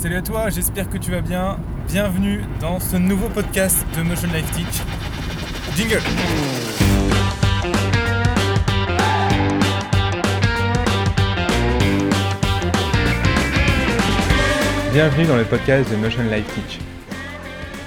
Salut 0.00 0.14
à 0.14 0.22
toi, 0.22 0.48
j'espère 0.48 0.88
que 0.88 0.96
tu 0.96 1.10
vas 1.10 1.20
bien. 1.20 1.58
Bienvenue 1.88 2.44
dans 2.60 2.78
ce 2.78 2.96
nouveau 2.96 3.28
podcast 3.28 3.84
de 3.96 4.02
Motion 4.02 4.28
Life 4.32 4.48
Teach. 4.52 4.84
Jingle 5.76 6.00
Bienvenue 14.92 15.26
dans 15.26 15.36
le 15.36 15.42
podcast 15.42 15.90
de 15.90 15.96
Motion 15.96 16.22
Life 16.30 16.46
Teach. 16.54 16.78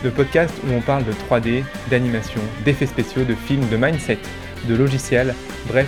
Le 0.04 0.12
podcast 0.12 0.54
où 0.68 0.74
on 0.74 0.82
parle 0.82 1.06
de 1.06 1.14
3D, 1.14 1.64
d'animation, 1.90 2.42
d'effets 2.66 2.88
spéciaux, 2.88 3.24
de 3.24 3.36
films, 3.36 3.70
de 3.70 3.78
mindset, 3.78 4.20
de 4.68 4.76
logiciels, 4.76 5.34
bref, 5.70 5.88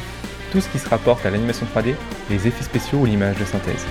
tout 0.53 0.61
ce 0.61 0.69
qui 0.69 0.79
se 0.79 0.87
rapporte 0.87 1.25
à 1.25 1.31
l'animation 1.31 1.67
3D, 1.75 1.95
les 2.29 2.47
effets 2.47 2.63
spéciaux 2.63 2.99
ou 2.99 3.05
l'image 3.05 3.37
de 3.37 3.43
synthèse. 3.43 3.85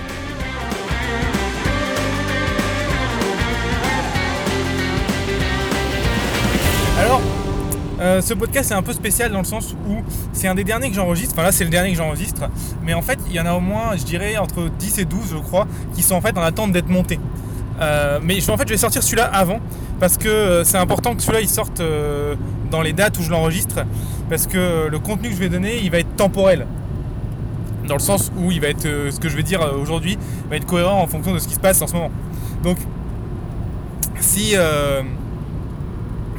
Euh, 8.13 8.21
ce 8.21 8.33
podcast 8.33 8.71
est 8.71 8.75
un 8.75 8.81
peu 8.81 8.93
spécial 8.93 9.31
dans 9.31 9.39
le 9.39 9.43
sens 9.45 9.75
où 9.87 10.01
c'est 10.33 10.47
un 10.47 10.55
des 10.55 10.63
derniers 10.63 10.89
que 10.89 10.95
j'enregistre. 10.95 11.33
Enfin 11.33 11.43
là, 11.43 11.51
c'est 11.51 11.63
le 11.63 11.69
dernier 11.69 11.91
que 11.91 11.97
j'enregistre. 11.97 12.43
Mais 12.83 12.93
en 12.93 13.01
fait, 13.01 13.19
il 13.27 13.33
y 13.33 13.39
en 13.39 13.45
a 13.45 13.53
au 13.53 13.59
moins, 13.59 13.95
je 13.97 14.03
dirais, 14.03 14.37
entre 14.37 14.69
10 14.79 14.99
et 14.99 15.05
12, 15.05 15.19
je 15.31 15.37
crois, 15.37 15.67
qui 15.95 16.01
sont 16.03 16.15
en 16.15 16.21
fait 16.21 16.37
en 16.37 16.41
attente 16.41 16.71
d'être 16.71 16.89
montés. 16.89 17.19
Euh, 17.81 18.19
mais 18.21 18.39
je- 18.39 18.51
en 18.51 18.57
fait, 18.57 18.67
je 18.67 18.73
vais 18.73 18.77
sortir 18.77 19.01
celui-là 19.03 19.25
avant 19.25 19.59
parce 19.99 20.17
que 20.17 20.27
euh, 20.27 20.63
c'est 20.63 20.77
important 20.77 21.15
que 21.15 21.21
celui-là 21.21 21.41
il 21.41 21.49
sorte 21.49 21.81
dans 22.71 22.81
les 22.81 22.93
dates 22.93 23.17
où 23.19 23.21
je 23.23 23.31
l'enregistre 23.31 23.83
parce 24.29 24.47
que 24.47 24.87
le 24.89 24.99
contenu 24.99 25.29
que 25.29 25.35
je 25.35 25.39
vais 25.39 25.49
donner, 25.49 25.79
il 25.83 25.89
va 25.91 25.99
être 25.99 26.15
temporel. 26.15 26.65
Dans 27.87 27.95
le 27.95 27.99
sens 27.99 28.31
où 28.37 28.51
il 28.51 28.61
va 28.61 28.67
être, 28.67 28.83
ce 28.83 29.19
que 29.19 29.27
je 29.27 29.35
vais 29.35 29.43
dire 29.43 29.59
aujourd'hui, 29.81 30.17
va 30.49 30.55
être 30.55 30.65
cohérent 30.65 31.01
en 31.01 31.07
fonction 31.07 31.33
de 31.33 31.39
ce 31.39 31.47
qui 31.47 31.55
se 31.55 31.59
passe 31.59 31.81
en 31.81 31.87
ce 31.87 31.93
moment. 31.93 32.11
Donc, 32.63 32.77
si 34.19 34.53
euh, 34.55 35.01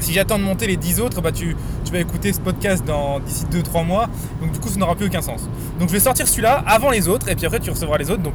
si 0.01 0.13
j'attends 0.13 0.39
de 0.39 0.45
monter 0.45 0.67
les 0.67 0.77
10 0.77 1.01
autres, 1.01 1.21
bah 1.21 1.33
tu 1.33 1.57
écouter 2.01 2.33
ce 2.33 2.41
podcast 2.41 2.85
dans 2.85 3.21
d'ici 3.21 3.45
2-3 3.51 3.87
mois. 3.87 4.09
Donc 4.41 4.53
du 4.53 4.59
coup, 4.59 4.69
ça 4.69 4.79
n'aura 4.79 4.95
plus 4.95 5.07
aucun 5.07 5.23
sens. 5.23 5.49
Donc 5.79 5.89
je 5.89 5.95
vais 5.95 6.01
sortir 6.01 6.27
celui-là 6.29 6.63
avant 6.67 6.91
les 6.91 7.09
autres, 7.09 7.29
et 7.29 7.35
puis 7.35 7.47
après 7.47 7.61
tu 7.61 7.71
recevras 7.71 7.99
les 7.99 8.11
autres. 8.11 8.23
Donc 8.23 8.35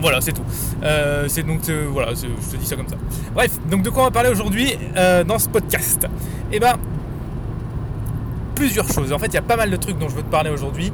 voilà, 0.00 0.20
c'est 0.20 0.32
tout. 0.32 0.44
Euh, 0.82 1.26
c'est 1.28 1.42
donc 1.42 1.68
euh, 1.68 1.86
voilà, 1.90 2.12
je 2.14 2.50
te 2.50 2.56
dis 2.56 2.66
ça 2.66 2.76
comme 2.76 2.88
ça. 2.88 2.96
Bref, 3.34 3.58
donc 3.68 3.82
de 3.82 3.90
quoi 3.90 4.02
on 4.02 4.06
va 4.06 4.10
parler 4.12 4.30
aujourd'hui 4.30 4.76
euh, 4.96 5.24
dans 5.24 5.38
ce 5.38 5.48
podcast? 5.48 6.06
Eh 6.52 6.60
ben 6.60 6.74
plusieurs 8.54 8.90
choses. 8.92 9.12
En 9.12 9.18
fait, 9.18 9.26
il 9.26 9.34
y 9.34 9.38
a 9.38 9.42
pas 9.42 9.56
mal 9.56 9.70
de 9.70 9.76
trucs 9.76 9.98
dont 9.98 10.08
je 10.08 10.16
veux 10.16 10.22
te 10.22 10.30
parler 10.30 10.50
aujourd'hui. 10.50 10.92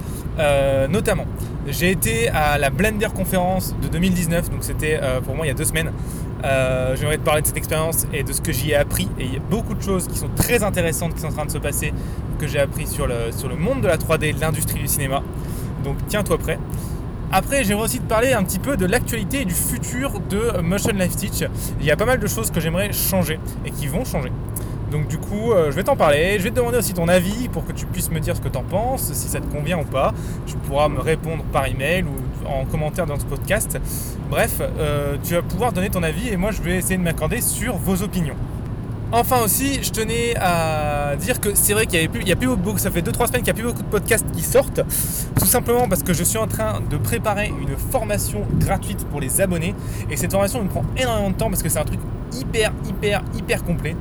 Notamment, 0.91 1.25
j'ai 1.67 1.91
été 1.91 2.29
à 2.29 2.59
la 2.59 2.69
Blender 2.69 3.09
conférence 3.15 3.75
de 3.81 3.89
2019, 3.89 4.51
donc 4.51 4.65
c'était 4.65 5.01
pour 5.25 5.35
moi 5.35 5.47
il 5.47 5.49
y 5.49 5.53
a 5.53 5.55
deux 5.55 5.65
semaines. 5.65 5.91
Euh, 6.45 6.95
J'aimerais 6.97 7.17
te 7.17 7.23
parler 7.23 7.43
de 7.43 7.47
cette 7.47 7.57
expérience 7.57 8.07
et 8.13 8.23
de 8.23 8.33
ce 8.33 8.41
que 8.41 8.53
j'y 8.53 8.73
ai 8.73 8.77
appris. 8.77 9.09
Et 9.19 9.25
il 9.25 9.33
y 9.35 9.37
a 9.37 9.41
beaucoup 9.41 9.75
de 9.75 9.83
choses 9.83 10.07
qui 10.07 10.19
sont 10.19 10.29
très 10.37 10.63
intéressantes 10.63 11.15
qui 11.15 11.21
sont 11.21 11.29
en 11.29 11.33
train 11.33 11.47
de 11.47 11.51
se 11.51 11.59
passer, 11.59 11.93
que 12.39 12.47
j'ai 12.47 12.59
appris 12.59 12.87
sur 12.87 13.07
le, 13.07 13.33
sur 13.37 13.49
le 13.49 13.57
monde 13.57 13.81
de 13.81 13.89
la 13.89 13.97
3D, 13.97 14.35
de 14.35 14.41
l'industrie 14.41 14.81
du 14.81 14.89
cinéma. 14.89 15.23
Donc 15.83 15.97
tiens-toi 16.09 16.39
prêt. 16.39 16.59
Après, 17.33 17.65
j'aimerais 17.65 17.85
aussi 17.85 17.99
te 17.99 18.07
parler 18.09 18.33
un 18.33 18.45
petit 18.45 18.59
peu 18.61 18.77
de 18.77 18.87
l'actualité 18.87 19.41
et 19.41 19.45
du 19.45 19.55
futur 19.55 20.21
de 20.21 20.61
Motion 20.61 20.93
Life 20.95 21.17
Teach. 21.17 21.49
Il 21.81 21.87
y 21.87 21.91
a 21.91 21.97
pas 21.97 22.05
mal 22.05 22.21
de 22.21 22.27
choses 22.27 22.51
que 22.51 22.61
j'aimerais 22.61 22.93
changer 22.93 23.41
et 23.65 23.71
qui 23.71 23.87
vont 23.87 24.05
changer. 24.05 24.31
Donc 24.93 25.09
du 25.09 25.19
coup, 25.19 25.51
euh, 25.53 25.73
je 25.73 25.77
vais 25.77 25.83
t'en 25.83 25.97
parler, 25.97 26.37
je 26.39 26.45
vais 26.45 26.51
te 26.51 26.55
demander 26.55 26.79
aussi 26.79 26.95
ton 26.95 27.09
avis 27.09 27.49
pour 27.49 27.67
que 27.67 27.73
tu 27.73 27.87
puisses 27.87 28.11
me 28.13 28.21
dire 28.21 28.37
ce 28.37 28.41
que 28.41 28.49
tu 28.49 28.57
en 28.59 28.63
penses, 28.63 29.13
si 29.13 29.29
ça 29.29 29.41
te 29.41 29.47
convient 29.47 29.79
ou 29.81 29.85
pas. 29.85 30.15
Tu 30.47 30.57
pourras 30.57 30.89
me 30.89 31.01
répondre 31.01 31.43
par 31.53 31.67
email 31.67 32.05
ou 32.05 32.15
en 32.47 32.65
commentaire 32.65 33.07
dans 33.07 33.19
ce 33.19 33.25
podcast. 33.25 33.79
Bref, 34.31 34.61
euh, 34.61 35.17
tu 35.23 35.35
vas 35.35 35.43
pouvoir 35.43 35.73
donner 35.73 35.91
ton 35.91 36.03
avis 36.03 36.29
et 36.29 36.37
moi 36.37 36.51
je 36.51 36.63
vais 36.63 36.77
essayer 36.77 36.97
de 36.97 37.03
m'accorder 37.03 37.41
sur 37.41 37.77
vos 37.77 38.03
opinions. 38.03 38.37
Enfin 39.13 39.43
aussi, 39.45 39.79
je 39.83 39.91
tenais 39.93 40.35
à 40.41 41.15
dire 41.17 41.41
que 41.41 41.55
c'est 41.55 41.73
vrai 41.73 41.87
qu'il 41.87 42.01
y 42.01 42.05
avait 42.05 42.09
plus, 42.09 42.33
a 42.33 42.35
plus 42.35 42.49
beaucoup, 42.49 42.79
ça 42.79 42.91
fait 42.91 43.01
2-3 43.01 43.29
semaines 43.29 43.43
qu'il 43.43 43.45
n'y 43.45 43.51
a 43.51 43.55
plus 43.55 43.63
beaucoup 43.63 43.83
de 43.83 43.89
podcasts 43.89 44.29
qui 44.33 44.43
sortent, 44.43 44.81
tout 45.39 45.47
simplement 45.47 45.89
parce 45.89 46.03
que 46.03 46.13
je 46.13 46.25
suis 46.25 46.39
en 46.39 46.49
train 46.49 46.81
de 46.91 46.97
préparer 46.97 47.47
une 47.47 47.77
formation 47.77 48.45
gratuite 48.59 49.07
pour 49.07 49.21
les 49.21 49.41
abonnés 49.41 49.75
et 50.11 50.17
cette 50.17 50.33
formation 50.33 50.65
me 50.65 50.69
prend 50.69 50.85
énormément 50.97 51.31
de 51.31 51.37
temps 51.37 51.49
parce 51.49 51.63
que 51.63 51.69
c'est 51.69 51.79
un 51.79 51.85
truc 51.85 52.01
hyper 52.33 52.73
hyper 52.89 53.23
hyper 53.37 53.63
complet. 53.63 53.95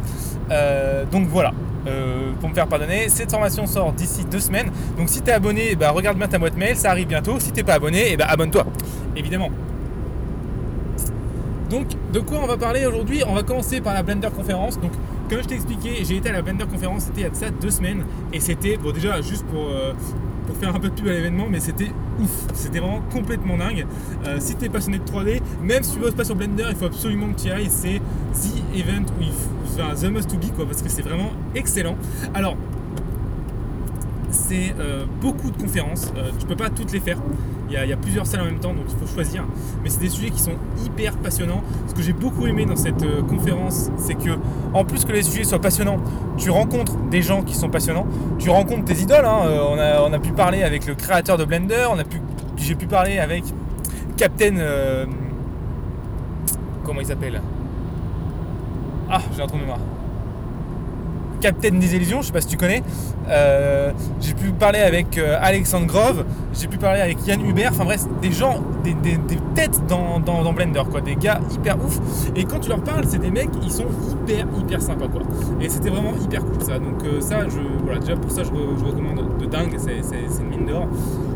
Euh, 0.50 1.06
donc 1.06 1.28
voilà, 1.28 1.54
Euh, 1.86 2.32
pour 2.40 2.50
me 2.50 2.54
faire 2.54 2.68
pardonner, 2.68 3.10
cette 3.10 3.32
formation 3.32 3.66
sort 3.68 3.92
d'ici 3.92 4.24
deux 4.26 4.40
semaines. 4.40 4.72
Donc 4.98 5.10
si 5.10 5.22
tu 5.22 5.30
es 5.30 5.34
abonné, 5.34 5.76
bah, 5.76 5.92
regarde 5.92 6.18
bien 6.18 6.28
ta 6.28 6.40
boîte 6.40 6.56
mail, 6.56 6.78
ça 6.78 6.92
arrive 6.92 7.08
bientôt. 7.08 7.40
Si 7.40 7.52
t'es 7.52 7.64
pas 7.64 7.74
abonné, 7.74 8.12
eh 8.12 8.18
ben, 8.18 8.26
abonne-toi, 8.30 8.66
évidemment. 9.16 9.50
Donc, 11.70 11.88
de 12.12 12.20
quoi 12.20 12.40
on 12.44 12.46
va 12.46 12.56
parler 12.56 12.86
aujourd'hui? 12.86 13.24
On 13.28 13.34
va 13.34 13.42
commencer 13.42 13.82
par 13.82 13.96
la 13.96 14.04
Blender 14.04 14.30
conférence. 14.30 14.80
Donc, 14.80 14.92
comme 15.28 15.42
je 15.42 15.48
t'ai 15.48 15.56
expliqué, 15.56 16.04
j'ai 16.04 16.18
été 16.18 16.30
à 16.30 16.32
la 16.32 16.44
Blender 16.44 16.66
conférence, 16.66 17.06
c'était 17.06 17.22
il 17.22 17.24
y 17.24 17.46
a 17.46 17.50
de 17.50 17.56
deux 17.60 17.72
semaines. 17.72 18.06
Et 18.32 18.40
c'était, 18.40 18.78
bon, 18.78 18.92
déjà, 18.92 19.20
juste 19.22 19.44
pour, 19.48 19.70
euh, 19.70 19.94
pour 20.46 20.56
faire 20.58 20.76
un 20.76 20.80
peu 20.80 20.90
de 20.90 20.94
pub 20.94 21.08
à 21.08 21.12
l'événement, 21.12 21.48
mais 21.50 21.60
c'était 21.60 21.92
ouf. 22.20 22.48
C'était 22.54 22.80
vraiment 22.80 23.02
complètement 23.12 23.58
dingue. 23.58 23.86
Euh, 24.26 24.38
si 24.40 24.56
tu 24.56 24.66
es 24.66 24.70
passionné 24.70 25.00
de 25.00 25.04
3D, 25.04 25.42
même 25.62 25.84
si 25.84 25.94
tu 25.94 26.00
bosses 26.00 26.14
pas 26.16 26.24
sur 26.24 26.36
Blender, 26.36 26.66
il 26.70 26.76
faut 26.76 26.86
absolument 26.86 27.28
que 27.34 27.42
tu 27.42 27.48
y 27.48 27.52
ailles. 27.52 27.70
C'est 27.70 28.02
The 28.34 28.78
Event, 28.78 29.06
où 29.20 29.22
il 29.22 29.32
faut, 29.32 29.80
enfin, 29.80 29.96
The 29.96 30.12
Must 30.12 30.30
to 30.30 30.38
Be, 30.38 30.52
quoi, 30.56 30.66
parce 30.66 30.82
que 30.82 30.90
c'est 30.90 31.02
vraiment 31.02 31.32
excellent. 31.56 31.96
Alors, 32.34 32.58
c'est 34.34 34.74
euh, 34.80 35.06
beaucoup 35.22 35.52
de 35.52 35.62
conférences. 35.62 36.12
Euh, 36.18 36.32
tu 36.38 36.46
peux 36.46 36.56
pas 36.56 36.70
toutes 36.70 36.92
les 36.92 37.00
faire. 37.00 37.18
Il 37.70 37.90
y, 37.90 37.94
a, 37.94 37.98
plusieurs 37.98 38.28
salles 38.28 38.42
en 38.42 38.46
même 38.46 38.60
temps, 38.60 38.74
donc 38.74 38.86
il 38.88 38.96
faut 38.96 39.12
choisir. 39.12 39.46
Mais 39.82 39.90
c'est 39.90 40.00
des 40.00 40.10
sujets 40.10 40.30
qui 40.30 40.40
sont 40.40 40.54
hyper 40.86 41.18
passionnants. 41.18 41.64
Ce 41.88 41.96
que 41.96 42.04
j'ai 42.04 42.14
beaucoup 42.14 42.46
aimé 42.46 42.66
dans 42.66 42.76
cette 42.76 43.02
euh, 43.02 43.24
conférence, 43.24 43.90
c'est 43.98 44.14
que, 44.14 44.38
en 44.76 44.86
plus 44.86 45.06
que 45.06 45.12
les 45.12 45.24
sujets 45.24 45.44
soient 45.44 45.62
passionnants, 45.62 45.98
tu 46.38 46.52
rencontres 46.52 46.96
des 47.10 47.24
gens 47.24 47.42
qui 47.42 47.56
sont 47.56 47.70
passionnants. 47.70 48.06
Tu 48.38 48.50
rencontres 48.52 48.86
tes 48.86 49.02
idoles. 49.02 49.26
hein. 49.26 49.46
Euh, 49.46 49.98
on, 50.06 50.14
a, 50.14 50.20
pu 50.20 50.34
parler 50.34 50.62
avec 50.62 50.86
le 50.86 50.94
créateur 50.94 51.38
de 51.38 51.46
Blender. 51.46 51.88
On 51.90 51.98
a 51.98 52.04
pu, 52.04 52.22
j'ai 52.58 52.76
pu 52.76 52.86
parler 52.86 53.18
avec 53.18 53.44
Captain. 54.18 54.56
comment 56.84 57.00
il 57.00 57.08
s'appelle? 57.08 57.42
Ah, 59.10 59.22
j'ai 59.36 59.42
un 59.42 59.48
trou 59.48 59.58
de 59.58 59.62
mémoire. 59.62 59.80
Captain 61.44 61.72
des 61.78 61.94
Illusions, 61.94 62.22
je 62.22 62.28
sais 62.28 62.32
pas 62.32 62.40
si 62.40 62.48
tu 62.48 62.56
connais. 62.56 62.82
Euh, 63.28 63.92
j'ai 64.22 64.34
pu 64.34 64.52
parler 64.52 64.80
avec 64.80 65.18
euh, 65.18 65.38
Alexandre 65.42 65.86
Grove, 65.88 66.24
j'ai 66.54 66.68
pu 66.70 66.78
parler 66.78 67.02
avec 67.02 67.28
Yann 67.28 67.46
Hubert, 67.46 67.72
enfin 67.74 67.84
bref, 67.84 68.06
des 68.22 68.32
gens, 68.32 68.62
des, 68.82 68.96
têtes 69.54 69.82
dans, 69.88 70.54
Blender, 70.54 70.84
quoi, 70.90 71.02
des 71.02 71.18
gars 71.18 71.42
hyper 71.54 71.76
ouf. 71.84 72.00
Et 72.38 72.46
quand 72.46 72.60
tu 72.60 72.70
leur 72.70 72.82
parles, 72.82 73.04
c'est 73.10 73.18
des 73.18 73.30
mecs, 73.30 73.50
ils 73.62 73.72
sont 73.72 73.88
hyper, 74.10 74.46
hyper 74.58 74.82
sympas, 74.82 75.10
quoi. 75.10 75.22
Et 75.60 75.68
c'était 75.68 75.90
vraiment 75.90 76.14
hyper 76.24 76.46
cool, 76.46 76.62
ça. 76.62 76.80
Donc 76.80 77.04
euh, 77.04 77.20
ça, 77.20 77.42
je, 77.50 77.60
voilà, 77.84 78.00
déjà 78.00 78.16
pour 78.16 78.32
ça, 78.32 78.44
je, 78.44 78.50
re- 78.50 78.80
je 78.80 78.86
recommande 78.86 79.38
de 79.38 79.46
dingue, 79.46 79.76
c'est 79.78 80.42
une 80.42 80.50
mine 80.50 80.66
d'or. 80.68 80.88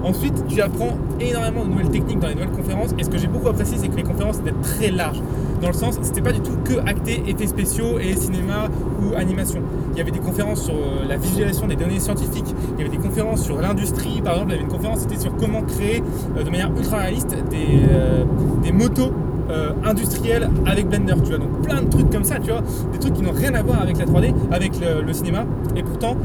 Ensuite, 0.07 0.47
tu 0.47 0.61
apprends 0.61 0.97
énormément 1.19 1.65
de 1.65 1.69
nouvelles 1.71 1.89
techniques 1.89 2.19
dans 2.19 2.29
les 2.29 2.35
nouvelles 2.35 2.51
conférences. 2.51 2.91
Et 2.97 3.03
ce 3.03 3.09
que 3.09 3.17
j'ai 3.17 3.27
beaucoup 3.27 3.49
apprécié, 3.49 3.77
c'est 3.77 3.89
que 3.89 3.97
les 3.97 4.03
conférences 4.03 4.39
étaient 4.39 4.55
très 4.61 4.89
larges. 4.89 5.21
Dans 5.61 5.67
le 5.67 5.73
sens, 5.73 5.99
c'était 6.01 6.21
pas 6.21 6.31
du 6.31 6.39
tout 6.39 6.55
que 6.63 6.79
acté, 6.87 7.23
effets 7.27 7.47
spéciaux 7.47 7.99
et 7.99 8.15
cinéma 8.15 8.69
ou 9.01 9.15
animation. 9.17 9.61
Il 9.91 9.97
y 9.97 10.01
avait 10.01 10.11
des 10.11 10.19
conférences 10.19 10.63
sur 10.63 10.75
euh, 10.75 11.05
la 11.09 11.17
visualisation 11.17 11.67
des 11.67 11.75
données 11.75 11.99
scientifiques. 11.99 12.55
Il 12.77 12.85
y 12.85 12.87
avait 12.87 12.95
des 12.95 13.03
conférences 13.03 13.43
sur 13.43 13.59
l'industrie. 13.59 14.21
Par 14.21 14.35
exemple, 14.35 14.51
il 14.51 14.53
y 14.53 14.55
avait 14.59 14.63
une 14.63 14.71
conférence, 14.71 14.99
c'était 14.99 15.19
sur 15.19 15.35
comment 15.35 15.63
créer 15.63 16.01
euh, 16.37 16.43
de 16.43 16.49
manière 16.49 16.71
ultra 16.77 16.99
réaliste 16.99 17.35
des, 17.49 17.81
euh, 17.91 18.23
des 18.63 18.71
motos 18.71 19.11
euh, 19.49 19.71
industrielles 19.83 20.49
avec 20.65 20.87
Blender. 20.87 21.15
Tu 21.21 21.29
vois, 21.31 21.37
donc 21.39 21.61
plein 21.63 21.81
de 21.81 21.89
trucs 21.89 22.09
comme 22.09 22.23
ça, 22.23 22.35
tu 22.39 22.51
vois, 22.51 22.61
des 22.93 22.99
trucs 22.99 23.13
qui 23.13 23.23
n'ont 23.23 23.33
rien 23.33 23.53
à 23.55 23.61
voir 23.61 23.81
avec 23.81 23.97
la 23.97 24.05
3D, 24.05 24.33
avec 24.51 24.71
le 24.79 25.11
cinéma. 25.11 25.45
Et 25.75 25.83
pourtant, 25.83 26.15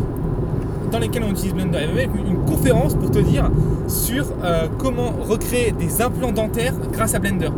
dans 0.92 0.98
lesquels 0.98 1.25
on 1.25 1.30
utilise 1.30 1.54
Blender. 1.54 1.78
Il 1.82 1.86
y 1.88 1.91
avait 1.91 2.06
même 2.06 2.26
une 2.26 2.44
conférence 2.44 2.94
pour 2.94 3.10
te 3.10 3.19
dire 3.19 3.50
sur 3.88 4.26
euh, 4.44 4.69
comment 4.78 5.10
recréer 5.10 5.72
des 5.72 6.00
implants 6.03 6.32
dentaires 6.32 6.75
grâce 6.92 7.14
à 7.14 7.19
Blender. 7.19 7.48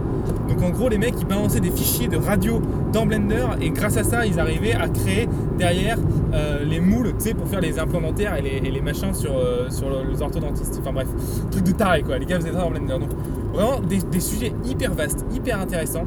Donc 0.48 0.62
en 0.62 0.70
gros, 0.70 0.88
les 0.88 0.98
mecs 0.98 1.14
ils 1.20 1.26
balançaient 1.26 1.60
des 1.60 1.70
fichiers 1.70 2.06
de 2.08 2.16
radio 2.16 2.62
dans 2.92 3.06
Blender 3.06 3.44
et 3.60 3.70
grâce 3.70 3.96
à 3.96 4.04
ça, 4.04 4.24
ils 4.24 4.38
arrivaient 4.38 4.74
à 4.74 4.88
créer 4.88 5.28
derrière 5.58 5.98
euh, 6.32 6.64
les 6.64 6.80
moules, 6.80 7.12
tu 7.18 7.24
sais, 7.28 7.34
pour 7.34 7.48
faire 7.48 7.60
les 7.60 7.78
implants 7.78 8.00
dentaires 8.00 8.36
et 8.36 8.42
les, 8.60 8.80
machins 8.80 9.12
sur, 9.14 9.36
euh, 9.36 9.68
sur 9.70 9.88
le- 9.90 10.10
les 10.10 10.22
orthodontistes. 10.22 10.78
Enfin 10.80 10.92
bref, 10.92 11.08
truc 11.50 11.64
de 11.64 11.72
taré 11.72 12.02
quoi. 12.02 12.18
Les 12.18 12.26
gars 12.26 12.36
faisaient 12.36 12.52
ça 12.52 12.58
dans 12.60 12.70
Blender. 12.70 12.98
Donc 13.00 13.10
vraiment 13.52 13.80
des, 13.80 13.98
des 13.98 14.20
sujets 14.20 14.52
hyper 14.64 14.94
vastes, 14.94 15.24
hyper 15.34 15.60
intéressants 15.60 16.04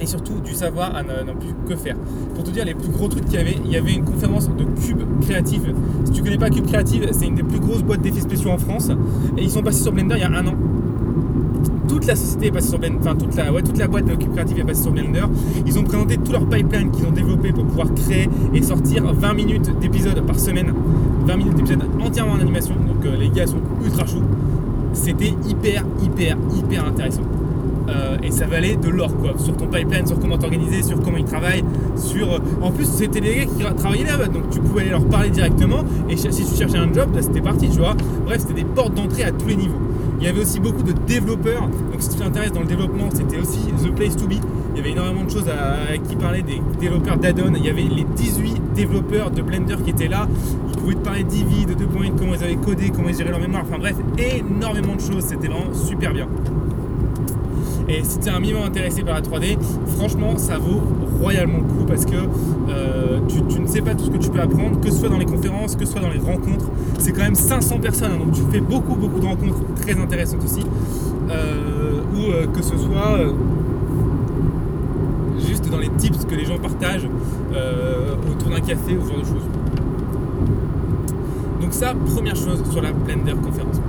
et 0.00 0.06
surtout 0.06 0.40
du 0.44 0.54
savoir 0.54 0.94
à 0.94 1.02
ne, 1.02 1.24
ne 1.24 1.32
plus 1.32 1.54
que 1.68 1.76
faire. 1.76 1.96
Pour 2.34 2.44
te 2.44 2.50
dire 2.50 2.64
les 2.64 2.74
plus 2.74 2.88
gros 2.88 3.08
trucs 3.08 3.24
qu'il 3.26 3.34
y 3.34 3.38
avait, 3.38 3.56
il 3.64 3.70
y 3.70 3.76
avait 3.76 3.92
une 3.92 4.04
conférence 4.04 4.48
de 4.48 4.64
Cube 4.80 5.02
Creative. 5.22 5.74
Si 6.04 6.12
tu 6.12 6.22
connais 6.22 6.38
pas 6.38 6.50
Cube 6.50 6.66
Creative, 6.66 7.08
c'est 7.12 7.26
une 7.26 7.34
des 7.34 7.42
plus 7.42 7.60
grosses 7.60 7.82
boîtes 7.82 8.00
d'effets 8.00 8.20
spéciaux 8.20 8.50
en 8.50 8.58
France 8.58 8.90
et 9.36 9.42
ils 9.42 9.50
sont 9.50 9.62
passés 9.62 9.82
sur 9.82 9.92
Blender 9.92 10.14
il 10.16 10.20
y 10.20 10.24
a 10.24 10.28
un 10.30 10.46
an. 10.46 10.54
Toute 11.88 12.06
la 12.06 12.16
société 12.16 12.46
est 12.46 12.50
passée 12.50 12.68
sur 12.68 12.78
Blender, 12.78 12.98
enfin 13.00 13.16
toute 13.16 13.34
la, 13.36 13.52
ouais, 13.52 13.62
toute 13.62 13.78
la 13.78 13.88
boîte 13.88 14.06
de 14.06 14.14
Cube 14.14 14.32
Creative 14.32 14.58
est 14.58 14.64
passée 14.64 14.82
sur 14.82 14.92
Blender. 14.92 15.24
Ils 15.66 15.78
ont 15.78 15.84
présenté 15.84 16.16
tout 16.16 16.32
leur 16.32 16.46
pipeline 16.48 16.90
qu'ils 16.90 17.06
ont 17.06 17.12
développé 17.12 17.52
pour 17.52 17.64
pouvoir 17.64 17.92
créer 17.94 18.28
et 18.54 18.62
sortir 18.62 19.12
20 19.12 19.34
minutes 19.34 19.78
d'épisodes 19.80 20.20
par 20.26 20.38
semaine. 20.38 20.72
20 21.26 21.36
minutes 21.36 21.54
d'épisodes 21.56 21.82
entièrement 22.00 22.32
en 22.32 22.40
animation, 22.40 22.74
donc 22.74 23.04
euh, 23.04 23.16
les 23.16 23.28
gars 23.28 23.46
sont 23.46 23.60
ultra 23.84 24.06
chauds. 24.06 24.22
C'était 24.92 25.34
hyper, 25.48 25.84
hyper, 26.02 26.36
hyper 26.56 26.86
intéressant. 26.86 27.22
Euh, 27.88 28.16
et 28.22 28.30
ça, 28.30 28.46
valait 28.46 28.76
de 28.76 28.88
l'or 28.88 29.16
quoi, 29.16 29.32
sur 29.38 29.56
ton 29.56 29.66
pipeline, 29.66 30.06
sur 30.06 30.18
comment 30.18 30.38
t'organiser, 30.38 30.82
sur 30.82 31.00
comment 31.00 31.16
ils 31.16 31.24
travaillent, 31.24 31.64
sur. 31.96 32.40
En 32.62 32.70
plus, 32.70 32.86
c'était 32.86 33.20
des 33.20 33.34
gars 33.36 33.44
qui 33.44 33.74
travaillaient 33.76 34.04
là-bas, 34.04 34.26
donc 34.26 34.50
tu 34.50 34.60
pouvais 34.60 34.82
aller 34.82 34.90
leur 34.90 35.04
parler 35.06 35.30
directement. 35.30 35.84
Et 36.08 36.16
si 36.16 36.28
tu 36.28 36.56
cherchais 36.56 36.78
un 36.78 36.92
job, 36.92 37.10
bah, 37.12 37.22
c'était 37.22 37.40
parti, 37.40 37.68
tu 37.68 37.78
vois. 37.78 37.96
Bref, 38.24 38.40
c'était 38.40 38.62
des 38.62 38.64
portes 38.64 38.94
d'entrée 38.94 39.24
à 39.24 39.32
tous 39.32 39.48
les 39.48 39.56
niveaux. 39.56 39.80
Il 40.20 40.26
y 40.26 40.28
avait 40.28 40.40
aussi 40.40 40.60
beaucoup 40.60 40.82
de 40.82 40.92
développeurs. 40.92 41.62
Donc 41.62 42.00
si 42.00 42.10
tu 42.10 42.16
t'intéresses 42.16 42.52
dans 42.52 42.60
le 42.60 42.66
développement, 42.66 43.08
c'était 43.10 43.38
aussi 43.38 43.60
the 43.82 43.94
place 43.94 44.16
to 44.16 44.26
be. 44.26 44.34
Il 44.72 44.76
y 44.76 44.80
avait 44.80 44.90
énormément 44.90 45.24
de 45.24 45.30
choses 45.30 45.48
à, 45.48 45.96
qui 45.96 46.14
parlaient 46.14 46.42
des 46.42 46.60
développeurs 46.78 47.16
d'add-on. 47.16 47.54
Il 47.54 47.64
y 47.64 47.70
avait 47.70 47.82
les 47.82 48.04
18 48.04 48.74
développeurs 48.74 49.30
de 49.30 49.40
Blender 49.40 49.76
qui 49.82 49.90
étaient 49.90 50.08
là. 50.08 50.28
Ils 50.68 50.78
pouvaient 50.78 50.94
te 50.94 51.00
parler 51.00 51.24
d'Eevee, 51.24 51.64
de 51.64 51.72
2.8, 51.72 52.12
comment 52.18 52.34
ils 52.34 52.44
avaient 52.44 52.56
codé, 52.56 52.90
comment 52.94 53.08
ils 53.08 53.16
géraient 53.16 53.30
leur 53.30 53.40
mémoire. 53.40 53.62
Enfin 53.66 53.78
bref, 53.78 53.96
énormément 54.18 54.94
de 54.94 55.00
choses. 55.00 55.24
C'était 55.24 55.48
vraiment 55.48 55.72
super 55.72 56.12
bien. 56.12 56.28
Et 57.90 58.04
si 58.04 58.20
tu 58.20 58.28
es 58.28 58.30
un 58.30 58.38
minimum 58.38 58.62
intéressé 58.62 59.02
par 59.02 59.14
la 59.14 59.20
3D, 59.20 59.58
franchement, 59.96 60.38
ça 60.38 60.58
vaut 60.58 60.80
royalement 61.20 61.58
le 61.58 61.64
coup 61.64 61.84
parce 61.88 62.04
que 62.04 62.14
euh, 62.14 63.18
tu, 63.26 63.60
ne 63.60 63.66
sais 63.66 63.80
pas 63.80 63.96
tout 63.96 64.04
ce 64.04 64.10
que 64.10 64.18
tu 64.18 64.30
peux 64.30 64.40
apprendre, 64.40 64.80
que 64.80 64.92
ce 64.92 65.00
soit 65.00 65.08
dans 65.08 65.18
les 65.18 65.24
conférences, 65.24 65.74
que 65.74 65.84
ce 65.84 65.90
soit 65.92 66.00
dans 66.00 66.10
les 66.10 66.20
rencontres. 66.20 66.66
C'est 67.00 67.10
quand 67.10 67.22
même 67.22 67.34
500 67.34 67.80
personnes, 67.80 68.12
hein, 68.12 68.24
donc 68.24 68.32
tu 68.32 68.42
fais 68.52 68.60
beaucoup, 68.60 68.94
beaucoup 68.94 69.18
de 69.18 69.26
rencontres 69.26 69.58
très 69.74 69.98
intéressantes 69.98 70.44
aussi. 70.44 70.64
Euh, 71.30 72.00
ou 72.14 72.30
euh, 72.30 72.46
que 72.46 72.62
ce 72.62 72.76
soit 72.76 73.18
juste 75.44 75.68
dans 75.68 75.78
les 75.78 75.90
tips 75.90 76.24
que 76.26 76.34
les 76.36 76.44
gens 76.44 76.58
partagent 76.58 77.08
autour 78.30 78.50
d'un 78.50 78.60
café 78.60 78.96
ou 78.96 79.02
ce 79.02 79.08
genre 79.08 79.20
de 79.20 79.24
choses. 79.24 79.48
Donc 81.60 81.72
ça, 81.72 81.92
première 82.14 82.36
chose 82.36 82.62
sur 82.70 82.82
la 82.82 82.92
Blender 82.92 83.34
conférence. 83.42 83.80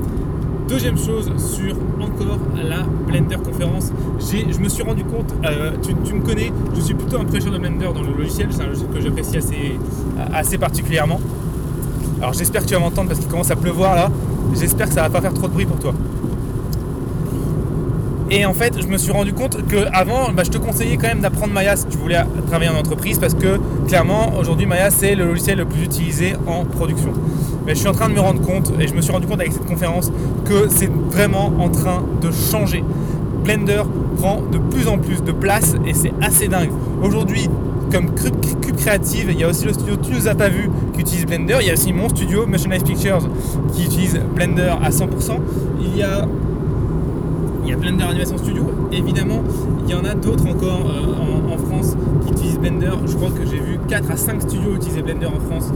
Deuxième 0.71 0.97
chose 0.97 1.29
sur 1.37 1.75
encore 1.99 2.39
la 2.55 2.83
Blender 3.05 3.35
conférence, 3.43 3.91
je 4.21 4.57
me 4.57 4.69
suis 4.69 4.81
rendu 4.83 5.03
compte, 5.03 5.33
euh, 5.43 5.71
tu, 5.81 6.13
me 6.13 6.21
connais, 6.21 6.49
je 6.73 6.79
suis 6.79 6.93
plutôt 6.93 7.19
un 7.19 7.25
prêcheur 7.25 7.51
de 7.51 7.57
Blender 7.57 7.89
dans 7.93 8.01
le 8.01 8.13
logiciel, 8.13 8.47
c'est 8.51 8.61
un 8.61 8.67
logiciel 8.67 8.89
que 8.89 9.01
j'apprécie 9.01 9.35
assez, 9.35 9.77
assez 10.33 10.57
particulièrement. 10.57 11.19
Alors 12.21 12.31
j'espère 12.31 12.61
que 12.61 12.67
tu 12.67 12.73
vas 12.73 12.79
m'entendre 12.79 13.09
parce 13.09 13.19
qu'il 13.19 13.27
commence 13.27 13.51
à 13.51 13.57
pleuvoir 13.57 13.95
là, 13.95 14.09
j'espère 14.57 14.87
que 14.87 14.93
ça 14.93 15.01
va 15.01 15.09
pas 15.09 15.19
faire 15.19 15.33
trop 15.33 15.49
de 15.49 15.53
bruit 15.53 15.65
pour 15.65 15.77
toi. 15.77 15.93
Et 18.33 18.45
en 18.45 18.53
fait, 18.53 18.81
je 18.81 18.87
me 18.87 18.97
suis 18.97 19.11
rendu 19.11 19.33
compte 19.33 19.57
qu'avant, 19.67 20.31
bah, 20.31 20.43
je 20.45 20.51
te 20.51 20.57
conseillais 20.57 20.95
quand 20.95 21.09
même 21.09 21.19
d'apprendre 21.19 21.53
Maya 21.53 21.75
si 21.75 21.85
tu 21.87 21.97
voulais 21.97 22.17
travailler 22.47 22.71
en 22.71 22.79
entreprise 22.79 23.19
parce 23.19 23.33
que 23.33 23.59
clairement, 23.89 24.31
aujourd'hui, 24.39 24.65
Maya, 24.65 24.89
c'est 24.89 25.15
le 25.15 25.25
logiciel 25.25 25.57
le 25.57 25.65
plus 25.65 25.83
utilisé 25.83 26.35
en 26.47 26.63
production. 26.63 27.11
Mais 27.65 27.75
je 27.75 27.79
suis 27.79 27.89
en 27.89 27.91
train 27.91 28.07
de 28.07 28.13
me 28.13 28.21
rendre 28.21 28.41
compte, 28.41 28.71
et 28.79 28.87
je 28.87 28.93
me 28.93 29.01
suis 29.01 29.11
rendu 29.11 29.27
compte 29.27 29.41
avec 29.41 29.51
cette 29.51 29.65
conférence, 29.65 30.13
que 30.45 30.69
c'est 30.69 30.89
vraiment 31.09 31.51
en 31.59 31.67
train 31.67 32.05
de 32.21 32.31
changer. 32.31 32.85
Blender 33.43 33.83
prend 34.15 34.41
de 34.49 34.57
plus 34.57 34.87
en 34.87 34.97
plus 34.97 35.21
de 35.21 35.33
place 35.33 35.75
et 35.85 35.93
c'est 35.93 36.13
assez 36.21 36.47
dingue. 36.47 36.71
Aujourd'hui, 37.03 37.49
comme 37.91 38.15
Cube, 38.15 38.77
Creative, 38.77 39.27
il 39.29 39.39
y 39.39 39.43
a 39.43 39.49
aussi 39.49 39.65
le 39.65 39.73
studio 39.73 39.95
Tu 39.97 40.13
nous 40.13 40.27
as 40.29 40.35
pas 40.35 40.47
vu 40.47 40.69
qui 40.93 41.01
utilise 41.01 41.25
Blender. 41.25 41.57
Il 41.59 41.67
y 41.67 41.69
a 41.69 41.73
aussi 41.73 41.91
mon 41.91 42.07
studio, 42.07 42.47
Motion 42.47 42.69
Pictures, 42.69 43.27
qui 43.73 43.85
utilise 43.85 44.19
Blender 44.33 44.73
à 44.81 44.89
100%. 44.89 45.07
Il 45.81 45.97
y 45.97 46.03
a 46.03 46.25
il 47.63 47.69
y 47.69 47.73
a 47.73 47.77
Blender 47.77 48.03
Animation 48.03 48.37
Studio, 48.37 48.71
évidemment. 48.91 49.43
Il 49.85 49.91
y 49.91 49.95
en 49.95 50.03
a 50.03 50.13
d'autres 50.13 50.47
encore 50.47 50.89
euh, 50.89 51.53
en, 51.53 51.57
France 51.57 51.95
qui 52.25 52.31
utilisent 52.31 52.59
Blender. 52.59 52.91
Je 53.05 53.15
crois 53.15 53.29
que 53.29 53.45
j'ai 53.45 53.59
vu 53.59 53.79
4 53.87 54.11
à 54.11 54.17
5 54.17 54.41
studios 54.41 54.75
utiliser 54.75 55.01
Blender 55.01 55.27
en 55.27 55.39
France 55.39 55.71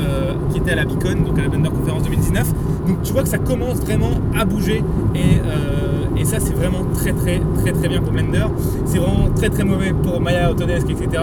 euh, 0.00 0.34
qui 0.50 0.58
étaient 0.58 0.72
à 0.72 0.76
la 0.76 0.84
Beacon, 0.84 1.24
donc 1.24 1.38
à 1.38 1.42
la 1.42 1.48
Blender 1.48 1.70
Conférence 1.70 2.02
2019. 2.04 2.52
Donc 2.88 3.02
tu 3.02 3.12
vois 3.12 3.22
que 3.22 3.28
ça 3.28 3.38
commence 3.38 3.78
vraiment 3.80 4.20
à 4.36 4.44
bouger 4.44 4.82
euh, 5.16 6.16
et, 6.16 6.24
ça 6.24 6.38
c'est 6.40 6.54
vraiment 6.54 6.84
très 6.94 7.12
très 7.12 7.40
très 7.62 7.72
très 7.72 7.88
bien 7.88 8.00
pour 8.00 8.12
Blender. 8.12 8.46
C'est 8.84 8.98
vraiment 8.98 9.30
très 9.34 9.48
très 9.48 9.64
mauvais 9.64 9.92
pour 9.92 10.20
Maya, 10.20 10.50
Autodesk, 10.50 10.90
etc. 10.90 11.22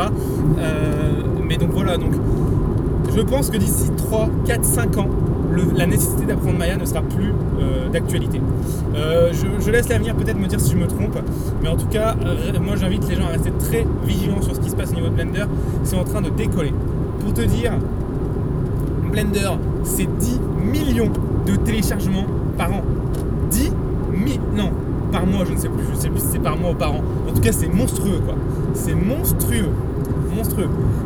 mais 1.47 1.57
donc 1.57 1.69
voilà, 1.71 1.97
donc 1.97 2.11
je 3.15 3.21
pense 3.21 3.49
que 3.49 3.57
d'ici 3.57 3.89
3, 3.97 4.29
4, 4.45 4.63
5 4.63 4.97
ans, 4.97 5.09
la 5.75 5.85
nécessité 5.85 6.25
d'apprendre 6.25 6.57
Maya 6.57 6.77
ne 6.77 6.85
sera 6.85 7.01
plus 7.01 7.33
euh, 7.59 7.89
d'actualité. 7.89 8.41
Euh, 8.95 9.31
je, 9.33 9.71
laisse 9.71 9.89
l'avenir 9.89 10.15
peut-être 10.15 10.37
me 10.37 10.47
dire 10.47 10.59
si 10.59 10.71
je 10.71 10.77
me 10.77 10.87
trompe, 10.87 11.17
mais 11.61 11.69
en 11.69 11.75
tout 11.75 11.87
cas, 11.87 12.15
moi 12.61 12.75
j'invite 12.75 13.07
les 13.07 13.15
gens 13.15 13.25
à 13.25 13.31
rester 13.31 13.51
très 13.51 13.85
vigilants 14.05 14.41
sur 14.41 14.55
ce 14.55 14.59
qui 14.59 14.69
se 14.69 14.75
passe 14.75 14.91
au 14.91 14.95
niveau 14.95 15.09
de 15.09 15.13
Blender. 15.13 15.45
C'est 15.83 15.97
en 15.97 16.03
train 16.03 16.21
de 16.21 16.29
décoller. 16.29 16.73
Pour 17.19 17.33
te 17.33 17.41
dire, 17.41 17.73
Blender, 19.11 19.51
c'est 19.83 20.07
10 20.17 20.39
millions 20.71 21.11
de 21.45 21.55
téléchargements 21.55 22.25
par 22.57 22.71
an. 22.71 22.81
10 23.51 23.63
000, 23.63 23.73
non, 24.55 24.71
par 25.11 25.25
mois, 25.25 25.45
je 25.45 25.53
ne 25.53 25.57
sais 25.57 25.69
plus, 25.69 25.83
je 25.85 25.91
ne 25.91 25.95
sais 25.95 26.09
plus 26.09 26.19
si 26.19 26.27
c'est 26.33 26.39
par 26.39 26.57
mois 26.57 26.71
ou 26.71 26.75
par 26.75 26.93
an. 26.93 27.01
En 27.29 27.33
tout 27.33 27.41
cas, 27.41 27.51
c'est 27.51 27.73
monstrueux 27.73 28.19
quoi. 28.25 28.35
C'est 28.73 28.95
monstrueux 28.95 29.69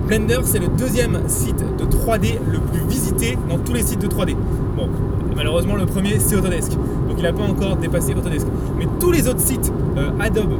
Blender, 0.07 0.39
c'est 0.43 0.59
le 0.59 0.67
deuxième 0.67 1.19
site 1.27 1.63
de 1.77 1.85
3D 1.85 2.37
le 2.51 2.59
plus 2.59 2.81
visité 2.89 3.37
dans 3.49 3.57
tous 3.57 3.73
les 3.73 3.83
sites 3.83 4.01
de 4.01 4.07
3D. 4.07 4.35
Bon, 4.75 4.89
malheureusement, 5.35 5.75
le 5.75 5.85
premier, 5.85 6.19
c'est 6.19 6.35
Autodesk. 6.35 6.71
Donc, 6.71 7.17
il 7.17 7.23
n'a 7.23 7.33
pas 7.33 7.43
encore 7.43 7.77
dépassé 7.77 8.13
Autodesk. 8.13 8.45
Mais 8.77 8.87
tous 8.99 9.11
les 9.11 9.27
autres 9.27 9.39
sites, 9.39 9.71
euh, 9.97 10.09
Adobe, 10.19 10.53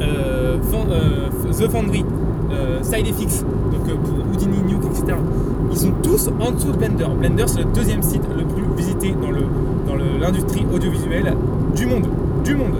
euh, 0.00 0.56
euh, 0.90 1.28
The 1.52 1.70
Foundry, 1.70 2.04
SideFX, 2.82 3.44
donc 3.72 3.96
pour 4.02 4.14
Houdini, 4.32 4.58
Nuke, 4.66 4.84
etc., 4.90 5.16
ils 5.70 5.78
sont 5.78 5.92
tous 6.02 6.28
en 6.38 6.50
dessous 6.50 6.72
de 6.72 6.76
Blender. 6.76 7.06
Blender, 7.18 7.44
c'est 7.46 7.60
le 7.60 7.64
deuxième 7.74 8.02
site 8.02 8.22
le 8.36 8.44
plus 8.44 8.64
visité 8.76 9.14
dans 9.22 9.30
l'industrie 10.20 10.66
audiovisuelle 10.74 11.34
du 11.74 11.86
monde. 11.86 12.08
Du 12.44 12.54
monde. 12.54 12.74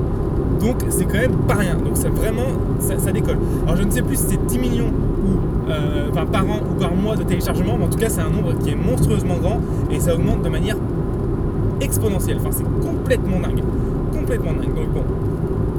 Donc 0.63 0.77
c'est 0.91 1.05
quand 1.07 1.19
même 1.19 1.37
pas 1.49 1.55
rien. 1.55 1.75
Donc 1.75 1.97
ça 1.97 2.09
vraiment, 2.09 2.47
ça, 2.79 3.13
décolle. 3.13 3.39
Alors 3.65 3.77
je 3.77 3.83
ne 3.83 3.91
sais 3.91 4.03
plus 4.03 4.17
si 4.17 4.25
c'est 4.31 4.47
10 4.47 4.59
millions 4.59 4.87
ou, 4.91 5.71
euh, 5.71 6.11
par 6.11 6.45
an 6.45 6.61
ou 6.71 6.81
par 6.81 6.95
mois 6.95 7.17
de 7.17 7.25
téléchargement, 7.25 7.77
mais 7.79 7.85
en 7.85 7.89
tout 7.89 7.99
cas 7.99 8.09
c'est 8.09 8.21
un 8.21 8.31
nombre 8.31 8.55
qui 8.63 8.71
est 8.71 8.77
monstrueusement 8.77 9.37
grand 9.37 9.61
et 9.91 9.99
ça 9.99 10.15
augmente 10.15 10.43
de 10.43 10.49
manière 10.49 10.77
exponentielle. 11.81 12.39
Enfin 12.41 12.51
c'est 12.53 12.87
complètement 12.87 13.41
dingue. 13.41 13.63
Complètement 14.13 14.53
dingue. 14.53 14.75
Donc 14.75 14.93
bon, 14.95 15.05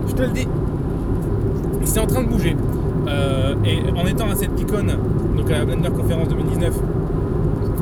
je 0.08 0.14
te 0.14 0.22
le 0.22 0.30
dis, 0.30 0.48
c'est 1.86 2.00
en 2.00 2.08
train 2.08 2.24
de 2.24 2.28
bouger. 2.28 2.56
Euh, 3.08 3.56
et 3.66 3.80
en 3.98 4.06
étant 4.06 4.30
à 4.30 4.36
cette 4.36 4.60
icône, 4.60 4.98
donc 5.36 5.50
à 5.50 5.60
la 5.60 5.66
Blender 5.66 5.90
Conférence 5.90 6.28
2019, 6.30 6.74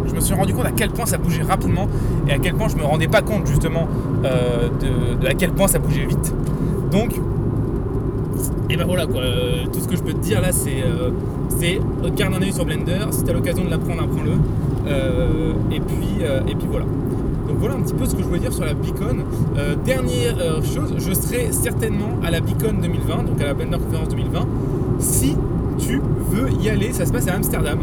je 0.08 0.16
me 0.16 0.20
suis 0.20 0.34
rendu 0.34 0.54
compte 0.54 0.66
à 0.66 0.72
quel 0.72 0.90
point 0.90 1.06
ça 1.06 1.18
bougeait 1.18 1.44
rapidement 1.44 1.88
et 2.28 2.34
à 2.34 2.38
quel 2.40 2.54
point 2.54 2.68
je 2.68 2.76
me 2.76 2.84
rendais 2.84 3.08
pas 3.08 3.22
compte 3.22 3.48
justement 3.48 3.88
euh, 4.26 4.68
de, 5.20 5.28
à 5.28 5.34
quel 5.34 5.52
point 5.52 5.68
ça 5.68 5.80
bougeait 5.80 6.06
vite. 6.06 6.34
Donc, 6.92 7.14
et 8.70 8.76
ben 8.76 8.86
voilà 8.86 9.06
quoi, 9.06 9.22
euh, 9.22 9.66
tout 9.72 9.80
ce 9.80 9.88
que 9.88 9.96
je 9.96 10.02
peux 10.02 10.14
te 10.14 10.20
dire 10.20 10.42
là 10.42 10.52
c'est 10.52 10.84
euh, 10.84 11.10
garde 12.16 12.34
un 12.34 12.42
œil 12.42 12.52
sur 12.52 12.66
Blender, 12.66 13.00
si 13.12 13.24
tu 13.24 13.30
as 13.30 13.34
l'occasion 13.34 13.64
de 13.64 13.70
l'apprendre, 13.70 14.04
apprends-le. 14.04 14.32
Euh, 14.88 15.54
et, 15.72 15.80
puis, 15.80 16.24
et 16.48 16.56
puis 16.56 16.68
voilà. 16.70 16.86
Donc 17.48 17.58
voilà 17.60 17.76
un 17.76 17.82
petit 17.82 17.94
peu 17.94 18.06
ce 18.06 18.16
que 18.16 18.22
je 18.22 18.28
voulais 18.28 18.40
dire 18.40 18.52
sur 18.52 18.66
la 18.66 18.74
Beacon. 18.74 19.24
dernière 19.86 20.36
chose, 20.64 20.96
je 20.98 21.14
serai 21.14 21.52
certainement 21.52 22.18
à 22.24 22.32
la 22.32 22.40
Beacon 22.40 22.82
2020, 22.82 23.24
donc 23.24 23.42
à 23.42 23.46
la 23.46 23.54
Blender 23.54 23.78
Conference 23.78 24.10
2020. 24.10 24.48
Si 25.00 25.36
tu 25.78 26.02
veux 26.32 26.50
y 26.62 26.70
aller, 26.70 26.94
ça 26.94 27.06
se 27.06 27.12
passe 27.12 27.28
à 27.28 27.36
Amsterdam. 27.36 27.80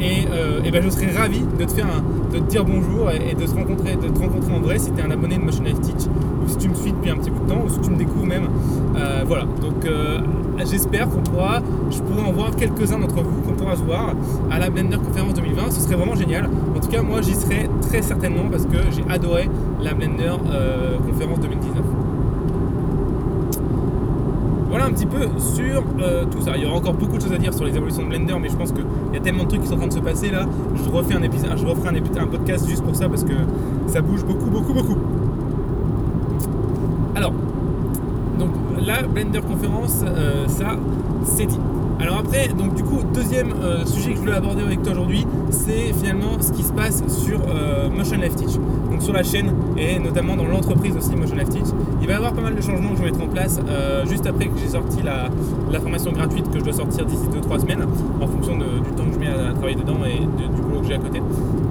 Et, 0.00 0.70
ben 0.70 0.82
je 0.82 0.90
serais 0.90 1.10
ravi 1.10 1.40
de 1.58 1.64
te 1.64 1.72
faire 1.72 1.86
de 2.32 2.38
te 2.38 2.44
dire 2.44 2.64
bonjour 2.64 3.10
et, 3.10 3.34
de, 3.34 3.46
rencontrer, 3.54 3.96
de 3.96 4.08
te 4.08 4.18
rencontrer 4.18 4.54
en 4.54 4.60
vrai 4.60 4.78
si 4.78 4.90
tu 4.92 5.00
es 5.00 5.02
un 5.02 5.10
abonné 5.10 5.36
de 5.36 5.42
Motion 5.42 5.64
Life 5.64 5.80
Teach 5.80 6.08
si 6.46 6.56
tu 6.58 6.68
me 6.68 6.74
suis 6.74 6.92
depuis 6.92 7.10
un 7.10 7.16
petit 7.16 7.30
bout 7.30 7.44
de 7.44 7.50
temps, 7.50 7.62
ou 7.64 7.68
si 7.68 7.80
tu 7.80 7.90
me 7.90 7.96
découvres 7.96 8.26
même. 8.26 8.48
Euh, 8.96 9.24
voilà, 9.26 9.44
donc 9.44 9.84
euh, 9.84 10.20
j'espère 10.64 11.08
qu'on 11.08 11.20
pourra, 11.20 11.60
je 11.90 12.00
pourrai 12.00 12.22
en 12.22 12.32
voir 12.32 12.54
quelques-uns 12.56 12.98
d'entre 12.98 13.22
vous, 13.22 13.42
qu'on 13.42 13.54
pourra 13.54 13.76
se 13.76 13.82
voir 13.82 14.14
à 14.50 14.58
la 14.58 14.70
Blender 14.70 14.98
Conférence 14.98 15.34
2020. 15.34 15.70
Ce 15.70 15.80
serait 15.80 15.96
vraiment 15.96 16.14
génial. 16.14 16.48
En 16.74 16.80
tout 16.80 16.88
cas, 16.88 17.02
moi 17.02 17.20
j'y 17.22 17.34
serai 17.34 17.68
très 17.82 18.02
certainement 18.02 18.48
parce 18.50 18.64
que 18.64 18.78
j'ai 18.90 19.04
adoré 19.08 19.48
la 19.80 19.94
Blender 19.94 20.32
euh, 20.50 20.98
Conférence 20.98 21.40
2019 21.40 21.82
voilà 24.68 24.90
un 24.90 24.92
petit 24.92 25.06
peu 25.06 25.22
sur 25.38 25.84
tout 26.30 26.42
ça. 26.42 26.54
Il 26.56 26.64
y 26.64 26.66
aura 26.66 26.76
encore 26.76 26.92
beaucoup 26.92 27.16
de 27.16 27.22
choses 27.22 27.32
à 27.32 27.38
dire 27.38 27.54
sur 27.54 27.64
les 27.64 27.74
évolutions 27.74 28.02
de 28.02 28.08
Blender, 28.08 28.34
mais 28.38 28.50
je 28.50 28.56
pense 28.56 28.72
qu'il 28.72 28.84
y 29.14 29.16
a 29.16 29.20
tellement 29.20 29.44
de 29.44 29.48
trucs 29.48 29.62
qui 29.62 29.68
sont 29.68 29.74
en 29.74 29.78
train 29.78 29.86
de 29.86 29.92
se 29.94 30.00
passer 30.00 30.28
là. 30.28 30.44
Je 30.74 30.90
refais 30.90 31.14
un 31.14 31.22
épisode, 31.22 31.56
je 31.56 31.64
referai 31.64 31.98
un 32.18 32.26
podcast 32.26 32.68
juste 32.68 32.82
pour 32.82 32.94
ça 32.94 33.08
parce 33.08 33.24
que 33.24 33.32
ça 33.86 34.02
bouge 34.02 34.24
beaucoup, 34.24 34.50
beaucoup, 34.50 34.74
beaucoup. 34.74 34.96
La 38.86 39.02
Blender 39.02 39.40
conférence, 39.40 40.04
euh, 40.06 40.46
ça 40.46 40.76
c'est 41.24 41.46
dit. 41.46 41.58
Alors 41.98 42.18
après, 42.18 42.46
donc 42.46 42.74
du 42.74 42.84
coup, 42.84 43.02
deuxième 43.12 43.52
euh, 43.60 43.84
sujet 43.84 44.10
que 44.10 44.16
je 44.16 44.20
voulais 44.20 44.34
aborder 44.34 44.62
avec 44.62 44.80
toi 44.82 44.92
aujourd'hui, 44.92 45.26
c'est 45.50 45.92
finalement 45.92 46.40
ce 46.40 46.52
qui 46.52 46.62
se 46.62 46.72
passe 46.72 47.02
sur 47.08 47.40
euh, 47.48 47.90
Motion 47.90 48.18
Life 48.18 48.36
Teach. 48.36 48.60
Donc 48.96 49.02
sur 49.02 49.12
la 49.12 49.22
chaîne 49.22 49.52
et 49.76 49.98
notamment 49.98 50.36
dans 50.36 50.46
l'entreprise 50.46 50.96
aussi 50.96 51.14
Motion 51.14 51.36
Teach. 51.36 51.66
Il 52.00 52.06
va 52.06 52.14
y 52.14 52.16
avoir 52.16 52.32
pas 52.32 52.40
mal 52.40 52.54
de 52.54 52.62
changements 52.62 52.92
que 52.92 52.96
je 52.96 53.02
vais 53.02 53.10
mettre 53.10 53.22
en 53.22 53.28
place 53.28 53.60
euh, 53.68 54.06
juste 54.06 54.26
après 54.26 54.46
que 54.46 54.58
j'ai 54.58 54.68
sorti 54.68 55.02
la, 55.02 55.28
formation 55.80 56.12
gratuite 56.12 56.50
que 56.50 56.58
je 56.58 56.64
dois 56.64 56.72
sortir 56.72 57.04
d'ici 57.04 57.26
2-3 57.28 57.60
semaines 57.60 57.84
en 58.18 58.26
fonction 58.26 58.56
du 58.56 58.90
temps 58.96 59.04
que 59.04 59.12
je 59.12 59.18
mets 59.18 59.28
à, 59.28 59.52
travailler 59.52 59.74
dedans 59.74 59.98
et 60.06 60.20
du 60.20 60.62
boulot 60.62 60.80
que 60.80 60.86
j'ai 60.86 60.94
à 60.94 60.98
côté. 60.98 61.20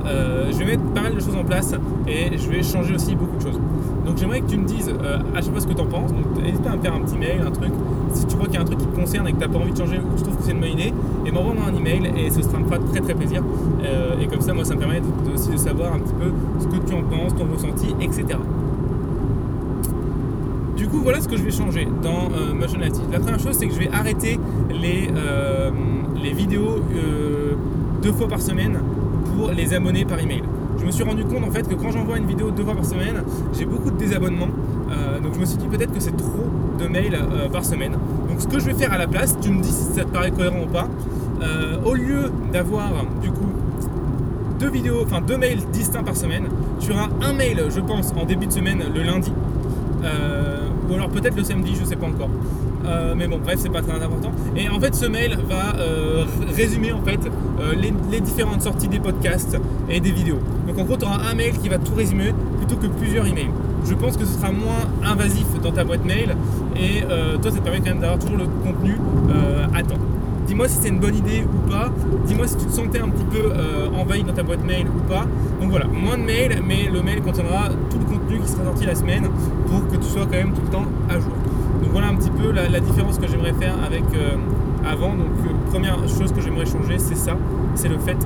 je 0.05 0.57
vais 0.59 0.65
mettre 0.65 0.83
pas 0.93 1.01
mal 1.01 1.15
de 1.15 1.19
choses 1.19 1.35
en 1.35 1.43
place 1.43 1.73
et 2.07 2.37
je 2.37 2.47
vais 2.47 2.61
changer 2.61 2.93
aussi 2.93 3.15
beaucoup 3.15 3.37
de 3.37 3.41
choses. 3.41 3.59
Donc 4.05 4.17
j'aimerais 4.17 4.41
que 4.41 4.47
tu 4.47 4.59
me 4.59 4.67
dises 4.67 4.93
à 5.35 5.41
chaque 5.41 5.51
fois 5.51 5.61
ce 5.61 5.67
que 5.67 5.73
tu 5.73 5.81
en 5.81 5.87
penses. 5.87 6.11
N'hésite 6.39 6.61
pas 6.61 6.69
à 6.69 6.75
me 6.75 6.81
faire 6.83 6.93
un 6.93 6.99
petit 6.99 7.17
mail, 7.17 7.41
un 7.43 7.49
truc. 7.49 7.71
Si 8.15 8.25
tu 8.25 8.37
vois 8.37 8.45
qu'il 8.45 8.55
y 8.55 8.57
a 8.57 8.61
un 8.61 8.65
truc 8.65 8.79
qui 8.79 8.85
te 8.85 8.95
concerne 8.95 9.27
et 9.27 9.33
que 9.33 9.37
tu 9.37 9.45
n'as 9.45 9.51
pas 9.51 9.59
envie 9.59 9.73
de 9.73 9.77
changer 9.77 9.99
tu 10.15 10.23
trouves 10.23 10.37
que 10.37 10.43
c'est 10.43 10.51
une 10.51 10.61
bonne 10.61 10.71
idée, 10.71 10.93
et 11.25 11.31
m'envoie 11.31 11.53
un 11.67 11.75
email 11.75 12.11
et 12.17 12.29
ce 12.29 12.41
sera 12.41 12.59
me 12.59 12.65
fera 12.65 12.79
très 12.79 13.01
très 13.01 13.13
plaisir. 13.13 13.43
Euh, 13.83 14.19
et 14.21 14.27
comme 14.27 14.41
ça, 14.41 14.53
moi, 14.53 14.63
ça 14.63 14.75
me 14.75 14.79
permet 14.79 15.01
aussi 15.33 15.49
de 15.49 15.57
savoir 15.57 15.93
un 15.93 15.99
petit 15.99 16.13
peu 16.13 16.31
ce 16.59 16.67
que 16.67 16.85
tu 16.85 16.93
en 16.93 17.03
penses, 17.03 17.35
ton 17.35 17.45
ressenti, 17.51 17.93
etc. 17.99 18.39
Du 20.77 20.87
coup, 20.87 20.99
voilà 21.03 21.19
ce 21.19 21.27
que 21.27 21.35
je 21.35 21.43
vais 21.43 21.51
changer 21.51 21.87
dans 22.01 22.29
euh, 22.35 22.53
Motion 22.53 22.79
La 23.11 23.19
première 23.19 23.39
chose, 23.39 23.55
c'est 23.57 23.67
que 23.67 23.73
je 23.73 23.79
vais 23.79 23.89
arrêter 23.91 24.39
les, 24.69 25.09
euh, 25.15 25.71
les 26.21 26.31
vidéos 26.31 26.79
deux 28.01 28.13
fois 28.13 28.27
par 28.27 28.41
semaine 28.41 28.79
pour 29.35 29.51
les 29.51 29.73
abonnés 29.73 30.05
par 30.05 30.19
email. 30.19 30.43
Je 30.77 30.85
me 30.85 30.91
suis 30.91 31.03
rendu 31.03 31.25
compte 31.25 31.43
en 31.43 31.51
fait 31.51 31.67
que 31.67 31.75
quand 31.75 31.91
j'envoie 31.91 32.17
une 32.17 32.27
vidéo 32.27 32.51
deux 32.51 32.63
fois 32.63 32.75
par 32.75 32.85
semaine, 32.85 33.23
j'ai 33.57 33.65
beaucoup 33.65 33.89
de 33.89 33.97
désabonnements. 33.97 34.49
donc 35.23 35.33
je 35.33 35.39
me 35.39 35.45
suis 35.45 35.57
dit 35.57 35.67
peut-être 35.67 35.93
que 35.93 35.99
c'est 35.99 36.15
trop 36.15 36.45
de 36.77 36.87
mails 36.87 37.17
par 37.51 37.65
semaine. 37.65 37.93
Donc 38.29 38.41
ce 38.41 38.47
que 38.47 38.59
je 38.59 38.65
vais 38.65 38.73
faire 38.73 38.93
à 38.93 38.97
la 38.97 39.07
place, 39.07 39.37
tu 39.41 39.49
me 39.49 39.61
dis 39.61 39.71
si 39.71 39.93
ça 39.93 40.03
te 40.03 40.09
paraît 40.09 40.31
cohérent 40.31 40.63
ou 40.63 40.71
pas, 40.71 40.87
euh, 41.41 41.77
au 41.83 41.93
lieu 41.93 42.31
d'avoir 42.51 42.91
du 43.21 43.29
coup 43.29 43.49
deux 44.59 44.69
vidéos, 44.69 45.01
enfin 45.03 45.21
deux 45.21 45.37
mails 45.37 45.59
distincts 45.71 46.03
par 46.03 46.15
semaine, 46.15 46.47
tu 46.79 46.91
auras 46.91 47.09
un 47.21 47.33
mail, 47.33 47.63
je 47.69 47.79
pense, 47.81 48.13
en 48.15 48.25
début 48.25 48.47
de 48.47 48.53
semaine 48.53 48.83
le 48.93 49.03
lundi, 49.03 49.31
euh, 50.03 50.67
ou 50.89 50.93
alors 50.93 51.09
peut-être 51.09 51.35
le 51.35 51.43
samedi, 51.43 51.75
je 51.79 51.85
sais 51.85 51.95
pas 51.95 52.07
encore. 52.07 52.29
Euh, 52.85 53.15
mais 53.17 53.27
bon, 53.27 53.39
bref, 53.43 53.59
c'est 53.59 53.71
pas 53.71 53.81
très 53.81 53.93
important. 53.93 54.31
Et 54.55 54.69
en 54.69 54.79
fait, 54.79 54.93
ce 54.95 55.07
mail 55.07 55.37
va 55.49 55.73
résumer 56.55 56.91
en 56.91 57.01
fait 57.01 57.19
les, 58.11 58.21
différentes 58.21 58.61
sorties 58.61 58.87
des 58.87 58.99
podcasts 58.99 59.57
et 59.89 59.99
des 59.99 60.11
vidéos. 60.11 60.39
Donc 60.67 60.77
en 60.77 60.83
gros, 60.83 60.97
tu 60.97 61.05
auras 61.05 61.19
un 61.29 61.35
mail 61.35 61.57
qui 61.57 61.67
va 61.67 61.77
tout 61.77 61.95
résumer 61.95 62.33
plutôt 62.59 62.75
que 62.75 62.87
plusieurs 62.87 63.25
emails 63.25 63.49
je 63.87 63.93
pense 63.93 64.17
que 64.17 64.25
ce 64.25 64.33
sera 64.33 64.51
moins 64.51 64.89
invasif 65.03 65.45
dans 65.61 65.71
ta 65.71 65.83
boîte 65.83 66.03
mail 66.05 66.35
et 66.75 67.03
euh, 67.09 67.37
toi 67.37 67.51
ça 67.51 67.57
te 67.57 67.63
permet 67.63 67.79
quand 67.79 67.89
même 67.89 67.99
d'avoir 67.99 68.19
toujours 68.19 68.37
le 68.37 68.45
contenu 68.45 68.97
euh, 69.29 69.65
à 69.73 69.83
temps. 69.83 69.99
Dis-moi 70.47 70.67
si 70.67 70.77
c'est 70.81 70.89
une 70.89 70.99
bonne 70.99 71.15
idée 71.15 71.43
ou 71.43 71.69
pas. 71.69 71.91
Dis-moi 72.25 72.47
si 72.47 72.57
tu 72.57 72.65
te 72.65 72.71
sentais 72.71 72.99
un 72.99 73.09
petit 73.09 73.25
peu 73.25 73.51
euh, 73.51 73.89
envahi 73.99 74.23
dans 74.23 74.33
ta 74.33 74.43
boîte 74.43 74.63
mail 74.63 74.87
ou 74.87 75.01
pas. 75.09 75.25
Donc 75.59 75.71
voilà, 75.71 75.87
moins 75.87 76.17
de 76.17 76.23
mails, 76.23 76.61
mais 76.65 76.89
le 76.91 77.01
mail 77.01 77.21
contiendra 77.21 77.69
tout 77.89 77.97
le 77.97 78.05
contenu 78.05 78.39
qui 78.39 78.47
sera 78.47 78.63
sorti 78.63 78.85
la 78.85 78.95
semaine 78.95 79.27
pour 79.67 79.87
que 79.87 79.95
tu 79.95 80.07
sois 80.07 80.25
quand 80.25 80.37
même 80.37 80.53
tout 80.53 80.61
le 80.61 80.69
temps 80.69 80.85
à 81.09 81.13
jour. 81.13 81.33
Donc 81.81 81.91
voilà 81.91 82.09
un 82.09 82.15
petit 82.15 82.29
peu 82.29 82.51
la, 82.51 82.79
différence 82.79 83.17
que 83.17 83.27
j'aimerais 83.27 83.53
faire 83.53 83.75
avec 83.83 84.03
avant. 84.87 85.15
Donc 85.15 85.27
première 85.71 85.97
chose 86.07 86.31
que 86.31 86.41
j'aimerais 86.41 86.65
changer, 86.65 86.99
c'est 86.99 87.15
ça, 87.15 87.37
c'est 87.73 87.89
le 87.89 87.97
fait 87.97 88.17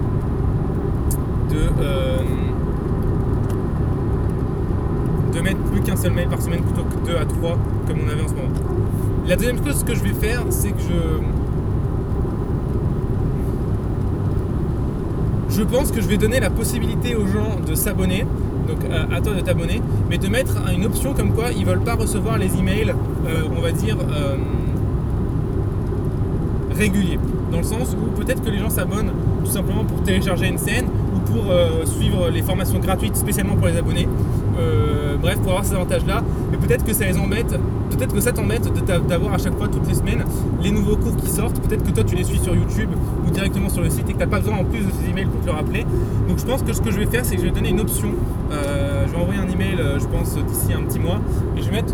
de 1.49 1.59
de 5.39 5.43
mettre 5.43 5.59
plus 5.71 5.81
qu'un 5.81 5.95
seul 5.95 6.11
mail 6.11 6.27
par 6.27 6.41
semaine 6.41 6.61
plutôt 6.61 6.83
que 6.83 7.09
deux 7.09 7.15
à 7.17 7.25
trois 7.25 7.57
comme 7.87 7.97
on 8.05 8.09
avait 8.09 8.21
en 8.21 8.27
ce 8.27 8.33
moment. 8.33 8.49
La 9.25 9.35
deuxième 9.35 9.65
chose 9.65 9.83
que 9.83 9.95
je 9.95 10.03
vais 10.03 10.13
faire, 10.13 10.43
c'est 10.49 10.71
que 10.71 10.81
je. 10.81 11.23
Je 15.49 15.63
pense 15.63 15.91
que 15.91 15.99
je 16.01 16.07
vais 16.07 16.17
donner 16.17 16.39
la 16.39 16.49
possibilité 16.49 17.15
aux 17.15 17.25
gens 17.25 17.59
de 17.65 17.73
s'abonner, 17.73 18.25
donc 18.67 18.79
à, 18.91 19.19
toi 19.19 19.33
de 19.33 19.41
t'abonner, 19.41 19.81
mais 20.09 20.17
de 20.17 20.27
mettre 20.27 20.55
une 20.73 20.85
option 20.85 21.13
comme 21.13 21.33
quoi 21.33 21.51
ils 21.51 21.65
veulent 21.65 21.83
pas 21.83 21.95
recevoir 21.95 22.37
les 22.37 22.55
emails, 22.57 22.93
euh, 23.27 23.43
on 23.57 23.59
va 23.59 23.71
dire, 23.71 23.97
euh, 23.99 24.35
réguliers. 26.71 27.19
Dans 27.51 27.57
le 27.57 27.63
sens 27.63 27.95
où 27.99 28.21
peut-être 28.21 28.41
que 28.43 28.49
les 28.49 28.59
gens 28.59 28.69
s'abonnent 28.69 29.11
tout 29.43 29.51
simplement 29.51 29.83
pour 29.83 30.01
télécharger 30.03 30.47
une 30.47 30.59
scène 30.59 30.85
ou 31.15 31.19
pour 31.31 31.51
euh, 31.51 31.85
suivre 31.85 32.29
les 32.29 32.41
formations 32.41 32.79
gratuites 32.79 33.15
spécialement 33.15 33.55
pour 33.55 33.67
les 33.67 33.77
abonnés. 33.77 34.07
Euh, 34.57 35.17
bref, 35.17 35.37
pour 35.39 35.51
avoir 35.51 35.65
ces 35.65 35.73
avantages-là. 35.73 36.23
Mais 36.51 36.57
peut-être 36.57 36.85
que 36.85 36.93
ça 36.93 37.05
les 37.05 37.17
embête, 37.17 37.57
peut-être 37.91 38.13
que 38.13 38.21
ça 38.21 38.31
t'embête 38.31 38.71
d'avoir 39.07 39.33
à 39.33 39.37
chaque 39.37 39.57
fois, 39.57 39.67
toutes 39.67 39.87
les 39.87 39.93
semaines, 39.93 40.23
les 40.61 40.71
nouveaux 40.71 40.95
cours 40.95 41.15
qui 41.17 41.29
sortent. 41.29 41.59
Peut-être 41.61 41.83
que 41.83 41.91
toi, 41.91 42.03
tu 42.03 42.15
les 42.15 42.23
suis 42.23 42.39
sur 42.39 42.55
YouTube 42.55 42.89
ou 43.25 43.29
directement 43.29 43.69
sur 43.69 43.81
le 43.81 43.89
site 43.89 44.09
et 44.09 44.13
que 44.13 44.17
tu 44.17 44.23
n'as 44.23 44.27
pas 44.27 44.39
besoin 44.39 44.57
en 44.57 44.63
plus 44.63 44.79
de 44.79 44.91
ces 44.91 45.09
emails 45.09 45.25
pour 45.25 45.41
te 45.41 45.45
le 45.45 45.51
rappeler. 45.51 45.85
Donc 46.27 46.39
je 46.39 46.45
pense 46.45 46.63
que 46.63 46.73
ce 46.73 46.81
que 46.81 46.91
je 46.91 46.99
vais 46.99 47.05
faire, 47.05 47.25
c'est 47.25 47.35
que 47.35 47.41
je 47.41 47.47
vais 47.47 47.53
donner 47.53 47.69
une 47.69 47.81
option. 47.81 48.09
Euh, 48.51 49.05
je 49.07 49.11
vais 49.11 49.17
envoyer 49.17 49.39
un 49.39 49.49
email, 49.49 49.79
euh, 49.79 49.99
je 49.99 50.07
pense, 50.07 50.35
d'ici 50.35 50.73
un 50.73 50.83
petit 50.83 50.99
mois. 50.99 51.19
Et 51.57 51.61
je 51.61 51.65
vais 51.69 51.77
mettre 51.77 51.93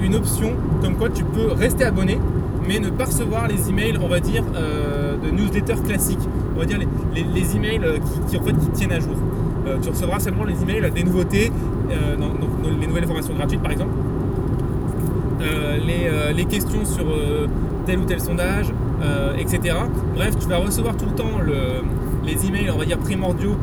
une 0.00 0.14
option 0.14 0.52
comme 0.82 0.96
quoi 0.96 1.08
tu 1.08 1.24
peux 1.24 1.52
rester 1.52 1.84
abonné, 1.84 2.18
mais 2.68 2.78
ne 2.78 2.90
pas 2.90 3.06
recevoir 3.06 3.48
les 3.48 3.70
emails, 3.70 3.98
on 4.02 4.08
va 4.08 4.20
dire, 4.20 4.44
de 4.44 5.30
newsletters 5.30 5.82
classiques. 5.84 6.18
On 6.54 6.60
va 6.60 6.66
dire 6.66 6.78
les, 7.14 7.56
emails 7.56 7.80
qui 8.28 8.68
tiennent 8.74 8.92
à 8.92 9.00
jour. 9.00 9.16
Euh, 9.66 9.78
tu 9.82 9.88
recevras 9.88 10.20
seulement 10.20 10.44
les 10.44 10.62
emails 10.62 10.90
des 10.92 11.02
nouveautés, 11.02 11.50
euh, 11.90 12.16
les 12.80 12.86
nouvelles 12.86 13.06
formations 13.06 13.34
gratuites 13.34 13.62
par 13.62 13.72
exemple, 13.72 13.94
euh, 15.40 16.32
les, 16.34 16.44
questions 16.44 16.84
sur 16.84 17.04
tel 17.84 17.98
ou 17.98 18.04
tel 18.04 18.20
sondage, 18.20 18.72
etc. 19.38 19.74
Bref, 20.14 20.38
tu 20.38 20.48
vas 20.48 20.58
recevoir 20.58 20.96
tout 20.96 21.06
le 21.06 21.14
temps 21.14 21.40
les 22.24 22.46
emails, 22.46 22.70
on 22.70 22.78
va 22.78 22.84
dire 22.84 22.98
primordiaux 22.98 23.56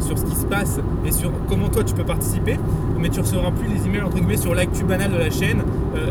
sur 0.00 0.16
ce 0.18 0.24
qui 0.24 0.36
se 0.36 0.46
passe 0.46 0.80
et 1.04 1.10
sur 1.10 1.30
comment 1.48 1.68
toi 1.68 1.82
tu 1.82 1.94
peux 1.94 2.04
participer, 2.04 2.56
mais 2.98 3.08
tu 3.08 3.20
recevras 3.20 3.50
plus 3.50 3.68
les 3.68 3.86
emails 3.86 4.02
entre 4.02 4.16
guillemets 4.16 4.36
sur 4.36 4.54
l'actu 4.54 4.84
banal 4.84 5.10
de 5.10 5.18
la 5.18 5.30
chaîne 5.30 5.62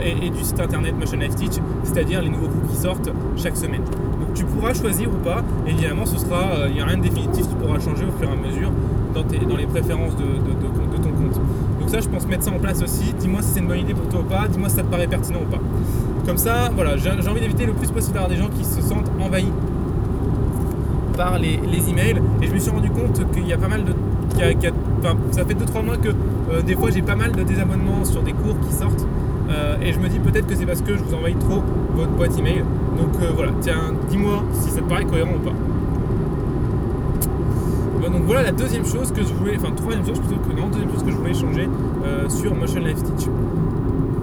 et, 0.04 0.30
du 0.30 0.44
site 0.44 0.60
internet 0.60 0.96
Motion 1.00 1.18
Life 1.18 1.36
Teach, 1.36 1.60
c'est-à-dire 1.84 2.22
les 2.22 2.30
nouveaux 2.30 2.48
cours 2.48 2.70
qui 2.70 2.78
sortent 2.78 3.10
chaque 3.38 3.56
semaine. 3.56 3.84
Donc 3.84 4.34
tu 4.34 4.44
pourras 4.44 4.74
choisir 4.74 5.10
ou 5.10 5.18
pas, 5.24 5.44
évidemment 5.66 6.06
ce 6.06 6.18
sera, 6.18 6.68
il 6.68 6.74
n'y 6.74 6.82
a 6.82 6.86
rien 6.86 6.98
de 6.98 7.04
définitif, 7.04 7.48
tu 7.48 7.56
pourras 7.56 7.80
changer 7.80 8.04
au 8.04 8.20
fur 8.20 8.30
et 8.30 8.34
à 8.34 8.36
mesure 8.36 8.72
dans, 9.14 9.56
les 9.56 9.66
préférences 9.66 10.16
de, 10.16 10.24
ton 10.98 11.10
compte. 11.10 11.42
Donc 11.80 11.90
ça, 11.90 12.00
je 12.00 12.08
pense 12.08 12.28
mettre 12.28 12.44
ça 12.44 12.52
en 12.52 12.60
place 12.60 12.82
aussi. 12.82 13.14
Dis-moi 13.20 13.42
si 13.42 13.50
c'est 13.50 13.60
une 13.60 13.68
bonne 13.68 13.80
idée 13.80 13.94
pour 13.94 14.08
toi 14.10 14.22
ou 14.22 14.24
pas. 14.24 14.48
Dis-moi 14.48 14.70
si 14.70 14.76
ça 14.76 14.84
te 14.84 14.88
paraît 14.88 15.08
pertinent 15.08 15.40
ou 15.42 15.52
pas. 15.52 15.62
Comme 16.26 16.38
ça, 16.38 16.70
voilà, 16.76 16.98
j'ai 16.98 17.10
envie 17.10 17.40
d'éviter 17.40 17.66
le 17.66 17.74
plus 17.74 17.90
possible 17.90 18.14
d'avoir 18.14 18.30
des 18.30 18.38
gens 18.38 18.50
qui 18.50 18.66
se 18.66 18.82
sentent 18.82 19.10
envahis 19.20 19.52
par 21.16 21.40
les, 21.40 21.60
emails. 21.90 22.22
Et 22.42 22.48
je 22.48 22.54
me 22.54 22.60
suis 22.60 22.70
rendu 22.70 22.90
compte 22.90 23.32
qu'il 23.32 23.48
y 23.48 23.54
a 23.54 23.58
pas 23.58 23.68
mal 23.68 23.84
de... 23.84 23.94
ça 25.32 25.46
fait 25.46 25.54
2-3 25.54 25.86
mois 25.86 25.98
que 25.98 26.10
euh, 26.10 26.62
des 26.62 26.76
fois 26.76 26.92
j'ai 26.92 27.02
pas 27.02 27.16
mal 27.16 27.32
de 27.32 27.44
désabonnements 27.44 28.06
sur 28.06 28.22
des 28.22 28.34
cours 28.34 28.60
qui 28.62 28.74
sortent. 28.74 29.06
Euh, 29.50 29.78
et 29.82 29.94
je 29.94 30.00
me 30.00 30.10
dis 30.10 30.20
peut-être 30.20 30.48
que 30.48 30.56
c'est 30.56 30.66
parce 30.66 30.82
que 30.82 30.96
je 30.98 31.04
vous 31.04 31.14
envahis 31.16 31.36
trop 31.36 31.64
votre 31.96 32.12
boîte 32.12 32.38
email. 32.38 32.64
Donc 32.98 33.22
euh, 33.22 33.32
voilà, 33.36 33.52
tiens, 33.62 33.94
dis-moi 34.10 34.44
si 34.54 34.70
ça 34.70 34.82
te 34.82 34.90
paraît 34.90 35.06
cohérent 35.06 35.32
ou 35.36 35.46
pas 35.46 35.56
donc 38.10 38.24
voilà 38.24 38.44
la 38.44 38.52
deuxième 38.52 38.86
chose 38.86 39.12
que 39.12 39.22
je 39.22 39.34
voulais, 39.34 39.58
enfin 39.58 39.72
troisième 39.72 40.06
chose 40.06 40.20
plutôt 40.20 40.40
que 40.42 40.56
non, 40.56 40.68
deuxième 40.68 40.92
chose 40.92 41.04
que 41.04 41.12
je 41.12 41.16
voulais 41.16 41.34
changer 41.34 41.70
euh, 42.06 42.30
sur 42.30 42.56
Motion 42.56 42.80
Life 42.80 42.98
Stitch. 42.98 43.28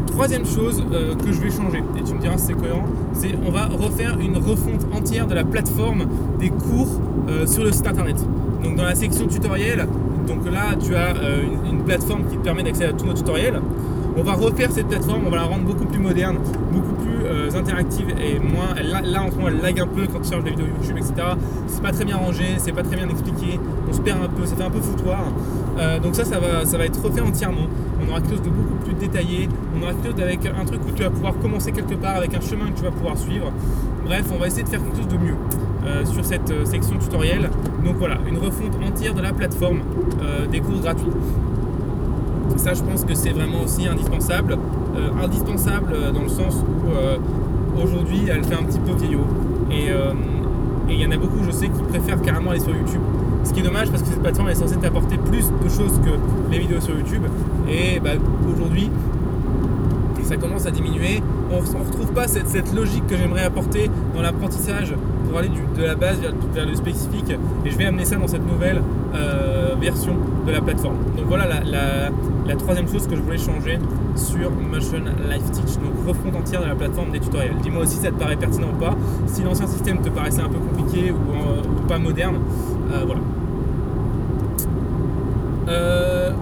Troisième 0.07 0.47
chose 0.47 0.85
euh, 0.93 1.15
que 1.17 1.33
je 1.33 1.41
vais 1.41 1.51
changer, 1.51 1.83
et 1.99 2.03
tu 2.03 2.15
me 2.15 2.21
diras 2.21 2.39
si 2.39 2.47
c'est 2.47 2.55
cohérent, 2.55 2.85
c'est 3.13 3.33
on 3.47 3.51
va 3.51 3.67
refaire 3.67 4.19
une 4.21 4.37
refonte 4.37 4.87
entière 4.93 5.27
de 5.27 5.35
la 5.35 5.45
plateforme 5.45 6.07
des 6.39 6.51
cours 6.51 7.01
euh, 7.29 7.47
sur 7.47 7.65
le 7.65 7.73
site 7.73 7.87
internet. 7.87 8.17
Donc 8.63 8.77
dans 8.77 8.85
la 8.85 8.95
section 8.95 9.27
tutoriel, 9.27 9.87
donc 10.27 10.51
là 10.51 10.75
tu 10.83 10.95
as 10.95 11.15
une, 11.69 11.83
plateforme 11.85 12.25
qui 12.31 12.39
te 12.39 12.43
permet 12.43 12.63
d'accéder 12.63 12.87
à 12.87 12.93
tous 12.95 13.05
nos 13.05 13.13
tutoriels. 13.13 13.61
On 14.17 14.23
va 14.23 14.33
refaire 14.33 14.71
cette 14.73 14.87
plateforme, 14.87 15.25
on 15.27 15.31
va 15.31 15.37
la 15.37 15.45
rendre 15.45 15.65
beaucoup 15.65 15.85
plus 15.85 15.99
moderne, 15.99 16.39
interactive 17.57 18.09
et 18.21 18.39
moins. 18.39 18.75
là, 18.83 19.23
en 19.23 19.31
ce 19.31 19.37
moment 19.37 19.49
elle 19.49 19.61
lag 19.61 19.81
un 19.81 19.87
peu 19.87 20.07
quand 20.07 20.21
tu 20.21 20.31
charges 20.31 20.45
des 20.45 20.51
vidéos 20.51 20.67
YouTube, 20.67 20.97
etc. 20.99 21.15
C'est 21.67 21.83
pas 21.83 21.93
très 21.93 22.05
bien 22.05 22.17
rangé, 22.17 22.45
c'est 22.59 22.73
pas 22.73 22.83
très 22.83 22.97
bien 22.97 23.09
expliqué 23.09 23.59
on 23.89 23.93
se 23.93 24.01
perd 24.01 24.23
un 24.23 24.29
peu, 24.29 24.47
ça 24.47 24.55
un 24.65 24.71
peu 24.71 24.81
foutoir. 24.81 25.33
Euh, 25.79 25.99
donc 25.99 26.15
ça, 26.15 26.25
ça 26.25 26.39
va, 26.39 26.65
ça 26.65 26.79
va 26.79 26.85
être 26.87 27.03
refait 27.03 27.21
entièrement. 27.21 27.67
On 28.01 28.11
aura 28.11 28.21
quelque 28.21 28.37
chose 28.37 28.43
de 28.43 28.51
beaucoup 28.51 28.77
plus 28.85 28.95
détaillé. 28.95 29.49
On 29.77 29.83
aura 29.83 29.93
quelque 29.93 30.13
chose 30.13 30.23
avec 30.23 30.47
un 30.47 30.65
truc 30.65 30.81
où 30.87 30.93
tu 30.93 31.03
vas 31.03 31.11
pouvoir 31.11 31.39
commencer 31.39 31.73
quelque 31.73 31.95
part, 31.95 32.17
avec 32.17 32.35
un 32.35 32.41
chemin 32.41 32.67
que 32.71 32.79
tu 32.79 32.85
vas 32.85 32.91
pouvoir 32.91 33.17
suivre. 33.19 33.53
Bref, 34.05 34.25
on 34.35 34.39
va 34.39 34.47
essayer 34.47 34.63
de 34.63 34.69
faire 34.69 34.83
quelque 34.83 34.97
chose 34.97 35.09
de 35.09 35.19
mieux 35.19 35.37
euh, 35.87 36.05
sur 36.05 36.25
cette 36.25 36.51
euh, 36.51 36.65
section 36.65 36.99
tutoriel. 36.99 37.51
Donc 37.85 37.97
voilà, 37.99 38.19
une 38.29 38.39
refonte 38.39 38.75
entière 38.87 39.15
de 39.15 39.23
la 39.23 39.33
plateforme 39.33 39.81
des 40.51 40.61
cours 40.61 40.81
gratuits. 40.81 41.11
Ça, 42.57 42.73
je 42.73 42.83
pense 42.83 43.05
que 43.05 43.15
c'est 43.15 43.31
vraiment 43.31 43.63
aussi 43.63 43.87
indispensable. 43.87 44.57
Indispensable 45.23 45.95
dans 46.13 46.23
le 46.23 46.29
sens 46.29 46.57
où 46.57 47.81
aujourd'hui, 47.81 48.29
elle 48.29 48.45
fait 48.45 48.55
un 48.55 48.65
petit 48.65 48.79
peu 48.79 48.93
vieillot. 48.93 49.27
Et 49.71 49.89
il 50.89 51.01
y 51.01 51.07
en 51.07 51.11
a 51.11 51.17
beaucoup, 51.17 51.43
je 51.45 51.51
sais, 51.51 51.69
qui 51.69 51.83
préfèrent 51.83 52.23
carrément 52.23 52.51
aller 52.51 52.61
sur 52.61 52.75
YouTube 52.75 53.01
ce 53.45 53.53
qui 53.53 53.61
est 53.61 53.63
dommage 53.63 53.91
parce 53.91 54.03
que 54.03 54.09
cette 54.09 54.23
plateforme 54.23 54.49
est 54.49 54.55
censée 54.55 54.77
t'apporter 54.77 55.19
plus 55.19 55.51
de 55.51 55.69
choses 55.69 56.01
que 56.05 56.51
les 56.51 56.59
vidéos 56.59 56.81
sur 56.81 56.97
YouTube. 56.97 57.25
Et 57.69 58.01
bah, 58.01 58.11
aujourd'hui, 58.53 58.91
ça 60.25 60.37
commence 60.37 60.67
à 60.67 60.71
diminuer. 60.71 61.23
On 61.51 61.61
ne 61.61 61.85
retrouve 61.85 62.13
pas 62.13 62.27
cette, 62.29 62.73
logique 62.75 63.07
que 63.07 63.17
j'aimerais 63.17 63.45
apporter 63.45 63.91
dans 64.15 64.23
l'apprentissage 64.23 64.95
pour 65.29 65.39
aller 65.39 65.51
de 65.77 65.83
la 65.83 65.95
base 65.95 66.19
vers, 66.55 66.67
le 66.67 66.75
spécifique. 66.75 67.31
Et 67.65 67.71
je 67.71 67.77
vais 67.77 67.87
amener 67.87 68.05
ça 68.05 68.17
dans 68.17 68.29
cette 68.29 68.47
nouvelle 68.47 68.83
euh, 69.15 69.75
version 69.81 70.17
de 70.47 70.53
la 70.53 70.61
plateforme. 70.61 70.97
Donc 71.17 71.27
voilà 71.27 71.47
la, 71.47 72.57
troisième 72.57 72.89
chose 72.89 73.07
que 73.07 73.17
je 73.17 73.21
voulais 73.21 73.39
changer 73.39 73.79
sur 74.15 74.51
Motion 74.51 75.03
Life 75.31 75.51
Teach. 75.51 75.77
Donc 75.79 76.07
refonte 76.07 76.37
entière 76.37 76.63
de 76.63 76.67
la 76.67 76.75
plateforme 76.75 77.11
des 77.11 77.21
tutoriels. 77.21 77.57
Dis-moi 77.63 77.83
aussi 77.83 77.97
si 77.97 78.03
ça 78.03 78.11
te 78.11 78.19
paraît 78.19 78.37
pertinent 78.37 78.69
ou 78.75 78.79
pas. 78.79 78.97
Si 79.27 79.43
l'ancien 79.43 79.67
système 79.67 80.01
te 80.01 80.09
paraissait 80.09 80.43
un 80.43 80.49
peu 80.49 80.59
compliqué 80.59 81.11
ou, 81.11 81.17
euh, 81.33 81.63
pas 81.89 81.99
moderne. 81.99 82.37
Euh, 82.93 83.03
voilà. 83.05 83.21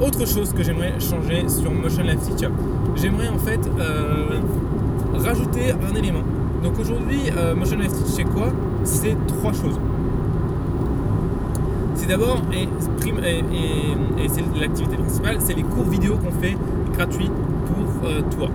Autre 0.00 0.26
chose 0.26 0.52
que 0.52 0.62
j'aimerais 0.62 0.94
changer 0.98 1.48
sur 1.48 1.70
Motion 1.72 2.02
Life 2.02 2.20
Teach, 2.20 2.48
j'aimerais 2.96 3.28
en 3.28 3.38
fait 3.38 3.60
rajouter 5.14 5.72
un 5.72 5.94
élément. 5.94 6.22
Donc 6.62 6.78
aujourd'hui, 6.78 7.30
Motion 7.56 7.78
Life 7.78 7.92
Teach 7.92 8.06
c'est 8.06 8.24
quoi? 8.24 8.52
C'est 8.84 9.16
trois 9.26 9.52
choses. 9.52 9.78
C'est 11.94 12.08
d'abord, 12.08 12.42
et, 12.52 12.68
c'est 14.28 14.60
l'activité 14.60 14.96
principale, 14.96 15.36
c'est 15.40 15.54
les 15.54 15.62
cours 15.62 15.84
vidéo 15.84 16.16
qu'on 16.16 16.32
fait 16.32 16.56
gratuits 16.92 17.30
pour 17.66 18.08
euh, 18.08 18.20
toi. 18.36 18.48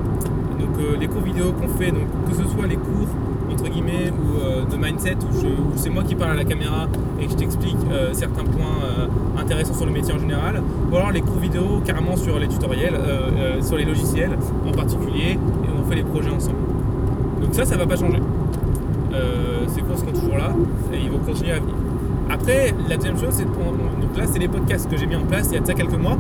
Donc 0.60 0.78
euh, 0.80 0.98
les 1.00 1.08
cours 1.08 1.22
vidéo 1.22 1.54
qu'on 1.54 1.68
fait, 1.68 1.92
donc, 1.92 2.08
que 2.30 2.36
ce 2.36 2.44
soit 2.44 2.68
les 2.68 2.76
cours 2.76 3.08
entre 3.52 3.70
guillemets 3.70 4.12
ou 4.12 4.40
euh, 4.40 4.66
de 4.66 4.76
mindset 4.76 5.16
où, 5.16 5.78
c'est 5.78 5.90
moi 5.90 6.04
qui 6.04 6.16
parle 6.16 6.32
à 6.32 6.36
la 6.36 6.46
caméra 6.46 6.88
et 7.20 7.26
que 7.26 7.32
je 7.32 7.38
t'explique 7.38 7.78
certains 8.14 8.44
points 8.44 9.08
intéressants 9.48 9.74
sur 9.74 9.86
le 9.86 9.94
métier 9.94 10.13
en 10.13 10.20
général, 10.20 10.62
ou 10.92 10.96
alors 10.96 11.12
les 11.12 11.22
cours 11.22 11.39
vidéo 11.39 11.82
carrément 11.86 12.18
sur 12.18 12.38
les 12.38 12.48
tutoriels, 12.48 13.00
sur 13.62 13.77
les 13.77 13.86
logiciels 13.86 14.38
en 14.68 14.72
particulier, 14.72 15.32
et 15.32 15.70
on 15.80 15.89
fait 15.89 15.96
les 15.96 16.04
projets 16.04 16.30
ensemble. 16.30 16.58
Donc 17.42 17.56
ça, 17.56 17.66
ça 17.66 17.77
va 17.77 17.88
pas 17.88 17.96
changer. 17.96 18.20
Euh, 19.13 19.66
ces 19.68 19.82
cours 19.82 19.98
seront 19.98 20.12
toujours 20.12 20.38
là 20.38 20.51
et 20.94 20.98
ils 20.98 21.10
vont 21.10 21.20
continuer 21.20 21.51
à 21.51 21.60
venir. 21.60 21.75
Après, 22.30 22.74
la 22.89 22.98
deuxième 22.98 23.18
chose, 23.18 23.32
c'est 23.32 23.46
donc 23.46 24.18
là, 24.18 24.24
c'est 24.25 24.39
les 24.39 24.50
podcasts 24.50 24.89
que 24.89 24.98
j'ai 24.98 25.06
mis 25.06 25.16
en 25.16 25.24
place 25.24 25.48
il 25.50 25.54
y 25.54 25.58
a 25.58 25.62
de 25.62 25.66
ça 25.66 25.74
quelques 25.74 25.98
mois 25.98 26.18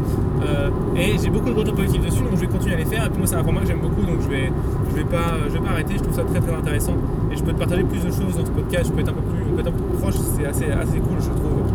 euh, 0.47 0.69
et 0.95 1.17
j'ai 1.21 1.29
beaucoup 1.29 1.49
de 1.49 1.55
retours 1.55 1.75
positifs 1.75 2.05
dessus, 2.05 2.21
donc 2.21 2.35
je 2.35 2.41
vais 2.41 2.47
continuer 2.47 2.75
à 2.75 2.77
les 2.77 2.85
faire. 2.85 3.05
Et 3.05 3.09
puis 3.09 3.17
moi, 3.17 3.27
c'est 3.27 3.35
un 3.35 3.43
format 3.43 3.61
que 3.61 3.67
j'aime 3.67 3.81
beaucoup, 3.81 4.01
donc 4.01 4.21
je 4.21 4.29
vais, 4.29 4.51
je 4.89 4.95
vais 4.95 5.03
pas, 5.03 5.35
je 5.47 5.53
vais 5.53 5.59
pas 5.59 5.71
arrêter. 5.71 5.95
Je 5.97 6.03
trouve 6.03 6.15
ça 6.15 6.23
très 6.23 6.39
très 6.39 6.53
intéressant 6.53 6.95
et 7.31 7.35
je 7.35 7.43
peux 7.43 7.51
te 7.51 7.59
partager 7.59 7.83
plus 7.83 7.99
de 7.99 8.11
choses 8.11 8.37
dans 8.37 8.45
ce 8.45 8.51
podcast. 8.51 8.85
Je 8.87 8.91
peux 8.93 9.01
être 9.01 9.09
un 9.09 9.13
peu 9.13 9.21
plus, 9.21 9.59
un 9.59 9.71
peu 9.71 9.97
proche, 9.99 10.15
c'est 10.15 10.45
assez, 10.45 10.71
assez 10.71 10.99
cool, 10.99 11.17
je 11.19 11.29
trouve. 11.29 11.66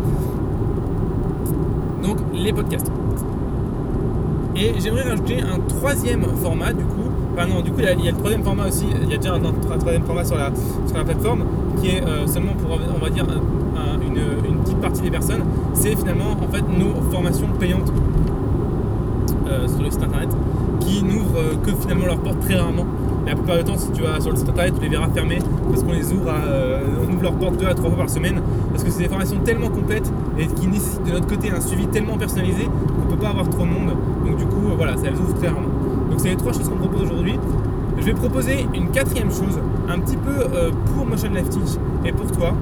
Donc 2.03 2.17
les 2.33 2.53
podcasts. 2.53 2.91
Et 4.55 4.73
j'aimerais 4.79 5.09
rajouter 5.09 5.41
un 5.41 5.59
troisième 5.59 6.23
format 6.43 6.73
du 6.73 6.83
coup 6.83 7.03
non, 7.47 7.61
du 7.61 7.71
coup, 7.71 7.79
il 7.79 8.05
y, 8.05 8.07
a, 8.07 8.11
le 8.11 8.17
troisième 8.17 8.43
format 8.43 8.67
aussi. 8.67 8.85
Il 9.01 9.09
y 9.09 9.13
a 9.13 9.17
déjà 9.17 9.33
un, 9.33 9.39
troisième 9.79 10.03
format 10.03 10.23
sur 10.23 10.37
la, 10.37 10.51
sur 10.87 10.97
la 10.97 11.03
plateforme 11.03 11.45
qui 11.81 11.89
est 11.89 12.03
euh, 12.03 12.27
seulement 12.27 12.53
pour, 12.53 12.71
on 12.95 13.03
va 13.03 13.09
dire, 13.09 13.25
une, 14.01 14.59
petite 14.63 14.79
partie 14.79 15.01
des 15.01 15.11
personnes. 15.11 15.43
C'est 15.73 15.95
finalement 15.95 16.31
en 16.31 16.51
fait 16.51 16.61
nos 16.61 17.01
formations 17.11 17.47
payantes 17.59 17.91
euh, 19.47 19.67
sur 19.67 19.81
le 19.81 19.91
site 19.91 20.03
internet 20.03 20.29
qui 20.79 21.03
n'ouvrent 21.03 21.39
euh, 21.39 21.55
que 21.65 21.71
finalement 21.71 22.05
leurs 22.05 22.19
portes 22.19 22.39
très 22.41 22.55
rarement. 22.55 22.85
La 23.25 23.35
plupart 23.35 23.57
du 23.57 23.63
temps, 23.63 23.77
si 23.77 23.91
tu 23.91 24.03
vas 24.03 24.21
sur 24.21 24.31
le 24.31 24.37
site 24.37 24.49
internet, 24.49 24.73
tu 24.75 24.81
les 24.81 24.89
verras 24.89 25.09
fermés 25.09 25.39
parce 25.69 25.83
qu'on 25.83 25.93
les 25.93 26.11
ouvre, 26.11 26.31
on 27.01 27.13
ouvre 27.13 27.23
leurs 27.23 27.33
portes 27.33 27.57
deux 27.57 27.67
à 27.67 27.73
trois 27.73 27.89
fois 27.89 27.99
par 27.99 28.09
semaine 28.09 28.41
parce 28.71 28.83
que 28.83 28.91
c'est 28.91 29.03
des 29.03 29.09
formations 29.09 29.39
tellement 29.43 29.69
et 30.37 30.47
qui 30.47 30.67
nécessitent 30.67 31.03
de 31.03 31.11
notre 31.11 31.27
côté 31.27 31.51
un 31.51 31.61
suivi 31.61 31.87
tellement 31.87 32.17
personnalisé 32.17 32.65
qu'on 32.65 33.05
ne 33.05 33.11
peut 33.11 33.21
pas 33.21 33.29
avoir 33.29 33.49
trop 33.49 33.63
de 33.65 33.71
monde. 33.71 33.93
Donc 34.25 34.37
du 34.37 34.45
coup, 34.45 34.61
voilà, 34.77 34.95
ça 34.97 35.03
elles 35.07 35.19
ouvrent 35.19 35.35
très 35.35 35.47
rarement. 35.47 35.69
Donc 36.09 36.19
c'est 36.19 36.29
les 36.29 36.35
trois 36.35 36.53
choses 36.53 36.69
qu'on 36.69 36.77
propose 36.77 37.03
aujourd'hui. 37.03 37.39
Je 37.99 38.05
vais 38.05 38.13
proposer 38.13 38.67
une 38.73 38.89
quatrième 38.89 39.29
chose, 39.29 39.59
un 39.87 39.99
petit 39.99 40.17
peu 40.17 40.31
euh, 40.31 40.71
pour 40.95 41.05
Motion 41.05 41.29
Life 41.29 41.49
Teach 41.49 41.77
et 42.05 42.11
pour 42.11 42.31
toi. 42.31 42.53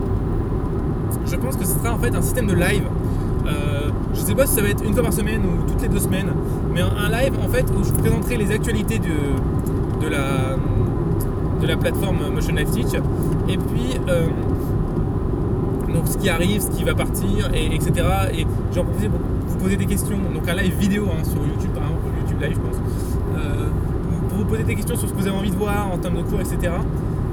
Je 1.26 1.36
pense 1.36 1.56
que 1.56 1.66
ce 1.66 1.78
sera 1.80 1.94
en 1.94 1.98
fait 1.98 2.14
un 2.16 2.22
système 2.22 2.48
de 2.48 2.54
live. 2.54 2.84
Euh, 3.48 3.90
je 4.14 4.22
ne 4.22 4.26
sais 4.26 4.36
pas 4.36 4.46
si 4.46 4.56
ça 4.56 4.62
va 4.62 4.70
être 4.70 4.84
une 4.84 4.94
fois 4.94 5.04
par 5.04 5.14
semaine 5.14 5.42
ou 5.46 5.70
toutes 5.70 5.82
les 5.82 5.88
deux 5.88 6.00
semaines, 6.00 6.32
mais 6.74 6.82
un, 6.82 7.10
live 7.10 7.34
en 7.44 7.48
fait 7.48 7.66
où 7.78 7.84
je 7.84 7.92
présenterai 7.92 8.38
les 8.38 8.52
actualités 8.52 9.00
de, 9.00 10.06
de, 10.06 10.10
la, 10.12 10.58
de 11.62 11.68
la 11.68 11.78
plateforme 11.78 12.18
Motion 12.34 12.54
Life 12.56 12.72
Teach 12.72 12.94
et 13.48 13.58
puis 13.58 14.00
euh, 14.10 14.28
donc 15.94 16.08
ce 16.08 16.18
qui 16.18 16.30
arrive, 16.30 16.62
ce 16.62 16.70
qui 16.70 16.84
va 16.84 16.94
partir, 16.94 17.52
et, 17.54 17.76
etc. 17.76 18.08
Et 18.34 18.46
j'en 18.74 18.84
profite 18.84 19.10
pour 19.10 19.20
vous 19.48 19.58
poser 19.58 19.78
des 19.78 19.86
questions. 19.86 20.18
Donc 20.34 20.48
un 20.48 20.56
live 20.56 20.76
vidéo 20.78 21.08
hein, 21.12 21.24
sur 21.24 21.46
YouTube, 21.46 21.72
par 21.74 21.84
exemple, 21.84 22.02
YouTube 22.20 22.42
Live, 22.42 22.56
je 22.56 22.60
pense. 22.60 22.78
Euh, 23.38 23.68
pour 24.30 24.38
vous 24.40 24.46
poser 24.46 24.64
des 24.64 24.76
questions 24.76 24.96
sur 24.96 25.08
ce 25.08 25.14
que 25.14 25.20
vous 25.20 25.28
avez 25.28 25.38
envie 25.38 25.52
de 25.52 25.56
voir 25.56 25.92
en 25.92 25.98
termes 25.98 26.18
de 26.18 26.24
cours, 26.24 26.40
etc. 26.40 26.74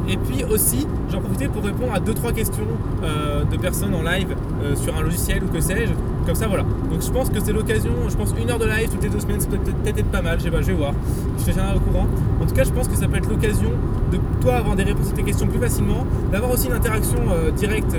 Et 0.08 0.16
puis 0.16 0.42
aussi, 0.44 0.86
j'en 1.10 1.20
profitais 1.20 1.48
pour 1.48 1.62
répondre 1.62 1.92
à 1.92 2.00
2-3 2.00 2.32
questions 2.32 2.66
euh, 3.02 3.44
de 3.44 3.56
personnes 3.58 3.94
en 3.94 4.02
live 4.02 4.34
euh, 4.62 4.74
sur 4.74 4.96
un 4.96 5.02
logiciel 5.02 5.44
ou 5.44 5.48
que 5.48 5.60
sais-je. 5.60 5.92
Comme 6.24 6.34
ça, 6.34 6.46
voilà. 6.46 6.64
Donc 6.90 7.02
je 7.02 7.10
pense 7.10 7.28
que 7.28 7.40
c'est 7.40 7.52
l'occasion, 7.52 7.92
je 8.08 8.16
pense 8.16 8.34
une 8.40 8.50
heure 8.50 8.58
de 8.58 8.64
live 8.64 8.88
toutes 8.90 9.02
les 9.02 9.10
deux 9.10 9.20
semaines, 9.20 9.40
ça 9.40 9.48
peut 9.48 9.58
peut-être 9.58 9.98
être 9.98 10.10
pas 10.10 10.22
mal, 10.22 10.38
je 10.38 10.44
sais 10.44 10.50
pas, 10.50 10.62
je 10.62 10.66
vais 10.68 10.72
voir. 10.72 10.92
Je 11.38 11.44
te 11.44 11.50
tiendrai 11.50 11.76
au 11.76 11.80
courant. 11.80 12.06
En 12.40 12.46
tout 12.46 12.54
cas, 12.54 12.64
je 12.64 12.70
pense 12.70 12.88
que 12.88 12.96
ça 12.96 13.06
peut 13.06 13.16
être 13.18 13.28
l'occasion 13.28 13.70
de 14.10 14.18
toi 14.40 14.54
avoir 14.54 14.76
des 14.76 14.84
réponses 14.84 15.10
à 15.10 15.12
tes 15.12 15.22
questions 15.22 15.46
plus 15.46 15.58
facilement, 15.58 16.06
d'avoir 16.32 16.50
aussi 16.52 16.68
une 16.68 16.74
interaction 16.74 17.18
directe 17.56 17.94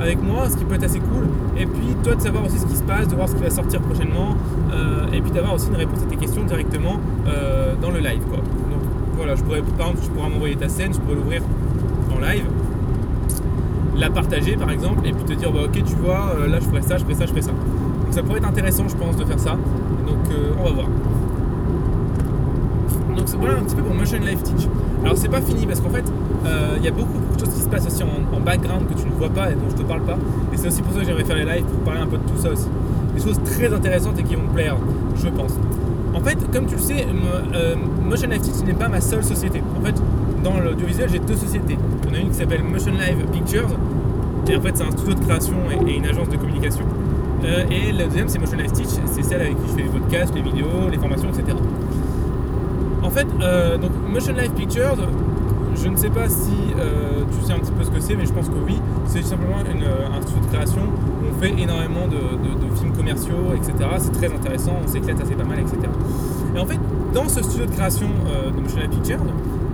avec 0.00 0.22
moi, 0.22 0.48
ce 0.48 0.56
qui 0.56 0.64
peut 0.64 0.74
être 0.74 0.84
assez 0.84 1.00
cool. 1.00 1.28
Et 1.58 1.66
puis 1.66 1.94
toi 2.02 2.14
de 2.14 2.20
savoir 2.20 2.44
aussi 2.44 2.58
ce 2.58 2.66
qui 2.66 2.76
se 2.76 2.82
passe, 2.82 3.08
de 3.08 3.14
voir 3.14 3.28
ce 3.28 3.34
qui 3.34 3.42
va 3.42 3.50
sortir 3.50 3.80
prochainement, 3.80 4.36
et 5.12 5.20
puis 5.20 5.30
d'avoir 5.30 5.54
aussi 5.54 5.68
une 5.68 5.76
réponse 5.76 6.00
à 6.02 6.06
tes 6.06 6.16
questions 6.16 6.44
directement 6.44 6.98
dans 7.80 7.90
le 7.90 7.98
live. 7.98 8.22
Quoi. 8.28 8.38
Donc 8.38 8.82
voilà, 9.16 9.34
je 9.36 9.42
pourrais, 9.42 9.62
par 9.62 9.88
exemple, 9.88 10.04
tu 10.04 10.10
pourras 10.10 10.28
m'envoyer 10.28 10.56
ta 10.56 10.68
scène, 10.68 10.92
je 10.92 10.98
pourrais 10.98 11.16
l'ouvrir 11.16 11.42
en 12.14 12.20
live, 12.20 12.44
la 13.96 14.10
partager 14.10 14.56
par 14.56 14.70
exemple, 14.70 15.06
et 15.06 15.12
puis 15.12 15.24
te 15.24 15.32
dire 15.34 15.52
bah, 15.52 15.60
ok 15.66 15.84
tu 15.84 15.94
vois, 15.96 16.34
euh, 16.36 16.48
là 16.48 16.58
je 16.60 16.64
ferai 16.64 16.82
ça, 16.82 16.98
je 16.98 17.04
ferai 17.04 17.14
ça, 17.14 17.26
je 17.26 17.30
ferai 17.30 17.42
ça. 17.42 17.52
Donc 17.52 18.12
ça 18.12 18.22
pourrait 18.22 18.38
être 18.38 18.48
intéressant 18.48 18.88
je 18.88 18.96
pense 18.96 19.16
de 19.16 19.24
faire 19.24 19.38
ça. 19.38 19.52
Donc 19.52 20.32
euh, 20.32 20.50
on 20.58 20.64
va 20.64 20.70
voir. 20.70 20.86
Donc 23.16 23.28
voilà 23.38 23.58
un 23.58 23.62
petit 23.62 23.76
peu 23.76 23.82
pour 23.82 23.94
Motion 23.94 24.18
Life 24.18 24.42
Teach. 24.42 24.68
Alors 25.04 25.16
c'est 25.18 25.28
pas 25.28 25.42
fini 25.42 25.66
parce 25.66 25.80
qu'en 25.80 25.90
fait 25.90 26.04
euh, 26.46 26.74
il 26.78 26.84
y 26.84 26.88
a 26.88 26.90
beaucoup, 26.90 27.18
beaucoup, 27.18 27.34
de 27.34 27.40
choses 27.40 27.54
qui 27.54 27.60
se 27.60 27.68
passent 27.68 27.86
aussi 27.86 28.02
en, 28.02 28.40
background 28.40 28.86
que 28.88 28.94
tu 28.94 29.06
ne 29.06 29.12
vois 29.12 29.30
pas 29.30 29.50
et 29.50 29.54
dont 29.54 29.70
je 29.70 29.76
te 29.76 29.82
parle 29.82 30.02
pas. 30.02 30.18
Et 30.52 30.56
c'est 30.56 30.68
aussi 30.68 30.82
pour 30.82 30.92
ça 30.92 31.00
que 31.00 31.06
j'aimerais 31.06 31.24
faire 31.24 31.36
les 31.36 31.44
lives 31.44 31.64
pour 31.64 31.78
parler 31.80 32.00
un 32.00 32.06
peu 32.06 32.18
de 32.18 32.22
tout 32.22 32.36
ça 32.36 32.50
aussi. 32.50 32.68
Des 33.14 33.22
choses 33.22 33.40
très 33.42 33.72
intéressantes 33.72 34.18
et 34.18 34.22
qui 34.22 34.34
vont 34.34 34.42
me 34.42 34.52
plaire, 34.52 34.76
je 35.16 35.28
pense. 35.28 35.52
En 36.14 36.20
fait, 36.20 36.38
comme 36.52 36.66
tu 36.66 36.74
le 36.74 36.80
sais, 36.80 37.06
euh, 37.54 37.74
Motion 38.04 38.28
Life 38.28 38.42
Teach 38.42 38.64
n'est 38.66 38.74
pas 38.74 38.88
ma 38.88 39.00
seule 39.00 39.24
société. 39.24 39.62
En 39.80 39.84
fait, 39.84 39.94
dans 40.42 40.60
l'audiovisuel, 40.60 41.08
j'ai 41.10 41.18
deux 41.18 41.36
sociétés. 41.36 41.78
On 42.08 42.14
a 42.14 42.18
une 42.18 42.28
qui 42.28 42.36
s'appelle 42.36 42.62
Motion 42.62 42.92
Live 42.92 43.24
Pictures, 43.32 43.70
et 44.48 44.56
en 44.56 44.60
fait, 44.60 44.76
c'est 44.76 44.84
un 44.84 44.90
studio 44.90 45.14
de 45.14 45.20
création 45.20 45.54
et, 45.86 45.96
une 45.96 46.06
agence 46.06 46.28
de 46.28 46.36
communication. 46.36 46.84
Euh, 47.44 47.64
et 47.70 47.92
la 47.92 48.04
deuxième, 48.04 48.28
c'est 48.28 48.38
Motion 48.38 48.58
Life 48.58 48.72
Teach, 48.72 48.88
c'est 49.06 49.22
celle 49.22 49.40
avec 49.40 49.54
qui 49.54 49.68
je 49.70 49.76
fais 49.76 49.82
les 49.82 49.88
podcasts, 49.88 50.34
les 50.34 50.42
vidéos, 50.42 50.88
les 50.90 50.98
formations, 50.98 51.28
etc. 51.30 51.56
En 53.04 53.10
fait, 53.10 53.26
euh, 53.40 53.78
Motion 54.12 54.32
Life 54.32 54.54
Pictures, 54.54 54.96
je 55.76 55.88
ne 55.88 55.96
sais 55.96 56.10
pas 56.10 56.28
si 56.28 56.50
tu 57.30 57.46
sais 57.46 57.52
un 57.52 57.58
petit 57.58 57.72
peu 57.72 57.84
ce 57.84 57.90
que 57.90 58.00
c'est, 58.00 58.16
mais 58.16 58.26
je 58.26 58.32
pense 58.32 58.48
que 58.48 58.54
oui. 58.66 58.80
C'est 59.06 59.22
simplement 59.22 59.56
un 59.58 60.22
studio 60.22 60.40
de 60.40 60.52
création 60.52 60.80
où 60.82 61.26
on 61.30 61.40
fait 61.40 61.50
énormément 61.50 62.08
de, 62.08 62.74
films 62.76 62.92
commerciaux, 62.96 63.54
etc. 63.54 63.72
C'est 63.98 64.12
très 64.12 64.32
intéressant, 64.32 64.72
on 64.84 64.88
s'éclate 64.88 65.20
assez 65.20 65.34
pas 65.34 65.44
mal, 65.44 65.60
etc. 65.60 65.76
Et 66.54 66.58
en 66.58 66.66
fait, 66.66 66.78
dans 67.12 67.28
ce 67.28 67.42
studio 67.42 67.66
de 67.66 67.70
création 67.70 68.08
euh, 68.26 68.50
de 68.50 68.60
Motion 68.60 68.80
Pictures, 68.90 69.20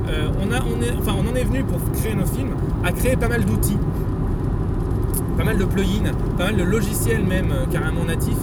euh, 0.08 0.28
on, 0.42 0.52
a, 0.52 0.58
enfin, 0.98 1.14
on 1.18 1.30
en 1.30 1.34
est 1.34 1.44
venu 1.44 1.64
pour 1.64 1.78
créer 1.92 2.14
nos 2.14 2.26
films 2.26 2.54
à 2.84 2.92
créer 2.92 3.16
pas 3.16 3.28
mal 3.28 3.44
d'outils, 3.44 3.78
pas 5.36 5.44
mal 5.44 5.58
de 5.58 5.64
plugins, 5.64 6.12
pas 6.36 6.46
mal 6.46 6.56
de 6.56 6.62
logiciels 6.62 7.24
même 7.24 7.50
euh, 7.52 7.66
carrément 7.70 8.04
natifs 8.04 8.36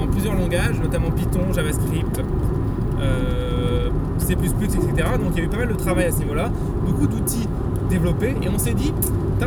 en 0.00 0.06
plusieurs 0.06 0.34
langages, 0.34 0.80
notamment 0.80 1.10
Python, 1.10 1.52
JavaScript. 1.52 2.22
Etc. 4.32 4.80
Donc 5.22 5.32
il 5.32 5.38
y 5.38 5.40
a 5.42 5.44
eu 5.44 5.48
pas 5.48 5.58
mal 5.58 5.68
de 5.68 5.74
travail 5.74 6.06
à 6.06 6.12
ce 6.12 6.18
niveau-là, 6.18 6.50
beaucoup 6.86 7.06
d'outils 7.06 7.48
développés, 7.90 8.34
et 8.42 8.48
on 8.48 8.58
s'est 8.58 8.74
dit, 8.74 8.92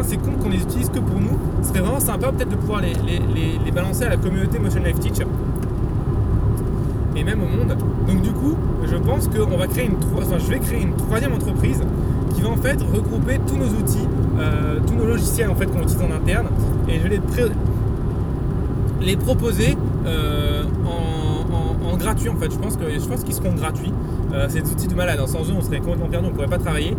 c'est 0.04 0.18
con 0.18 0.32
qu'on 0.42 0.50
les 0.50 0.62
utilise 0.62 0.90
que 0.90 1.00
pour 1.00 1.20
nous, 1.20 1.38
ce 1.62 1.70
serait 1.70 1.80
vraiment 1.80 2.00
sympa 2.00 2.32
peut-être 2.32 2.50
de 2.50 2.56
pouvoir 2.56 2.82
les, 2.82 3.72
balancer 3.72 4.04
à 4.04 4.10
la 4.10 4.18
communauté 4.18 4.60
Motion 4.60 4.82
Life 4.84 5.00
Teach 5.00 5.22
et 7.16 7.24
même 7.24 7.42
au 7.42 7.46
monde. 7.48 7.78
Donc 8.08 8.22
du 8.22 8.32
coup, 8.32 8.56
je 8.86 8.96
pense 8.96 9.28
que 9.28 9.38
va 9.38 9.68
créer 9.68 9.86
une, 9.86 9.98
je 10.40 10.50
vais 10.50 10.60
créer 10.60 10.82
une 10.82 10.96
troisième 10.96 11.34
entreprise 11.34 11.82
qui 12.34 12.42
va 12.42 12.50
en 12.50 12.58
fait 12.58 12.82
regrouper 12.82 13.40
tous 13.48 13.56
nos 13.56 13.68
outils, 13.68 14.08
euh, 14.40 14.80
tous 14.86 14.96
nos 14.96 15.06
logiciels 15.06 15.50
en 15.50 15.56
fait 15.56 15.66
qu'on 15.66 15.82
utilise 15.82 16.02
en 16.02 16.12
interne, 16.12 16.48
et 16.90 17.00
je 17.00 17.04
vais 17.04 17.22
les, 19.02 19.18
proposer 19.18 19.78
euh, 20.06 20.64
en, 20.86 21.98
gratuit 21.98 22.30
en 22.30 22.36
fait. 22.36 22.52
Je 22.52 22.58
pense 22.58 22.76
que 22.76 22.84
je 22.90 23.06
pense 23.06 23.24
qu'ils 23.24 23.34
seront 23.34 23.54
gratuits. 23.54 23.94
Euh, 24.36 24.48
c'est 24.50 24.62
des 24.62 24.72
outils 24.72 24.88
de 24.88 24.96
malade. 24.96 25.20
Hein. 25.22 25.28
Sans 25.28 25.44
eux, 25.50 25.54
on 25.58 25.62
serait 25.62 25.80
complètement 25.80 26.08
perdu, 26.08 26.28
on 26.30 26.34
pourrait 26.34 26.48
pas 26.48 26.58
travailler. 26.58 26.96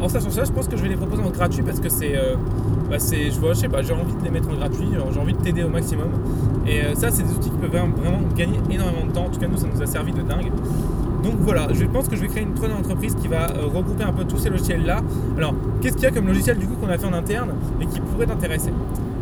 En 0.00 0.08
sachant 0.08 0.30
ça, 0.30 0.44
je 0.44 0.52
pense 0.52 0.68
que 0.68 0.76
je 0.76 0.82
vais 0.82 0.88
les 0.88 0.96
proposer 0.96 1.22
en 1.22 1.30
gratuit 1.30 1.62
parce 1.62 1.80
que 1.80 1.88
c'est, 1.88 2.14
bah, 2.90 2.96
je 2.98 3.40
vois, 3.40 3.54
je 3.54 3.60
sais 3.60 3.68
pas, 3.68 3.82
j'ai 3.82 3.92
envie 3.92 4.14
de 4.14 4.22
les 4.22 4.30
mettre 4.30 4.48
en 4.50 4.54
gratuit. 4.54 4.86
J'ai 5.12 5.20
envie 5.20 5.32
de 5.32 5.38
t'aider 5.38 5.64
au 5.64 5.68
maximum. 5.68 6.08
Et 6.66 6.82
ça, 6.94 7.10
c'est 7.10 7.22
des 7.22 7.32
outils 7.32 7.50
qui 7.50 7.56
peuvent 7.56 7.70
vraiment 7.70 8.20
gagner 8.36 8.58
énormément 8.70 9.06
de 9.06 9.12
temps. 9.12 9.24
En 9.24 9.30
tout 9.30 9.40
cas, 9.40 9.48
nous, 9.48 9.56
ça 9.56 9.66
nous 9.72 9.82
a 9.82 9.86
servi 9.86 10.12
de 10.12 10.22
dingue. 10.22 10.52
donc 11.22 11.34
voilà, 11.40 11.68
je 11.72 11.84
pense 11.86 12.08
que 12.08 12.16
je 12.16 12.20
vais 12.20 12.28
créer 12.28 12.42
une 12.42 12.54
troisième 12.54 12.78
entreprise 12.78 13.14
qui 13.14 13.26
va 13.26 13.46
regrouper 13.46 14.04
un 14.04 14.12
peu 14.12 14.24
tous 14.24 14.36
ces 14.36 14.50
logiciels-là. 14.50 15.00
Alors, 15.38 15.54
qu'est-ce 15.80 15.94
qu'il 15.94 16.04
y 16.04 16.08
a 16.08 16.10
comme 16.10 16.26
logiciel 16.26 16.58
du 16.58 16.66
coup 16.66 16.74
qu'on 16.74 16.90
a 16.90 16.98
fait 16.98 17.06
en 17.06 17.14
interne 17.14 17.54
et 17.80 17.86
qui 17.86 18.00
pourrait 18.00 18.26
t'intéresser? 18.26 18.72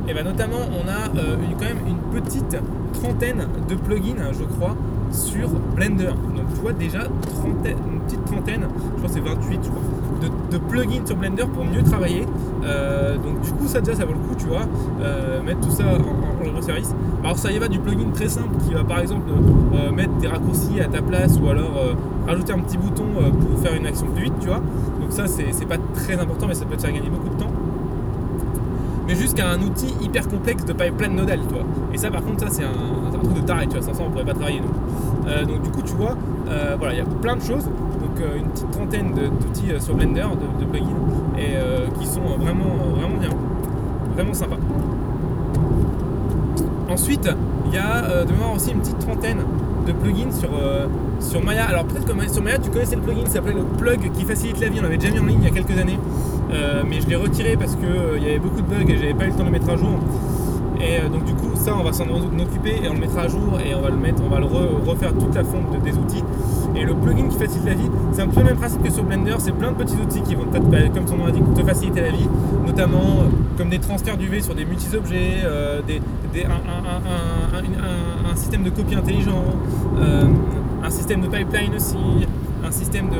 Et 0.07 0.12
bien 0.12 0.22
notamment 0.22 0.59
on 0.70 0.87
a 0.87 1.09
quand 1.09 1.64
même 1.64 1.79
une 1.87 2.20
petite 2.20 2.59
trentaine 2.92 3.46
de 3.68 3.74
plugins 3.74 4.33
je 4.38 4.44
crois 4.44 4.77
sur 5.14 5.48
Blender. 5.74 6.12
Donc 6.37 6.53
tu 6.55 6.61
vois 6.61 6.72
déjà 6.72 7.00
une 7.44 8.00
petite 8.00 8.24
trentaine, 8.24 8.62
je 8.62 8.96
crois 8.98 9.09
que 9.09 9.14
c'est 9.14 9.20
28 9.20 9.61
je 9.62 9.68
crois, 9.68 9.83
de, 10.50 10.59
plugins 10.59 11.07
sur 11.07 11.16
Blender 11.16 11.44
pour 11.53 11.64
mieux 11.64 11.83
travailler. 11.83 12.27
Euh, 12.64 13.16
donc 13.16 13.40
du 13.40 13.50
coup 13.53 13.66
ça 13.66 13.81
déjà 13.81 13.96
ça 13.96 14.05
vaut 14.05 14.12
le 14.12 14.18
coup 14.18 14.35
tu 14.37 14.46
vois, 14.46 14.62
euh, 15.00 15.42
mettre 15.42 15.61
tout 15.61 15.70
ça 15.70 15.85
en, 15.85 16.59
en, 16.59 16.62
service. 16.62 16.94
Alors 17.22 17.38
ça 17.38 17.53
y 17.53 17.59
va 17.59 17.68
du 17.68 17.79
plugin 17.79 18.11
très 18.12 18.29
simple 18.29 18.57
qui 18.66 18.74
va 18.74 18.85
par 18.85 18.98
exemple 19.00 19.31
euh, 19.74 19.90
mettre 19.90 20.14
des 20.14 20.29
raccourcis 20.29 20.81
à 20.81 20.87
ta 20.87 21.03
place 21.03 21.38
ou 21.42 21.48
alors 21.48 21.72
rajouter 22.27 22.53
un 22.53 22.59
petit 22.59 22.79
bouton 22.79 23.05
pour 23.40 23.61
faire 23.61 23.74
une 23.74 23.87
action 23.87 24.07
plus 24.07 24.24
vite 24.24 24.35
tu 24.40 24.48
vois. 24.48 24.61
Donc 25.00 25.11
ça 25.11 25.27
c'est 25.27 25.66
pas 25.66 25.79
très 25.94 26.18
important 26.18 26.46
mais 26.46 26.55
ça 26.55 26.64
peut 26.64 26.77
te 26.77 26.83
faire 26.83 26.92
gagner 26.92 27.11
beaucoup 27.11 27.29
de 27.29 27.40
temps 27.40 27.50
mais 29.07 29.14
jusqu'à 29.14 29.48
un 29.48 29.61
outil 29.61 29.94
hyper 30.00 30.29
complexe 30.29 30.64
de 30.64 30.72
pipeline 30.72 31.14
nodal, 31.14 31.40
tu 31.46 31.55
vois. 31.55 31.64
Et 31.92 31.98
ça, 31.98 32.11
par 32.11 32.22
contre, 32.22 32.40
ça, 32.44 32.50
c'est 32.50 32.64
un, 32.64 33.18
truc 33.18 33.35
de 33.35 33.40
taré, 33.40 33.66
tu 33.66 33.77
vois. 33.77 33.83
Sans 33.83 33.94
ça, 33.94 34.03
on 34.07 34.11
pourrait 34.11 34.24
pas 34.24 34.35
travailler, 34.35 34.61
nous. 34.61 34.84
Euh, 35.27 35.45
donc, 35.45 35.63
du 35.63 35.71
coup, 35.71 35.83
tu 35.83 35.95
vois, 35.95 36.17
euh, 36.49 36.77
voilà, 36.79 36.95
il 36.95 36.99
y 36.99 37.03
a 37.03 37.05
plein 37.05 37.37
de 37.37 37.43
choses. 37.43 37.65
Donc, 37.65 38.21
euh, 38.21 38.39
une 38.39 38.49
petite 38.49 38.71
trentaine 38.71 39.13
d'outils 39.13 39.73
sur 39.81 39.95
Blender, 39.95 40.27
de, 40.61 40.65
plugins, 40.65 40.87
et 41.39 41.55
qui 41.99 42.07
sont 42.07 42.21
vraiment, 42.39 42.77
vraiment 42.97 43.17
bien. 43.19 43.31
Vraiment 44.15 44.35
sympa. 44.35 44.57
Ensuite, 46.89 47.29
il 47.67 47.75
y 47.75 47.79
a 47.79 48.25
de 48.25 48.33
aussi 48.55 48.71
une 48.71 48.81
petite 48.81 48.99
trentaine 48.99 49.39
de 49.87 49.93
plugins 49.93 50.31
sur, 50.31 50.51
sur 51.19 51.43
Maya. 51.43 51.65
Alors 51.65 51.85
peut-être 51.85 52.07
que 52.07 52.33
sur 52.33 52.43
Maya, 52.43 52.59
tu 52.59 52.71
connaissais 52.71 52.97
le 52.97 53.03
plugin, 53.03 53.25
ça 53.25 53.33
s'appelait 53.33 53.55
le 53.55 53.63
plug 53.63 54.13
qui 54.13 54.25
facilite 54.25 54.61
la 54.61 54.69
vie. 54.69 54.79
On 54.79 54.83
l'avait 54.83 54.99
déjà 54.99 55.13
mis 55.13 55.19
en 55.19 55.27
ligne 55.27 55.41
il 55.43 55.49
y 55.49 55.51
a 55.51 55.55
quelques 55.55 55.79
années. 55.79 55.99
Mais 56.89 57.01
je 57.01 57.09
l'ai 57.09 57.17
retiré 57.17 57.57
parce 57.57 57.75
qu'il 57.75 58.23
y 58.23 58.27
avait 58.27 58.39
beaucoup 58.39 58.61
de 58.61 58.67
bugs 58.67 58.89
et 58.89 58.97
j'avais 58.97 59.15
pas 59.15 59.25
eu 59.25 59.29
le 59.29 59.33
temps 59.33 59.41
de 59.41 59.47
le 59.47 59.51
mettre 59.51 59.71
à 59.71 59.77
jour. 59.77 59.99
Et 60.85 60.99
euh, 60.99 61.09
donc 61.09 61.25
du 61.25 61.33
coup 61.33 61.51
ça 61.55 61.75
on 61.79 61.83
va 61.83 61.92
s'en 61.92 62.05
occuper 62.05 62.83
et 62.85 62.88
on 62.88 62.94
le 62.94 63.01
mettra 63.01 63.23
à 63.23 63.29
jour 63.29 63.59
et 63.64 63.75
on 63.75 63.81
va 63.81 63.88
le 63.88 63.97
mettre, 63.97 64.23
on 64.23 64.29
va 64.29 64.38
le 64.38 64.44
refaire 64.47 65.14
toute 65.14 65.35
la 65.35 65.42
fonte 65.42 65.83
des 65.83 65.92
outils. 65.92 66.23
Et 66.77 66.85
le 66.85 66.94
plugin 66.94 67.29
qui 67.29 67.38
facilite 67.38 67.64
la 67.64 67.75
vie, 67.75 67.88
c'est 68.12 68.23
un 68.23 68.29
peu 68.29 68.40
le 68.40 68.47
même 68.47 68.57
principe 68.57 68.83
que 68.83 68.90
sur 68.90 69.05
Blender, 69.05 69.37
c'est 69.38 69.53
plein 69.53 69.70
de 69.73 69.77
petits 69.77 69.94
outils 69.94 70.23
qui 70.23 70.35
vont, 70.35 70.44
bah, 70.44 70.79
comme 70.92 71.07
son 71.07 71.16
nom 71.16 71.27
l'indique, 71.27 71.55
te 71.55 71.62
faciliter 71.62 72.01
la 72.01 72.11
vie, 72.11 72.29
notamment 72.66 73.23
comme 73.57 73.70
des 73.70 73.79
transferts 73.79 74.16
d'UV 74.16 74.40
sur 74.42 74.55
des 74.55 74.64
multi-objets, 74.64 75.44
un, 78.31 78.37
système 78.37 78.64
de 78.64 78.70
copie 78.70 78.97
intelligent, 78.97 79.44
un 80.83 80.90
système 80.90 81.20
de 81.20 81.29
pipeline 81.29 81.75
aussi, 81.77 81.97
un 82.66 82.70
système 82.70 83.11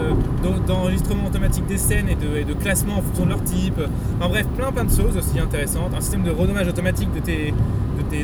d'enregistrement 0.67 1.27
automatique 1.27 1.67
des 1.67 1.79
scènes 1.79 2.09
et 2.09 2.15
de, 2.15 2.55
classement 2.55 2.99
en 2.99 3.03
fonction 3.03 3.25
de 3.25 3.31
leur 3.31 3.45
type. 3.45 3.81
En 4.21 4.29
bref, 4.29 4.47
plein 4.57 4.73
plein 4.73 4.85
de 4.85 4.91
choses 4.91 5.17
aussi 5.17 5.39
intéressantes. 5.39 5.93
Un 5.97 6.01
système 6.01 6.23
de 6.23 6.31
renommage 6.31 6.69
automatique 6.69 7.13
de 7.13 7.21
tes, 7.21 7.53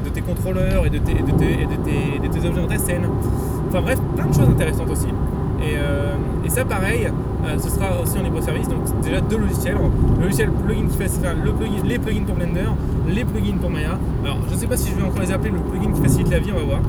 de 0.00 0.08
tes, 0.08 0.20
contrôleurs 0.22 0.86
et 0.86 0.90
de 0.90 0.98
tes, 0.98 1.14
de, 1.14 1.30
tes, 1.32 2.48
objets 2.48 2.60
dans 2.60 2.68
ta 2.68 2.78
scène. 2.78 3.06
Enfin 3.68 3.82
bref, 3.82 3.98
plein 4.16 4.26
de 4.26 4.34
choses 4.34 4.48
intéressantes 4.48 4.90
aussi. 4.90 5.08
Et, 5.60 5.76
euh, 5.76 6.14
ça 6.48 6.64
pareil, 6.64 7.06
euh, 7.06 7.58
ce 7.58 7.70
sera 7.70 8.00
aussi 8.02 8.18
en 8.18 8.22
libre 8.22 8.42
service. 8.42 8.68
Donc 8.68 8.80
déjà 9.02 9.20
deux 9.20 9.38
logiciels. 9.38 9.76
Le 10.18 10.24
logiciel 10.24 10.50
plugin 10.50 10.88
qui 10.88 10.96
fait 10.96 11.10
le 11.44 11.52
plugin, 11.52 11.82
les 11.84 11.98
plugins 11.98 12.24
pour 12.24 12.34
Blender, 12.34 12.70
les 13.08 13.24
plugins 13.24 13.56
pour 13.60 13.70
Maya. 13.70 13.98
Alors 14.24 14.38
je 14.48 14.54
ne 14.54 14.58
sais 14.58 14.66
pas 14.66 14.76
si 14.76 14.90
je 14.90 14.96
vais 14.96 15.02
encore 15.04 15.20
les 15.20 15.30
appeler 15.30 15.50
le 15.50 15.58
plugin 15.58 15.92
qui 15.92 16.02
facilite 16.02 16.30
la 16.30 16.40
vie, 16.40 16.50
on 16.52 16.58
va 16.58 16.64
voir. 16.64 16.80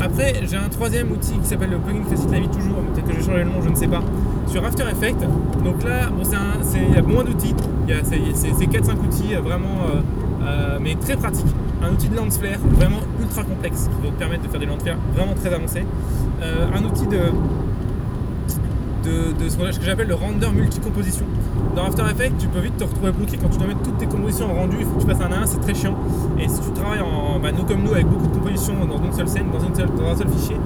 Après 0.00 0.34
j'ai 0.42 0.56
un 0.56 0.68
troisième 0.68 1.12
outil 1.12 1.34
qui 1.34 1.46
s'appelle 1.46 1.70
le 1.70 1.78
plugin 1.78 2.00
qui 2.00 2.10
facilite 2.10 2.32
la 2.32 2.40
vie 2.40 2.48
toujours, 2.48 2.78
peut-être 2.92 3.06
que 3.06 3.12
je 3.12 3.18
vais 3.18 3.24
changer 3.24 3.44
le 3.44 3.50
nom, 3.50 3.62
je 3.62 3.68
ne 3.68 3.76
sais 3.76 3.86
pas. 3.86 4.02
Sur 4.48 4.64
After 4.64 4.84
Effects. 4.90 5.24
Donc 5.64 5.84
là, 5.84 6.08
il 6.74 6.94
y 6.94 6.98
a 6.98 7.02
moins 7.02 7.22
d'outils, 7.22 7.54
c'est 8.02 8.16
4-5 8.16 8.90
outils 9.04 9.34
euh, 9.34 9.40
vraiment 9.40 9.86
mais 10.80 10.94
très 10.94 11.16
pratiques 11.16 11.46
un 11.82 11.92
outil 11.92 12.08
de 12.08 12.16
lens 12.16 12.38
flare 12.38 12.58
vraiment 12.70 13.00
ultra 13.20 13.42
complexe 13.42 13.88
qui 13.88 14.06
va 14.06 14.12
te 14.12 14.18
permettre 14.18 14.44
de 14.44 14.48
faire 14.48 14.60
des 14.60 14.66
lens 14.66 14.82
flare 14.82 14.96
vraiment 15.14 15.34
très 15.34 15.52
avancés. 15.52 15.84
un 16.42 16.84
outil 16.84 17.06
de, 17.06 17.18
de, 19.06 19.48
ce 19.48 19.78
que 19.78 19.84
j'appelle 19.84 20.08
le 20.08 20.14
render 20.14 20.48
multi-composition. 20.54 21.24
Dans 21.74 21.84
After 21.84 22.02
Effects, 22.10 22.38
tu 22.38 22.48
peux 22.48 22.60
vite 22.60 22.76
te 22.76 22.84
retrouver 22.84 23.12
bloqué 23.12 23.36
quand 23.36 23.48
tu 23.48 23.58
dois 23.58 23.66
mettre 23.66 23.82
toutes 23.82 23.98
tes 23.98 24.06
compositions 24.06 24.50
en 24.50 24.54
rendu, 24.54 24.76
il 24.80 24.86
faut 24.86 24.94
que 24.94 25.00
tu 25.00 25.06
passes 25.06 25.20
un 25.20 25.32
à 25.32 25.42
un, 25.42 25.46
c'est 25.46 25.60
très 25.60 25.74
chiant. 25.74 25.94
Et 26.38 26.48
si 26.48 26.60
tu 26.60 26.70
travailles 26.70 27.00
en, 27.00 27.38
bah, 27.38 27.50
nous 27.56 27.64
comme 27.64 27.82
nous 27.82 27.92
avec 27.92 28.06
beaucoup 28.06 28.26
de 28.26 28.34
compositions 28.34 28.74
dans 28.86 29.02
une 29.02 29.12
seule 29.12 29.28
scène, 29.28 29.46
dans, 29.52 29.58
un 29.58 30.16
seul 30.16 30.28
fichier, 30.28 30.56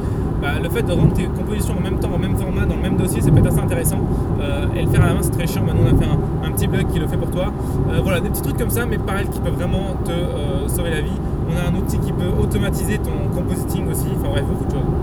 bah, 0.40 0.58
le 0.62 0.68
fait 0.70 0.82
de 0.82 0.92
rendre 0.92 1.12
tes 1.12 1.24
compositions 1.24 1.76
en 1.76 1.80
même 1.80 1.98
temps, 1.98 2.12
en 2.14 2.18
même 2.18 2.36
format, 2.36 2.64
dans 2.64 2.76
le 2.76 2.82
même 2.82 2.96
dossier, 2.96 3.20
ça 3.20 3.30
peut 3.30 3.38
être 3.38 3.48
assez 3.48 3.60
intéressant. 3.60 4.00
Euh, 4.40 4.66
et 4.76 4.82
le 4.82 4.90
faire 4.90 5.02
à 5.02 5.08
la 5.08 5.14
main, 5.14 5.22
c'est 5.22 5.30
très 5.30 5.46
chiant. 5.46 5.64
Maintenant, 5.64 5.82
on 5.90 5.96
a 5.96 5.98
fait 5.98 6.08
un, 6.46 6.52
petit 6.52 6.66
bug 6.66 6.86
qui 6.92 6.98
le 6.98 7.06
fait 7.06 7.16
pour 7.16 7.30
toi. 7.30 7.52
Euh, 7.90 8.00
voilà, 8.02 8.20
des 8.20 8.28
petits 8.28 8.42
trucs 8.42 8.56
comme 8.56 8.70
ça, 8.70 8.86
mais 8.86 8.98
pareil, 8.98 9.26
qui 9.28 9.40
peuvent 9.40 9.54
vraiment 9.54 9.96
te 10.04 10.10
euh, 10.10 10.68
sauver 10.68 10.90
la 10.90 11.00
vie. 11.00 11.18
On 11.48 11.56
a 11.56 11.70
un 11.70 11.74
outil 11.74 11.98
qui 11.98 12.12
peut 12.12 12.30
automatiser 12.40 12.98
ton 12.98 13.34
compositing 13.34 13.90
aussi. 13.90 14.06
Enfin 14.16 14.30
bref, 14.30 14.44
beaucoup 14.44 14.64
de 14.64 14.70
choses. 14.70 14.99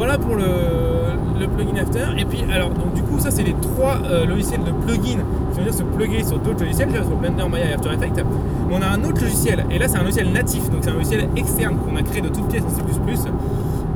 Voilà 0.00 0.16
pour 0.16 0.34
le, 0.34 1.46
plugin 1.46 1.76
After. 1.76 2.06
Et 2.18 2.24
puis, 2.24 2.42
alors, 2.50 2.70
donc 2.70 2.94
du 2.94 3.02
coup, 3.02 3.18
ça, 3.18 3.30
c'est 3.30 3.42
les 3.42 3.52
trois 3.52 3.98
euh, 4.06 4.24
logiciels 4.24 4.64
de 4.64 4.70
plugin 4.70 5.18
qui 5.52 5.58
vont 5.58 5.62
dire 5.62 5.74
se 5.74 5.82
plugger 5.82 6.24
sur 6.24 6.38
d'autres 6.38 6.64
logiciels, 6.64 6.88
sur 6.90 7.16
Blender, 7.16 7.44
Maya 7.50 7.68
et 7.68 7.72
After 7.74 7.90
Effects. 7.90 8.24
Mais 8.66 8.74
on 8.74 8.80
a 8.80 8.86
un 8.86 9.04
autre 9.04 9.20
logiciel, 9.20 9.66
et 9.70 9.78
là, 9.78 9.88
c'est 9.88 9.98
un 9.98 10.02
logiciel 10.02 10.32
natif, 10.32 10.70
donc 10.70 10.84
c'est 10.84 10.88
un 10.88 10.94
logiciel 10.94 11.28
externe 11.36 11.76
qu'on 11.76 11.96
a 11.96 12.02
créé 12.02 12.22
de 12.22 12.28
toutes 12.28 12.48
pièces 12.48 12.62
en 12.64 12.70
C. 12.70 13.28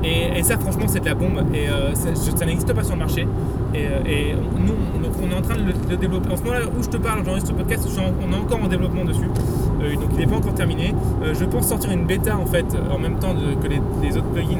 Et, 0.04 0.42
ça, 0.42 0.58
franchement, 0.58 0.84
c'est 0.88 1.00
de 1.00 1.06
la 1.06 1.14
bombe. 1.14 1.42
Et 1.54 1.70
euh, 1.70 1.94
ça, 1.94 2.44
n'existe 2.44 2.74
pas 2.74 2.84
sur 2.84 2.96
le 2.96 2.98
marché. 2.98 3.26
Et, 3.74 3.86
euh, 3.86 4.34
nous, 4.58 4.74
on, 5.22 5.30
est 5.30 5.34
en 5.34 5.40
train 5.40 5.56
de 5.56 5.62
le, 5.62 5.96
développer. 5.96 6.30
En 6.30 6.36
ce 6.36 6.42
moment-là 6.42 6.66
où 6.78 6.82
je 6.82 6.90
te 6.90 6.98
parle, 6.98 7.24
j'enregistre 7.24 7.52
ce 7.52 7.56
podcast, 7.56 7.88
on 7.98 8.30
est 8.30 8.36
encore 8.36 8.62
en 8.62 8.68
développement 8.68 9.06
dessus. 9.06 9.30
Euh, 9.84 9.94
donc 9.94 10.10
il 10.12 10.18
n'est 10.18 10.26
pas 10.26 10.36
encore 10.36 10.54
terminé. 10.54 10.94
je 11.32 11.44
pense 11.44 11.68
sortir 11.68 11.92
une 11.92 12.06
bêta 12.06 12.36
en 12.36 12.46
fait 12.46 12.66
en 12.90 12.98
même 12.98 13.18
temps 13.18 13.34
que 13.34 13.68
les, 13.68 14.16
autres 14.16 14.28
plugins 14.28 14.58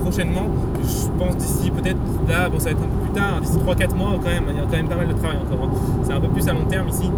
prochainement. 0.00 0.46
Je 0.82 1.08
pense 1.18 1.36
d'ici 1.36 1.70
peut-être 1.70 1.98
là, 2.28 2.48
bon 2.48 2.58
ça 2.58 2.66
va 2.66 2.70
être 2.72 2.82
un 2.82 2.88
peu 2.88 3.04
plus 3.04 3.12
tard, 3.12 3.40
d'ici 3.40 3.58
3-4 3.58 3.96
mois 3.96 4.18
quand 4.22 4.28
même. 4.28 4.44
Il 4.50 4.56
y 4.56 4.58
a 4.58 4.62
quand 4.62 4.76
même 4.76 4.88
pas 4.88 4.96
mal 4.96 5.08
de 5.08 5.12
travail 5.14 5.38
encore. 5.38 5.66
Hein. 5.66 5.70
C'est 6.04 6.12
un 6.12 6.20
peu 6.20 6.28
plus 6.28 6.48
à 6.48 6.52
long 6.52 6.64
terme 6.64 6.88
ici. 6.88 7.10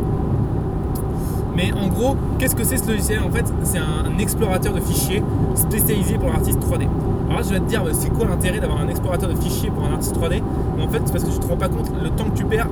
Mais 1.56 1.72
en 1.72 1.88
gros, 1.88 2.16
qu'est-ce 2.38 2.56
que 2.56 2.64
c'est 2.64 2.76
ce 2.76 2.88
logiciel 2.88 3.20
En 3.20 3.30
fait, 3.30 3.44
c'est 3.62 3.78
un, 3.78 4.18
explorateur 4.18 4.72
de 4.72 4.80
fichiers 4.80 5.22
spécialisé 5.54 6.18
pour 6.18 6.30
l'artiste 6.30 6.60
3D. 6.60 6.86
Alors 7.26 7.38
là, 7.38 7.42
je 7.42 7.50
vais 7.52 7.60
te 7.60 7.64
dire, 7.64 7.82
bah, 7.82 7.90
c'est 7.92 8.10
quoi 8.10 8.26
l'intérêt 8.26 8.60
d'avoir 8.60 8.80
un 8.80 8.88
explorateur 8.88 9.28
de 9.28 9.34
fichiers 9.36 9.70
pour 9.70 9.84
un 9.84 9.92
artiste 9.92 10.16
3D 10.16 10.42
Mais 10.76 10.82
en 10.82 10.88
fait, 10.88 11.02
c'est 11.04 11.12
parce 11.12 11.24
que 11.24 11.30
tu 11.30 11.38
te 11.38 11.46
rends 11.46 11.56
pas 11.56 11.68
compte 11.68 11.90
le 12.02 12.10
temps 12.10 12.30
que 12.30 12.36
tu 12.36 12.44
perds 12.44 12.68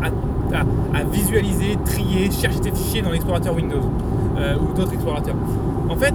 à, 0.53 1.05
visualiser, 1.05 1.79
trier, 1.85 2.31
chercher 2.31 2.61
tes 2.61 2.71
fichiers 2.71 3.03
dans 3.03 3.11
l'explorateur 3.11 3.55
Windows 3.55 3.91
euh, 4.37 4.55
ou 4.57 4.73
d'autres 4.77 4.93
explorateurs. 4.93 5.37
En 5.89 5.97
fait, 5.97 6.15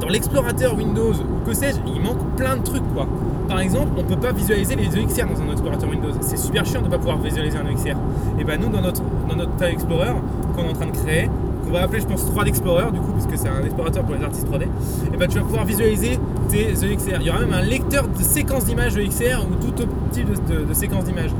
dans 0.00 0.08
l'explorateur 0.08 0.76
Windows 0.76 1.12
ou 1.12 1.46
que 1.48 1.54
sais-je, 1.54 1.78
il 1.86 2.00
manque 2.00 2.18
plein 2.36 2.56
de 2.56 2.62
trucs 2.62 2.94
quoi. 2.94 3.06
Par 3.48 3.60
exemple, 3.60 3.92
on 3.96 4.02
ne 4.02 4.08
peut 4.08 4.20
pas 4.20 4.32
visualiser 4.32 4.74
les 4.74 4.86
EXR 4.86 5.26
dans 5.26 5.40
un 5.40 5.52
explorateur 5.52 5.88
Windows. 5.88 6.12
C'est 6.20 6.38
super 6.38 6.64
chiant 6.64 6.80
de 6.80 6.86
ne 6.86 6.90
pas 6.90 6.98
pouvoir 6.98 7.18
visualiser 7.18 7.58
un 7.58 7.66
EXR. 7.66 7.96
Et 8.38 8.44
ben 8.44 8.60
nous, 8.60 8.68
dans 8.68 8.80
notre, 8.80 9.02
dans 9.28 9.36
notre 9.36 9.62
Explorer 9.64 10.12
qu'on 10.54 10.64
est 10.64 10.70
en 10.70 10.72
train 10.72 10.86
de 10.86 10.96
créer, 10.96 11.28
qu'on 11.64 11.72
va 11.72 11.82
appeler 11.82 12.00
je 12.00 12.06
pense 12.06 12.24
3D 12.24 12.48
Explorer 12.48 12.90
du 12.92 13.00
coup, 13.00 13.12
puisque 13.12 13.38
c'est 13.40 13.48
un 13.48 13.62
explorateur 13.64 14.04
pour 14.04 14.14
les 14.14 14.22
artistes 14.22 14.46
3D, 14.48 14.64
et 15.12 15.16
ben 15.16 15.28
tu 15.28 15.38
vas 15.38 15.44
pouvoir 15.44 15.64
visualiser 15.64 16.18
tes 16.48 16.70
EXR. 16.70 17.18
Il 17.20 17.26
y 17.26 17.30
aura 17.30 17.40
même 17.40 17.52
un 17.52 17.62
lecteur 17.62 18.08
de 18.08 18.22
séquences 18.22 18.64
d'images 18.64 18.96
EXR 18.96 19.46
ou 19.50 19.54
tout 19.62 19.86
type 20.12 20.28
de, 20.46 20.64
de, 20.64 20.74
séquences 20.74 21.04
d'images. 21.04 21.34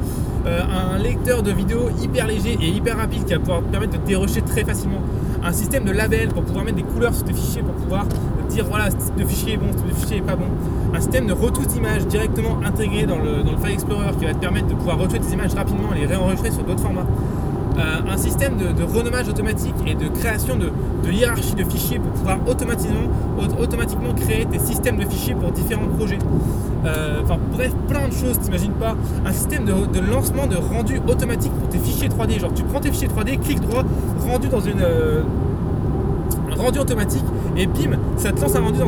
Euh, 0.47 0.61
un 0.62 0.99
lecteur 0.99 1.43
de 1.43 1.53
vidéos 1.53 1.88
hyper 2.03 2.27
léger 2.27 2.59
et 2.61 2.69
hyper 2.69 2.97
rapide 2.97 3.25
qui 3.25 3.33
va 3.33 3.38
pouvoir 3.38 3.61
te 3.61 3.71
permettre 3.71 3.99
de 3.99 4.07
dérocher 4.07 4.43
très 4.43 4.64
facilement. 4.64 5.01
Un 5.45 5.53
système 5.53 5.85
de 5.85 5.93
label 5.93 6.29
pour 6.29 6.43
pouvoir 6.43 6.65
mettre 6.65 6.79
des 6.79 6.83
couleurs 6.83 7.15
sur 7.15 7.25
tes 7.25 7.35
fichiers 7.35 7.63
pour 7.63 7.75
pouvoir 7.75 8.07
dire 8.49 8.65
voilà 8.67 8.91
ce 8.91 8.97
type 8.97 9.17
de 9.17 9.25
fichier 9.25 9.55
est 9.55 9.57
bon, 9.57 9.67
ce 9.73 9.77
type 9.79 9.89
de 9.89 9.95
fichier 9.95 10.17
est 10.19 10.23
pas 10.23 10.37
bon 10.37 10.47
un 10.95 11.01
système 11.01 11.27
de 11.27 11.33
retouche 11.33 11.67
d'images 11.67 12.07
directement 12.07 12.61
intégré 12.65 13.05
dans 13.05 13.19
le, 13.19 13.43
File 13.63 13.75
Explorer 13.75 14.13
qui 14.19 14.27
va 14.27 14.35
te 14.35 14.39
permettre 14.39 14.69
de 14.69 14.75
pouvoir 14.75 14.99
retoucher 14.99 15.21
tes 15.21 15.33
images 15.33 15.53
rapidement 15.55 15.93
et 15.95 16.01
les 16.01 16.07
réenregistrer 16.07 16.53
sur 16.53 16.63
d'autres 16.63 16.83
formats. 16.83 17.07
Euh, 17.77 18.13
un 18.13 18.17
système 18.17 18.57
de, 18.57 18.85
renommage 18.85 19.29
automatique 19.29 19.75
et 19.87 19.95
de 19.95 20.07
création 20.09 20.57
de, 20.57 20.71
hiérarchie 21.11 21.55
de 21.55 21.65
fichiers 21.65 21.99
pour 21.99 22.13
pouvoir 22.13 22.39
automatiquement, 22.47 23.09
automatiquement 23.61 24.15
créer 24.15 24.47
tes 24.47 24.61
systèmes 24.61 24.97
de 24.97 25.05
fichiers 25.05 25.35
pour 25.35 25.51
différents 25.51 25.89
projets. 25.89 26.19
Euh, 26.87 27.20
enfin 27.23 27.38
bref, 27.53 27.73
plein 27.88 28.09
de 28.09 28.12
choses, 28.12 28.38
t'imagines 28.40 28.73
pas. 28.73 28.94
Un 29.25 29.33
système 29.33 29.64
de, 29.64 30.01
lancement 30.01 30.47
de 30.47 30.57
rendu 30.57 31.01
automatique 31.07 31.53
pour 31.53 31.68
tes 31.68 31.79
fichiers 31.79 32.09
3D. 32.09 32.40
Genre 32.40 32.53
tu 32.55 32.62
prends 32.64 32.81
tes 32.81 32.90
fichiers 32.90 33.09
3D, 33.09 33.38
clic 33.38 33.61
droit, 33.61 33.85
rendu 34.27 34.49
dans 34.49 34.61
une... 34.61 34.81
Euh, 34.81 35.23
rendu 36.57 36.79
automatique 36.79 37.25
et 37.57 37.66
bim, 37.66 37.97
ça 38.16 38.33
te 38.33 38.40
lance 38.40 38.55
un 38.55 38.61
rendu 38.61 38.79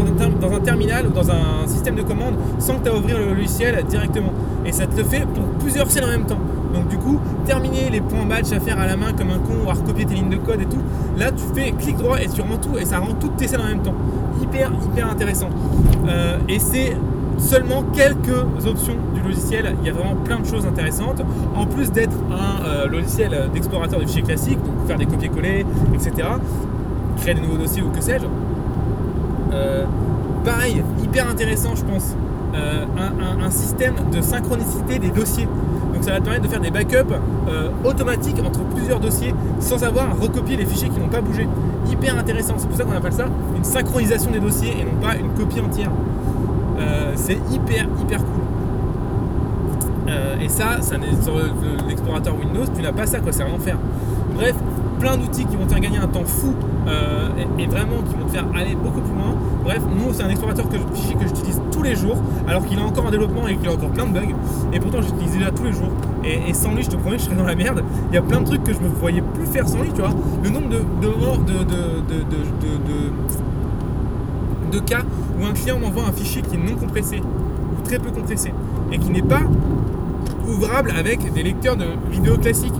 dans 0.40 0.52
un, 0.52 0.60
terminal 0.60 1.06
ou 1.06 1.10
dans 1.10 1.30
un 1.30 1.66
système 1.66 1.96
de 1.96 2.02
commande 2.02 2.34
sans 2.58 2.76
que 2.76 2.84
tu 2.84 2.88
aies 2.88 2.92
à 2.92 2.96
ouvrir 2.96 3.18
le 3.18 3.34
logiciel 3.34 3.84
directement. 3.88 4.32
Et 4.64 4.72
ça 4.72 4.86
te 4.86 4.96
le 4.96 5.04
fait 5.04 5.26
pour 5.26 5.44
plusieurs 5.58 5.90
scènes 5.90 6.04
en 6.04 6.08
même 6.08 6.26
temps. 6.26 6.38
Donc 6.72 6.88
du 6.88 6.96
coup, 6.96 7.18
terminer 7.46 7.90
les 7.90 8.00
points 8.00 8.24
batch 8.24 8.52
à 8.52 8.60
faire 8.60 8.78
à 8.78 8.86
la 8.86 8.96
main 8.96 9.12
comme 9.12 9.30
un 9.30 9.38
con 9.38 9.66
ou 9.66 9.70
à 9.70 9.74
recopier 9.74 10.04
tes 10.04 10.14
lignes 10.14 10.30
de 10.30 10.36
code 10.36 10.60
et 10.60 10.66
tout, 10.66 10.82
là 11.16 11.30
tu 11.30 11.42
fais 11.54 11.72
clic 11.72 11.96
droit 11.96 12.20
et 12.20 12.28
tu 12.28 12.40
rends 12.40 12.58
tout 12.58 12.76
et 12.78 12.84
ça 12.84 12.98
rend 12.98 13.14
toutes 13.14 13.36
tes 13.36 13.48
scènes 13.48 13.60
en 13.60 13.68
même 13.68 13.82
temps. 13.82 13.94
Hyper, 14.42 14.70
hyper 14.84 15.10
intéressant. 15.10 15.48
Euh, 16.08 16.38
et 16.48 16.58
c'est 16.58 16.96
seulement 17.38 17.82
quelques 17.94 18.66
options 18.66 18.96
du 19.14 19.20
logiciel. 19.20 19.74
Il 19.80 19.86
y 19.86 19.90
a 19.90 19.92
vraiment 19.92 20.16
plein 20.16 20.40
de 20.40 20.46
choses 20.46 20.66
intéressantes. 20.66 21.22
En 21.54 21.66
plus 21.66 21.90
d'être 21.90 22.16
un 22.30 22.64
euh, 22.64 22.86
logiciel 22.86 23.48
d'explorateur 23.52 24.00
de 24.00 24.06
fichiers 24.06 24.22
classiques, 24.22 24.62
donc 24.62 24.86
faire 24.86 24.98
des 24.98 25.06
copier-coller, 25.06 25.64
etc., 25.94 26.28
créer 27.18 27.34
des 27.34 27.40
nouveaux 27.40 27.58
dossiers 27.58 27.82
ou 27.82 27.90
que 27.90 28.00
sais-je. 28.00 28.26
Euh, 29.52 29.84
pareil, 30.44 30.82
hyper 31.02 31.28
intéressant, 31.28 31.74
je 31.74 31.84
pense. 31.84 32.14
Euh, 32.54 32.84
un, 33.42 33.50
système 33.50 33.94
de 34.12 34.20
synchronicité 34.22 34.98
des 34.98 35.10
dossiers. 35.10 35.46
Donc 35.94 36.02
ça 36.02 36.12
va 36.12 36.18
te 36.18 36.24
permettre 36.24 36.44
de 36.44 36.48
faire 36.48 36.60
des 36.60 36.70
backups 36.70 37.14
automatiques 37.84 38.38
entre 38.44 38.60
plusieurs 38.64 38.98
dossiers 38.98 39.34
sans 39.60 39.82
avoir 39.84 40.10
à 40.10 40.14
recopier 40.14 40.56
les 40.56 40.66
fichiers 40.66 40.88
qui 40.88 40.98
n'ont 40.98 41.08
pas 41.08 41.20
bougé. 41.20 41.46
Hyper 41.90 42.18
intéressant, 42.18 42.54
c'est 42.58 42.66
pour 42.66 42.76
ça 42.76 42.84
qu'on 42.84 42.92
appelle 42.92 43.12
ça 43.12 43.26
une 43.56 43.64
synchronisation 43.64 44.30
des 44.30 44.40
dossiers 44.40 44.74
et 44.80 44.84
non 44.84 45.00
pas 45.00 45.16
une 45.16 45.30
copie 45.30 45.60
entière. 45.60 45.90
Euh, 46.78 47.12
c'est 47.14 47.38
hyper 47.50 47.86
hyper 48.00 48.18
cool. 48.18 48.42
Euh, 50.08 50.38
et 50.40 50.48
ça, 50.48 50.80
ça 50.80 50.96
sur 51.22 51.34
l'explorateur 51.88 52.34
Windows, 52.38 52.64
tu 52.74 52.82
n'as 52.82 52.92
pas 52.92 53.06
ça, 53.06 53.18
quoi, 53.20 53.32
c'est 53.32 53.42
un 53.42 53.52
enfer. 53.52 53.76
Bref, 54.34 54.54
plein 55.00 55.16
d'outils 55.16 55.44
qui 55.46 55.56
vont 55.56 55.64
te 55.64 55.72
faire 55.72 55.80
gagner 55.80 55.98
un 55.98 56.06
temps 56.06 56.24
fou 56.24 56.54
euh, 56.86 57.28
et, 57.58 57.66
vraiment 57.66 58.02
qui 58.08 58.14
vont 58.16 58.26
te 58.26 58.32
faire 58.32 58.44
aller 58.54 58.74
beaucoup 58.76 59.00
plus 59.00 59.14
loin. 59.14 59.34
Bref, 59.64 59.80
nous, 59.96 60.12
c'est 60.12 60.22
un 60.22 60.28
explorateur 60.28 60.68
que, 60.68 60.76
j'utilise 60.76 61.60
tous 61.72 61.82
les 61.82 61.96
jours, 61.96 62.18
alors 62.46 62.64
qu'il 62.64 62.78
est 62.78 62.82
encore 62.82 63.06
en 63.06 63.10
développement 63.10 63.48
et 63.48 63.56
qu'il 63.56 63.68
a 63.68 63.72
encore 63.72 63.90
plein 63.90 64.06
de 64.06 64.12
bugs. 64.12 64.34
Et 64.72 64.78
pourtant, 64.78 65.02
j'utilise 65.02 65.32
déjà 65.32 65.50
tous 65.50 65.64
les 65.64 65.72
jours. 65.72 65.90
Et, 66.24 66.52
sans 66.54 66.74
lui, 66.74 66.82
je 66.82 66.90
te 66.90 66.96
promets, 66.96 67.18
je 67.18 67.24
serais 67.24 67.36
dans 67.36 67.44
la 67.44 67.54
merde. 67.54 67.82
Il 68.10 68.14
y 68.14 68.18
a 68.18 68.22
plein 68.22 68.40
de 68.40 68.46
trucs 68.46 68.62
que 68.62 68.72
je 68.72 68.80
me 68.80 68.88
voyais 68.88 69.22
plus 69.34 69.46
faire 69.46 69.68
sans 69.68 69.82
lui, 69.82 69.90
tu 69.92 70.00
vois. 70.00 70.10
Le 70.42 70.50
nombre 70.50 70.68
de, 70.68 70.76
de, 70.76 71.08
de, 71.08 71.64
de 71.64 72.36
de 74.72 74.80
cas 74.80 75.02
où 75.38 75.44
un 75.44 75.52
client 75.52 75.78
m'envoie 75.78 76.04
un 76.04 76.12
fichier 76.12 76.42
qui 76.42 76.54
est 76.54 76.58
non 76.58 76.76
compressé 76.76 77.20
ou 77.20 77.82
très 77.84 77.98
peu 77.98 78.10
compressé 78.10 78.52
et 78.92 78.98
qui 78.98 79.10
n'est 79.10 79.22
pas 79.22 79.42
ouvrable 80.48 80.92
avec 80.96 81.32
des 81.32 81.42
lecteurs 81.42 81.76
de 81.76 81.86
vidéos 82.10 82.38
classiques 82.38 82.74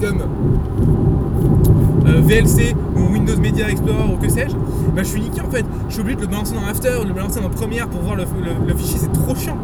comme 0.00 0.22
euh, 2.06 2.20
VLC 2.20 2.74
ou 2.96 3.12
Windows 3.12 3.38
Media 3.38 3.70
Explorer 3.70 4.12
ou 4.12 4.16
que 4.16 4.28
sais-je, 4.28 4.54
bah, 4.94 5.02
je 5.02 5.08
suis 5.08 5.20
niqué 5.20 5.40
en 5.40 5.50
fait. 5.50 5.64
Je 5.88 5.94
suis 5.94 6.00
obligé 6.00 6.16
de 6.16 6.22
le 6.22 6.28
balancer 6.28 6.54
dans 6.54 6.64
After, 6.64 6.98
de 7.02 7.08
le 7.08 7.14
balancer 7.14 7.40
dans 7.40 7.50
Premiere 7.50 7.88
pour 7.88 8.02
voir 8.02 8.16
le 8.16 8.74
fichier, 8.74 8.98
c'est 8.98 9.12
trop 9.12 9.34
chiant. 9.34 9.56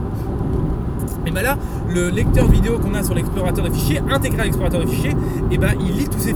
Et 1.33 1.35
bien 1.35 1.42
là, 1.45 1.57
le 1.88 2.11
lecteur 2.11 2.47
vidéo 2.47 2.79
qu'on 2.79 2.92
a 2.92 3.03
sur 3.03 3.14
l'explorateur 3.14 3.64
de 3.64 3.71
fichiers, 3.71 4.03
intégré 4.11 4.42
à 4.42 4.45
l'explorateur 4.45 4.83
de 4.83 4.87
fichiers, 4.87 5.16
ben 5.62 5.73
il 5.81 5.97
lit 5.97 6.09
tous 6.09 6.18
ces, 6.18 6.35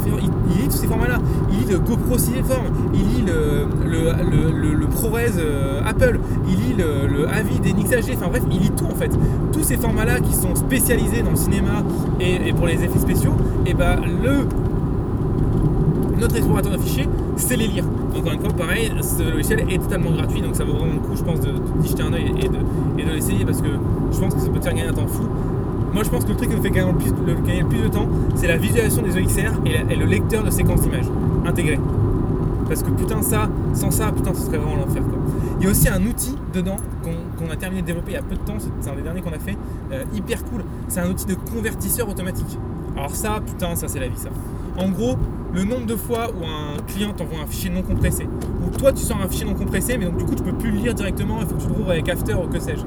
il, 0.62 0.72
ces 0.72 0.86
formats-là. 0.86 1.18
Il 1.52 1.58
lit 1.58 1.72
le 1.72 1.80
GoPro 1.80 2.16
Cineform, 2.16 2.66
il 2.94 3.00
lit 3.00 3.24
le, 3.26 3.66
le, 3.84 4.74
le, 4.74 4.86
ProRes 4.86 5.18
euh, 5.38 5.82
Apple, 5.84 6.18
il 6.48 6.54
lit 6.54 6.74
le, 6.78 7.28
AVI 7.28 7.60
des 7.60 7.74
NixHD, 7.74 8.14
enfin 8.14 8.28
bref, 8.28 8.42
il 8.50 8.60
lit 8.60 8.70
tout 8.70 8.86
en 8.86 8.94
fait. 8.94 9.10
Tous 9.52 9.62
ces 9.62 9.76
formats-là 9.76 10.20
qui 10.20 10.32
sont 10.32 10.54
spécialisés 10.54 11.20
dans 11.20 11.30
le 11.30 11.36
cinéma 11.36 11.82
et, 12.18 12.54
pour 12.54 12.66
les 12.66 12.82
effets 12.82 12.98
spéciaux, 12.98 13.34
et 13.66 13.74
ben 13.74 13.96
le 14.22 14.46
notre 16.18 16.36
explorateur 16.36 16.72
de 16.72 16.78
fichiers, 16.78 17.08
c'est 17.36 17.56
les 17.56 17.66
lire. 17.66 17.84
Encore 18.16 18.32
une 18.32 18.40
fois, 18.40 18.52
pareil, 18.52 18.90
ce 19.02 19.22
logiciel 19.22 19.60
est 19.70 19.78
totalement 19.78 20.10
gratuit, 20.10 20.40
donc 20.40 20.56
ça 20.56 20.64
vaut 20.64 20.72
vraiment 20.72 20.94
le 20.94 21.00
coup, 21.00 21.16
je 21.16 21.22
pense, 21.22 21.40
d'y 21.40 21.88
jeter 21.88 22.02
un 22.02 22.12
oeil 22.12 22.32
et 22.40 22.48
de, 22.48 23.12
l'essayer 23.12 23.44
parce 23.44 23.60
que 23.60 23.68
je 24.12 24.18
pense 24.18 24.34
que 24.34 24.40
ça 24.40 24.48
peut 24.48 24.58
te 24.58 24.64
faire 24.64 24.74
gagner 24.74 24.88
un 24.88 24.94
temps 24.94 25.06
fou. 25.06 25.24
Moi, 25.92 26.02
je 26.02 26.10
pense 26.10 26.24
que 26.24 26.30
le 26.30 26.36
truc 26.36 26.50
qui 26.50 26.56
nous 26.56 26.62
fait 26.62 26.70
gagner 26.70 26.92
le 26.92 27.66
plus, 27.66 27.82
de 27.82 27.88
temps, 27.88 28.08
c'est 28.34 28.46
la 28.46 28.56
visualisation 28.56 29.02
des 29.02 29.20
OXR 29.20 29.52
et, 29.66 29.96
le 29.96 30.04
lecteur 30.06 30.44
de 30.44 30.50
séquences 30.50 30.80
d'images 30.82 31.06
intégré. 31.46 31.78
Parce 32.68 32.82
que 32.82 32.90
putain, 32.90 33.22
ça, 33.22 33.48
sans 33.74 33.90
ça, 33.90 34.10
putain, 34.12 34.34
ce 34.34 34.42
serait 34.42 34.58
vraiment 34.58 34.76
l'enfer. 34.76 35.02
Il 35.58 35.64
y 35.64 35.68
a 35.68 35.70
aussi 35.70 35.88
un 35.88 36.04
outil 36.04 36.36
dedans 36.52 36.76
qu'on 37.02 37.50
a 37.50 37.56
terminé 37.56 37.82
de 37.82 37.86
développer 37.86 38.12
il 38.12 38.14
y 38.14 38.18
a 38.18 38.22
peu 38.22 38.34
de 38.34 38.40
temps, 38.40 38.56
c'est 38.80 38.90
un 38.90 38.94
des 38.94 39.02
derniers 39.02 39.22
qu'on 39.22 39.30
a 39.30 39.38
fait, 39.38 39.56
euh, 39.92 40.04
hyper 40.14 40.44
cool. 40.44 40.64
C'est 40.88 41.00
un 41.00 41.08
outil 41.08 41.26
de 41.26 41.34
convertisseur 41.34 42.08
automatique. 42.08 42.58
Alors 42.96 43.14
ça, 43.14 43.40
putain, 43.44 43.74
ça 43.76 43.88
c'est 43.88 44.00
la 44.00 44.08
vie 44.08 44.18
ça. 44.18 44.30
En 44.78 44.90
gros, 44.90 45.16
le 45.56 45.64
nombre 45.64 45.86
de 45.86 45.96
fois 45.96 46.28
où 46.38 46.44
un 46.44 46.82
client 46.82 47.14
t'envoie 47.16 47.38
un 47.42 47.46
fichier 47.46 47.70
non 47.70 47.80
compressé, 47.80 48.24
ou 48.24 48.76
toi 48.76 48.92
tu 48.92 49.02
sors 49.02 49.18
un 49.18 49.26
fichier 49.26 49.46
non 49.46 49.54
compressé, 49.54 49.96
mais 49.96 50.04
donc 50.04 50.18
du 50.18 50.24
coup 50.26 50.34
tu 50.34 50.42
peux 50.42 50.52
plus 50.52 50.70
le 50.70 50.76
lire 50.76 50.94
directement, 50.94 51.38
il 51.40 51.46
faut 51.46 51.54
que 51.54 51.62
tu 51.62 51.68
le 51.68 51.72
rouvres 51.72 51.90
avec 51.92 52.06
After 52.10 52.34
ou 52.34 52.46
que 52.46 52.60
sais-je. 52.60 52.82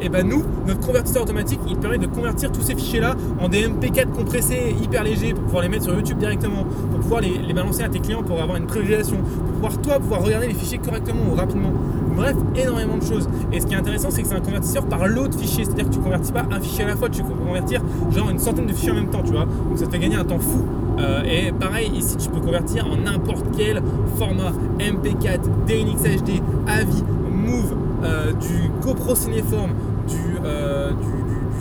Et 0.00 0.08
ben 0.08 0.24
nous, 0.28 0.44
notre 0.68 0.86
convertisseur 0.86 1.24
automatique, 1.24 1.58
il 1.66 1.76
permet 1.78 1.98
de 1.98 2.06
convertir 2.06 2.52
tous 2.52 2.60
ces 2.60 2.76
fichiers-là 2.76 3.16
en 3.40 3.48
des 3.48 3.66
MP4 3.66 4.12
compressés 4.12 4.76
hyper 4.80 5.02
légers 5.02 5.34
pour 5.34 5.44
pouvoir 5.44 5.62
les 5.64 5.68
mettre 5.68 5.84
sur 5.84 5.94
YouTube 5.94 6.18
directement, 6.18 6.62
pour 6.92 7.00
pouvoir 7.00 7.22
les, 7.22 7.52
balancer 7.52 7.82
à 7.82 7.88
tes 7.88 7.98
clients 7.98 8.22
pour 8.22 8.40
avoir 8.40 8.56
une 8.56 8.66
privilégiation, 8.66 9.16
pour 9.16 9.54
pouvoir 9.54 9.80
toi 9.80 9.98
pouvoir 9.98 10.22
regarder 10.22 10.46
les 10.46 10.54
fichiers 10.54 10.78
correctement 10.78 11.22
ou 11.32 11.34
rapidement. 11.34 11.72
Bref, 12.14 12.36
énormément 12.54 12.98
de 12.98 13.04
choses. 13.04 13.28
Et 13.52 13.58
ce 13.58 13.66
qui 13.66 13.74
est 13.74 13.78
intéressant, 13.78 14.10
c'est 14.12 14.22
que 14.22 14.28
c'est 14.28 14.34
un 14.34 14.40
convertisseur 14.40 14.86
par 14.86 15.08
lot 15.08 15.26
de 15.26 15.34
fichiers, 15.34 15.64
c'est-à-dire 15.64 15.88
que 15.88 15.94
tu 15.94 15.98
convertis 15.98 16.30
pas 16.30 16.44
un 16.52 16.60
fichier 16.60 16.84
à 16.84 16.88
la 16.88 16.96
fois, 16.96 17.08
tu 17.08 17.24
peux 17.24 17.34
convertir 17.34 17.82
genre 18.14 18.30
une 18.30 18.38
centaine 18.38 18.66
de 18.66 18.72
fichiers 18.72 18.92
en 18.92 18.96
même 18.96 19.10
temps, 19.10 19.22
tu 19.24 19.32
vois. 19.32 19.46
Donc 19.46 19.76
ça 19.76 19.86
te 19.86 19.90
fait 19.90 19.98
gagner 19.98 20.16
un 20.16 20.24
temps 20.24 20.38
fou. 20.38 20.62
Euh, 20.98 21.22
et 21.24 21.52
pareil, 21.52 21.90
ici 21.94 22.16
tu 22.16 22.28
peux 22.28 22.40
convertir 22.40 22.86
en 22.86 22.96
n'importe 22.96 23.46
quel 23.56 23.82
format 24.16 24.52
MP4, 24.78 25.40
DNX 25.66 26.02
HD, 26.22 26.42
AVI, 26.66 27.04
Move, 27.30 27.76
euh, 28.02 28.32
du 28.32 28.70
GoPro 28.80 29.14
Cineform, 29.14 29.70
du, 30.08 30.38
euh, 30.44 30.90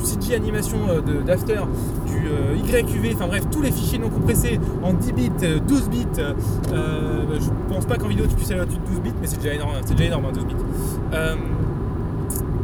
CG 0.04 0.36
animation 0.36 0.78
d'After, 1.26 1.62
du 2.06 2.28
YQV, 2.69 3.15
enfin 3.15 3.28
bref, 3.28 3.43
tous 3.52 3.63
les 3.63 3.71
fichiers 3.71 3.98
non 3.98 4.10
compressés 4.10 4.60
en 4.84 4.93
10 4.93 5.13
bits, 5.13 5.32
12 5.67 5.89
bits. 5.89 6.06
je 6.17 7.50
pense 7.74 7.86
pas 7.86 7.98
qu'en 7.98 8.08
vidéo 8.08 8.28
tu 8.28 8.36
puisses 8.36 8.52
aller 8.52 8.62
au-dessus 8.62 8.78
de 8.78 8.86
12 8.86 9.02
bits, 9.02 9.13
mais 9.19 9.26
c'est 9.26 9.41
déjà 9.41 9.56
énorme, 9.56 9.71
c'est 9.84 9.95
déjà 9.95 10.10
énorme 10.10 10.32
12 10.32 10.43
hein, 10.43 10.48
bits. 10.48 10.56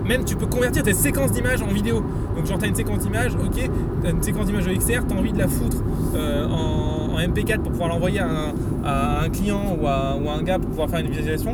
même 0.08 0.24
tu 0.24 0.36
peux 0.36 0.46
convertir 0.46 0.84
tes 0.84 0.94
séquences 0.94 1.32
d'images 1.32 1.64
en 1.64 1.68
vidéo. 1.68 2.04
Donc 2.36 2.46
genre 2.46 2.60
tu 2.60 2.66
as 2.66 2.68
une 2.68 2.76
séquence 2.76 3.00
d'image, 3.00 3.34
ok, 3.34 3.72
tu 4.02 4.08
as 4.08 4.12
une 4.12 4.22
séquence 4.22 4.46
d'image 4.46 4.66
XR, 4.66 5.08
tu 5.08 5.16
as 5.16 5.18
envie 5.18 5.34
de 5.34 5.40
la 5.40 5.48
foutre 5.48 5.78
euh, 6.16 6.48
en, 6.48 7.18
MP4 7.20 7.60
pour 7.60 7.72
pouvoir 7.72 7.90
l'envoyer 7.90 8.20
à, 8.20 9.22
un 9.22 9.30
client 9.30 9.78
ou 9.80 9.88
à, 9.88 10.14
un 10.14 10.42
gars 10.44 10.58
pour 10.58 10.70
pouvoir 10.70 10.90
faire 10.90 11.00
une 11.00 11.08
visualisation, 11.08 11.52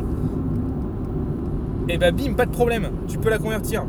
et 1.88 1.94
eh 1.94 1.98
bah 1.98 2.10
ben, 2.10 2.26
bim, 2.26 2.34
pas 2.34 2.46
de 2.46 2.50
problème, 2.50 2.88
tu 3.06 3.18
peux 3.18 3.30
la 3.30 3.38
convertir. 3.38 3.84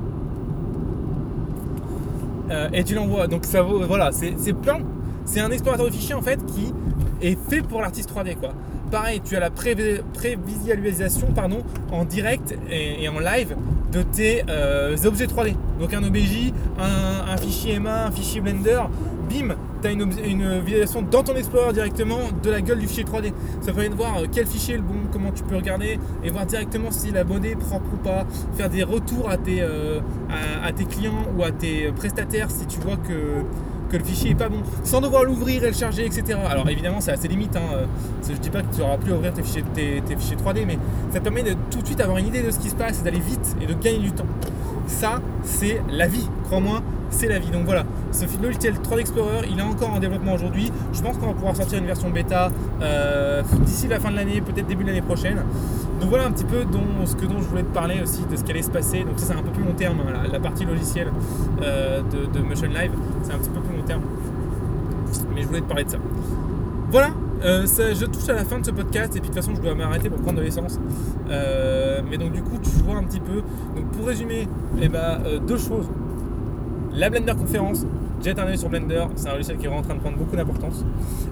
Euh, 2.50 2.70
et 2.74 2.84
tu 2.84 2.96
l'envoies. 2.96 3.28
Donc 3.28 3.46
ça 3.46 3.62
vaut, 3.62 3.82
voilà, 3.86 4.12
c'est 4.12 4.54
plein. 4.54 4.80
C'est 5.26 5.42
un 5.42 5.52
explorateur 5.52 5.88
de 5.88 5.92
fichiers 5.92 6.16
en 6.16 6.22
fait 6.22 6.44
qui 6.46 6.74
est 7.22 7.38
fait 7.50 7.62
pour 7.62 7.82
l'artiste 7.82 8.12
3D 8.12 8.36
quoi. 8.36 8.54
Pareil, 8.90 9.22
tu 9.24 9.36
as 9.36 9.40
la 9.40 9.52
prévisualisation 9.52 11.28
pardon, 11.36 11.60
en 11.92 12.06
direct 12.06 12.58
et, 12.72 13.08
en 13.08 13.20
live 13.20 13.56
de 13.92 14.02
tes 14.02 14.44
euh, 14.50 14.96
objets 15.06 15.28
3D. 15.28 15.56
Donc 15.80 15.94
un 15.94 16.04
OBJ, 16.04 16.54
un, 16.80 17.32
un, 17.32 17.38
fichier 17.38 17.80
MA, 17.80 18.08
un 18.08 18.12
fichier 18.12 18.42
Blender, 18.42 18.82
bim, 19.30 19.56
tu 19.82 19.88
as 19.88 19.92
une, 19.92 20.12
une, 20.24 20.60
visualisation 20.60 21.02
dans 21.02 21.24
ton 21.24 21.36
Explorer 21.36 21.74
directement 21.74 22.20
de 22.44 22.50
la 22.50 22.62
gueule 22.62 22.80
du 22.80 22.88
fichier 22.88 23.06
3D. 23.06 23.32
Ça 23.62 23.72
permet 23.72 23.90
de 23.90 23.96
voir 23.96 24.18
euh, 24.18 24.26
quel 24.32 24.46
fichier 24.46 24.76
est 24.76 24.78
le 24.78 24.84
bon, 24.84 24.96
comment 25.12 25.32
tu 25.32 25.44
peux 25.44 25.56
regarder 25.56 26.00
et 26.24 26.30
voir 26.30 26.46
directement 26.46 26.92
si 26.92 27.12
la 27.12 27.24
monnaie 27.24 27.52
est 27.52 27.56
propre 27.56 27.86
ou 27.94 27.98
pas, 27.98 28.26
faire 28.58 28.70
des 28.70 28.84
retours 28.84 29.30
à 29.30 29.38
tes, 29.38 29.62
euh, 29.62 30.00
à, 30.64 30.72
tes 30.74 30.86
clients 30.86 31.24
ou 31.38 31.44
à 31.44 31.52
tes 31.52 31.92
prestataires 31.94 32.52
si 32.52 32.66
tu 32.66 32.80
vois 32.80 32.98
que, 32.98 33.44
que 33.90 33.98
le 33.98 34.04
fichier 34.04 34.32
est 34.32 34.36
pas 34.36 34.50
bon, 34.50 34.62
sans 34.84 35.00
devoir 35.00 35.24
l'ouvrir 35.24 35.64
et 35.64 35.68
le 35.68 35.74
charger, 35.74 36.06
etc. 36.06 36.38
Alors 36.50 36.70
évidemment, 36.70 37.00
c'est 37.00 37.12
assez 37.12 37.28
limite. 37.28 37.56
Hein. 37.56 37.74
Euh, 37.74 37.86
je 38.28 38.34
dis 38.34 38.50
pas 38.50 38.62
que 38.62 38.74
tu 38.74 38.82
n'auras 38.82 38.98
plus 38.98 39.14
à 39.14 39.16
ouvrir 39.16 39.34
tes 39.34 39.44
fichiers, 39.44 39.64
tes, 39.74 40.02
tes 40.06 40.16
fichiers 40.18 40.36
3D, 40.36 40.66
mais 40.68 40.78
ça 41.12 41.20
te 41.20 41.24
permet 41.24 41.44
de 41.44 41.56
tout 41.72 41.82
de 41.82 41.86
suite 41.86 42.02
avoir 42.02 42.18
une 42.18 42.28
idée 42.28 42.44
de 42.44 42.52
ce 42.52 42.60
qui 42.60 42.70
se 42.70 42.76
passe 42.76 43.00
et 43.00 43.04
d'aller 43.04 43.20
vite 43.20 43.56
et 43.62 43.66
de 43.66 43.74
gagner 43.74 44.00
du 44.00 44.12
temps. 44.12 44.28
Ça, 44.88 45.22
c'est 45.44 45.82
la 45.90 46.08
vie, 46.08 46.28
crois-moi, 46.46 46.82
c'est 47.10 47.28
la 47.28 47.40
vie. 47.40 47.52
Donc 47.52 47.66
voilà, 47.66 47.84
ce 48.12 48.26
logiciel 48.42 48.76
3D 48.76 49.00
Explorer, 49.00 49.48
il 49.50 49.60
est 49.60 49.64
encore 49.64 49.92
en 49.92 50.00
développement 50.00 50.34
aujourd'hui. 50.34 50.72
Je 50.94 51.02
pense 51.02 51.18
qu'on 51.18 51.28
va 51.28 51.34
pouvoir 51.34 51.56
sortir 51.56 51.80
une 51.80 51.86
version 51.86 52.10
bêta 52.10 52.50
euh, 52.82 53.42
d'ici 53.62 53.88
la 53.88 54.00
fin 54.00 54.12
de 54.12 54.16
l'année, 54.16 54.42
peut-être 54.42 54.68
début 54.68 54.84
de 54.84 54.90
l'année 54.90 55.02
prochaine. 55.02 55.38
Donc 56.00 56.10
voilà 56.10 56.26
un 56.26 56.32
petit 56.32 56.46
peu 56.46 56.64
ce 57.06 57.16
que 57.16 57.26
dont 57.26 57.40
je 57.40 57.48
voulais 57.48 57.64
te 57.64 57.74
parler 57.74 58.02
aussi, 58.02 58.26
de 58.26 58.36
ce 58.36 58.44
qui 58.44 58.52
allait 58.52 58.62
se 58.62 58.72
passer. 58.72 59.04
Donc 59.04 59.20
ça 59.20 59.28
c'est 59.28 59.40
un 59.40 59.44
peu 59.44 59.52
plus 59.52 59.64
long 59.64 59.74
terme, 59.74 60.00
hein, 60.00 60.28
la, 60.32 60.40
partie 60.40 60.66
logicielle 60.66 61.12
euh, 61.62 62.02
de, 62.02 62.40
Motion 62.40 62.68
Live, 62.68 62.92
c'est 63.24 63.34
un 63.34 63.38
petit 63.38 63.50
peu 63.50 63.60
plus 63.60 63.76
long 63.76 63.84
terme. 63.84 64.02
Mais 65.34 65.42
je 65.42 65.48
voulais 65.48 65.62
te 65.62 65.66
parler 65.66 65.84
de 65.84 65.90
ça. 65.90 65.98
Voilà, 66.92 67.10
euh, 67.44 67.66
je 67.68 68.06
touche 68.06 68.30
à 68.30 68.34
la 68.34 68.46
fin 68.46 68.60
de 68.60 68.66
ce 68.66 68.72
podcast 68.72 69.16
et 69.16 69.20
puis 69.20 69.30
de 69.30 69.36
toute 69.36 69.44
façon 69.44 69.56
je 69.56 69.62
dois 69.62 69.76
m'arrêter 69.76 70.10
pour 70.10 70.20
prendre 70.20 70.40
de 70.40 70.44
l'essence. 70.44 70.80
mais 71.30 72.18
donc 72.18 72.32
du 72.32 72.42
coup 72.42 72.58
tu 72.62 72.70
vois 72.84 72.96
un 72.96 73.04
petit 73.04 73.20
peu. 73.20 73.42
Donc 73.76 73.92
pour 73.92 74.08
résumer, 74.08 74.48
eh 74.82 74.88
ben, 74.88 75.20
deux 75.46 75.58
choses 75.58 75.88
la 76.92 77.10
Blender 77.10 77.34
conférence, 77.34 77.86
jette 78.24 78.40
un 78.40 78.48
œil 78.48 78.58
sur 78.58 78.70
Blender, 78.70 79.06
c'est 79.16 79.28
un 79.28 79.34
logiciel 79.34 79.58
qui 79.58 79.66
est 79.66 79.70
en 79.70 79.82
train 79.82 79.96
de 79.96 80.00
prendre 80.00 80.18
beaucoup 80.18 80.36
d'importance. 80.36 80.84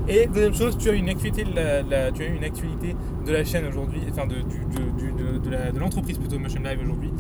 Et 0.08 0.28
deuxième 0.28 0.54
chose, 0.54 0.78
tu 0.78 0.90
as 0.90 0.94
une 0.94 1.10
actualité 1.10 1.44
de 1.44 1.56
la, 1.56 2.12
tu 2.12 2.24
as 2.24 2.28
une 2.28 2.44
actualité 2.44 2.96
de 3.26 3.32
la 3.32 3.44
chaîne 3.44 3.66
aujourd'hui, 3.66 4.02
enfin 4.10 4.26
de, 4.26 4.36
de, 4.36 5.80
l'entreprise 5.80 6.18
plutôt 6.18 6.40
Motion 6.40 6.62
Live 6.62 6.80
aujourd'hui. 6.82 7.12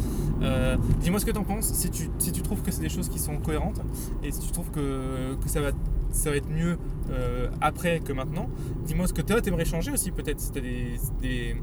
Euh, 0.41 0.77
dis-moi 0.99 1.19
ce 1.19 1.25
que 1.25 1.31
tu 1.31 1.37
en 1.37 1.43
penses, 1.43 1.73
si 1.73 1.89
tu, 1.89 2.09
si 2.19 2.31
tu 2.31 2.41
trouves 2.41 2.61
que 2.61 2.71
c'est 2.71 2.81
des 2.81 2.89
choses 2.89 3.09
qui 3.09 3.19
sont 3.19 3.37
cohérentes 3.37 3.81
et 4.23 4.31
si 4.31 4.39
tu 4.39 4.51
trouves 4.51 4.71
que, 4.71 5.35
ça 5.45 5.61
va 5.61 5.71
ça 6.09 6.29
va 6.29 6.37
être 6.37 6.49
mieux 6.49 6.77
euh, 7.11 7.49
après 7.59 7.99
que 7.99 8.13
maintenant. 8.13 8.49
Dis-moi 8.85 9.07
ce 9.07 9.13
que 9.13 9.21
tu 9.21 9.33
aimerais 9.47 9.65
changer 9.65 9.91
aussi, 9.91 10.11
peut-être 10.11 10.39
si 10.39 10.51
tu 10.51 10.61
des 11.21 11.55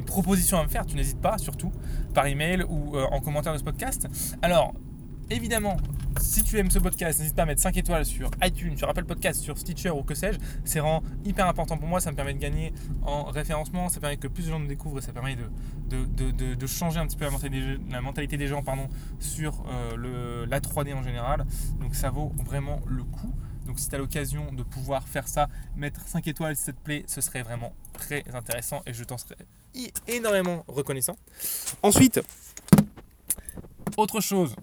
propositions 0.00 0.58
à 0.58 0.62
me 0.62 0.68
faire, 0.68 0.86
tu 0.86 0.96
n'hésites 0.96 1.20
pas, 1.20 1.36
surtout 1.36 1.72
par 2.14 2.26
email 2.26 2.64
ou 2.68 2.96
en 2.96 3.20
commentaire 3.20 3.52
de 3.52 3.58
ce 3.58 3.64
podcast. 3.64 4.08
Alors, 4.40 4.72
évidemment, 5.30 5.76
si 6.20 6.42
tu 6.42 6.58
aimes 6.58 6.70
ce 6.70 6.78
podcast, 6.78 7.18
n'hésite 7.18 7.34
pas 7.34 7.42
à 7.42 7.46
mettre 7.46 7.60
5 7.60 7.76
étoiles 7.76 8.04
sur 8.04 8.30
iTunes, 8.42 8.76
sur 8.76 8.88
Apple 8.88 9.04
Podcast, 9.04 9.40
sur 9.40 9.58
Stitcher 9.58 9.90
ou 9.90 10.02
que 10.02 10.14
sais-je. 10.14 10.38
C'est 10.64 10.80
vraiment 10.80 11.02
hyper 11.24 11.46
important 11.46 11.78
pour 11.78 11.88
moi. 11.88 12.00
Ça 12.00 12.10
me 12.10 12.16
permet 12.16 12.34
de 12.34 12.38
gagner 12.38 12.72
en 13.02 13.24
référencement. 13.24 13.88
Ça 13.88 14.00
permet 14.00 14.16
que 14.16 14.28
plus 14.28 14.44
de 14.44 14.50
gens 14.50 14.58
nous 14.58 14.66
découvrent 14.66 14.98
et 14.98 15.02
ça 15.02 15.12
permet 15.12 15.36
de, 15.36 16.66
changer 16.66 17.00
un 17.00 17.06
petit 17.06 17.16
peu 17.16 17.26
la 17.90 18.00
mentalité, 18.00 18.36
des 18.36 18.46
gens 18.46 18.62
pardon, 18.62 18.88
sur 19.18 19.64
euh, 19.68 20.46
la 20.48 20.60
3D 20.60 20.94
en 20.94 21.02
général. 21.02 21.44
Donc 21.80 21.94
ça 21.94 22.10
vaut 22.10 22.32
vraiment 22.44 22.80
le 22.86 23.04
coup. 23.04 23.32
Donc 23.66 23.78
si 23.78 23.88
tu 23.88 23.94
as 23.94 23.98
l'occasion 23.98 24.52
de 24.52 24.62
pouvoir 24.62 25.06
faire 25.06 25.28
ça, 25.28 25.48
mettre 25.76 26.00
5 26.06 26.26
étoiles 26.28 26.56
si 26.56 26.64
ça 26.64 26.72
te 26.72 26.80
plaît, 26.80 27.04
ce 27.06 27.20
serait 27.20 27.42
vraiment 27.42 27.72
très 27.92 28.24
intéressant 28.34 28.82
et 28.86 28.92
je 28.92 29.04
t'en 29.04 29.18
serais 29.18 29.36
énormément 30.08 30.64
reconnaissant. 30.68 31.16
Ensuite, 31.82 32.20
autre 33.96 34.20
chose, 34.20 34.56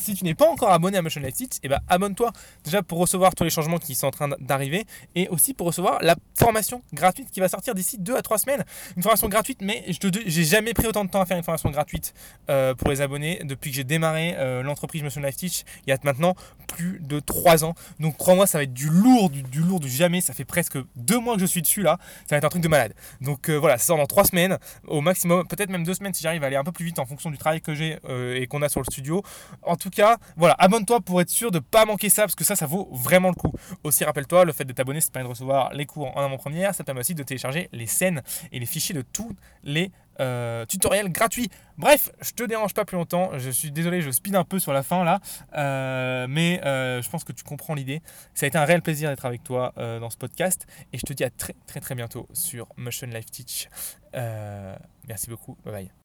si 0.00 0.14
tu 0.14 0.24
n'es 0.24 0.34
pas 0.34 0.48
encore 0.48 0.70
abonné 0.70 0.98
à 0.98 1.02
Motion 1.02 1.20
Light 1.20 1.34
Stitch, 1.34 1.58
eh 1.62 1.68
ben, 1.68 1.80
abonne-toi 1.88 2.32
déjà 2.64 2.82
pour 2.82 2.98
recevoir 2.98 3.34
tous 3.34 3.44
les 3.44 3.50
changements 3.50 3.78
qui 3.78 3.94
sont 3.94 4.06
en 4.06 4.10
train 4.10 4.28
d'arriver 4.40 4.86
et 5.14 5.28
aussi 5.28 5.54
pour 5.54 5.66
recevoir 5.66 5.98
la 6.02 6.16
formation 6.38 6.82
gratuite 6.92 7.30
qui 7.30 7.40
va 7.40 7.48
sortir 7.48 7.74
d'ici 7.74 7.98
2 7.98 8.16
à 8.16 8.22
3 8.22 8.38
semaines. 8.38 8.64
Une 8.96 9.02
formation 9.02 9.28
gratuite, 9.28 9.60
mais 9.62 9.84
je 9.88 10.08
n'ai 10.08 10.44
jamais 10.44 10.74
pris 10.74 10.86
autant 10.86 11.04
de 11.04 11.10
temps 11.10 11.20
à 11.20 11.26
faire 11.26 11.36
une 11.36 11.42
formation 11.42 11.70
gratuite 11.70 12.14
euh, 12.48 12.74
pour 12.74 12.90
les 12.90 13.00
abonnés 13.00 13.40
depuis 13.44 13.70
que 13.70 13.76
j'ai 13.76 13.84
démarré 13.84 14.34
euh, 14.36 14.62
l'entreprise 14.62 15.02
Motion 15.02 15.20
Life 15.20 15.34
Stitch 15.34 15.62
il 15.86 15.90
y 15.90 15.92
a 15.92 15.98
maintenant 16.02 16.34
plus 16.66 17.00
de 17.00 17.20
3 17.20 17.64
ans. 17.64 17.74
Donc 17.98 18.16
crois-moi, 18.16 18.46
ça 18.46 18.58
va 18.58 18.64
être 18.64 18.72
du 18.72 18.88
lourd, 18.88 19.30
du, 19.30 19.60
lourd, 19.60 19.80
du 19.80 19.88
jamais. 19.88 20.20
Ça 20.20 20.32
fait 20.32 20.44
presque 20.44 20.78
2 20.96 21.18
mois 21.18 21.34
que 21.34 21.40
je 21.40 21.46
suis 21.46 21.62
dessus 21.62 21.82
là. 21.82 21.98
Ça 22.26 22.34
va 22.34 22.36
être 22.38 22.44
un 22.44 22.48
truc 22.48 22.62
de 22.62 22.68
malade. 22.68 22.94
Donc 23.20 23.48
euh, 23.48 23.56
voilà, 23.56 23.76
ça 23.78 23.86
sort 23.86 23.98
dans 23.98 24.06
3 24.06 24.24
semaines 24.24 24.58
au 24.86 25.00
maximum, 25.00 25.46
peut-être 25.46 25.70
même 25.70 25.84
2 25.84 25.94
semaines 25.94 26.14
si 26.14 26.22
j'arrive 26.22 26.42
à 26.42 26.46
aller 26.46 26.56
un 26.56 26.64
peu 26.64 26.72
plus 26.72 26.84
vite 26.84 26.98
en 26.98 27.06
fonction 27.06 27.30
du 27.30 27.38
travail 27.38 27.60
que 27.60 27.74
j'ai 27.74 27.98
et 28.34 28.46
qu'on 28.46 28.62
a 28.62 28.68
sur 28.68 28.80
le 28.80 28.86
studio. 28.86 29.22
En 29.62 29.76
tout 29.76 29.89
cas, 29.90 30.18
voilà, 30.36 30.54
abonne-toi 30.58 31.00
pour 31.00 31.20
être 31.20 31.30
sûr 31.30 31.50
de 31.50 31.58
ne 31.58 31.62
pas 31.62 31.84
manquer 31.84 32.08
ça, 32.08 32.22
parce 32.22 32.34
que 32.34 32.44
ça, 32.44 32.56
ça 32.56 32.66
vaut 32.66 32.88
vraiment 32.92 33.28
le 33.28 33.34
coup. 33.34 33.52
Aussi, 33.84 34.04
rappelle-toi, 34.04 34.44
le 34.44 34.52
fait 34.52 34.64
de 34.64 34.72
t'abonner, 34.72 35.00
ça 35.00 35.08
te 35.08 35.12
permet 35.12 35.26
de 35.26 35.30
recevoir 35.30 35.72
les 35.72 35.86
cours 35.86 36.16
en 36.16 36.20
avant-première, 36.22 36.74
ça 36.74 36.84
permet 36.84 37.00
aussi 37.00 37.14
de 37.14 37.22
télécharger 37.22 37.68
les 37.72 37.86
scènes 37.86 38.22
et 38.52 38.58
les 38.58 38.66
fichiers 38.66 38.94
de 38.94 39.02
tous 39.02 39.34
les 39.62 39.90
euh, 40.20 40.66
tutoriels 40.66 41.10
gratuits. 41.10 41.48
Bref, 41.78 42.10
je 42.20 42.32
te 42.32 42.42
dérange 42.42 42.74
pas 42.74 42.84
plus 42.84 42.96
longtemps. 42.96 43.30
Je 43.38 43.48
suis 43.48 43.70
désolé, 43.70 44.02
je 44.02 44.10
speed 44.10 44.34
un 44.36 44.44
peu 44.44 44.58
sur 44.58 44.72
la 44.72 44.82
fin 44.82 45.02
là, 45.02 45.20
euh, 45.56 46.26
mais 46.28 46.60
euh, 46.64 47.00
je 47.00 47.08
pense 47.08 47.24
que 47.24 47.32
tu 47.32 47.42
comprends 47.42 47.74
l'idée. 47.74 48.02
Ça 48.34 48.44
a 48.44 48.48
été 48.48 48.58
un 48.58 48.66
réel 48.66 48.82
plaisir 48.82 49.08
d'être 49.08 49.24
avec 49.24 49.42
toi 49.42 49.72
dans 49.76 50.10
ce 50.10 50.18
podcast 50.18 50.66
et 50.92 50.98
je 50.98 51.06
te 51.06 51.12
dis 51.12 51.24
à 51.24 51.30
très 51.30 51.54
très 51.66 51.80
très 51.80 51.94
bientôt 51.94 52.28
sur 52.34 52.66
Motion 52.76 53.06
Life 53.06 53.30
Teach. 53.30 53.68
merci 54.12 55.28
beaucoup, 55.28 55.56
bye 55.64 55.72
bye. 55.72 55.90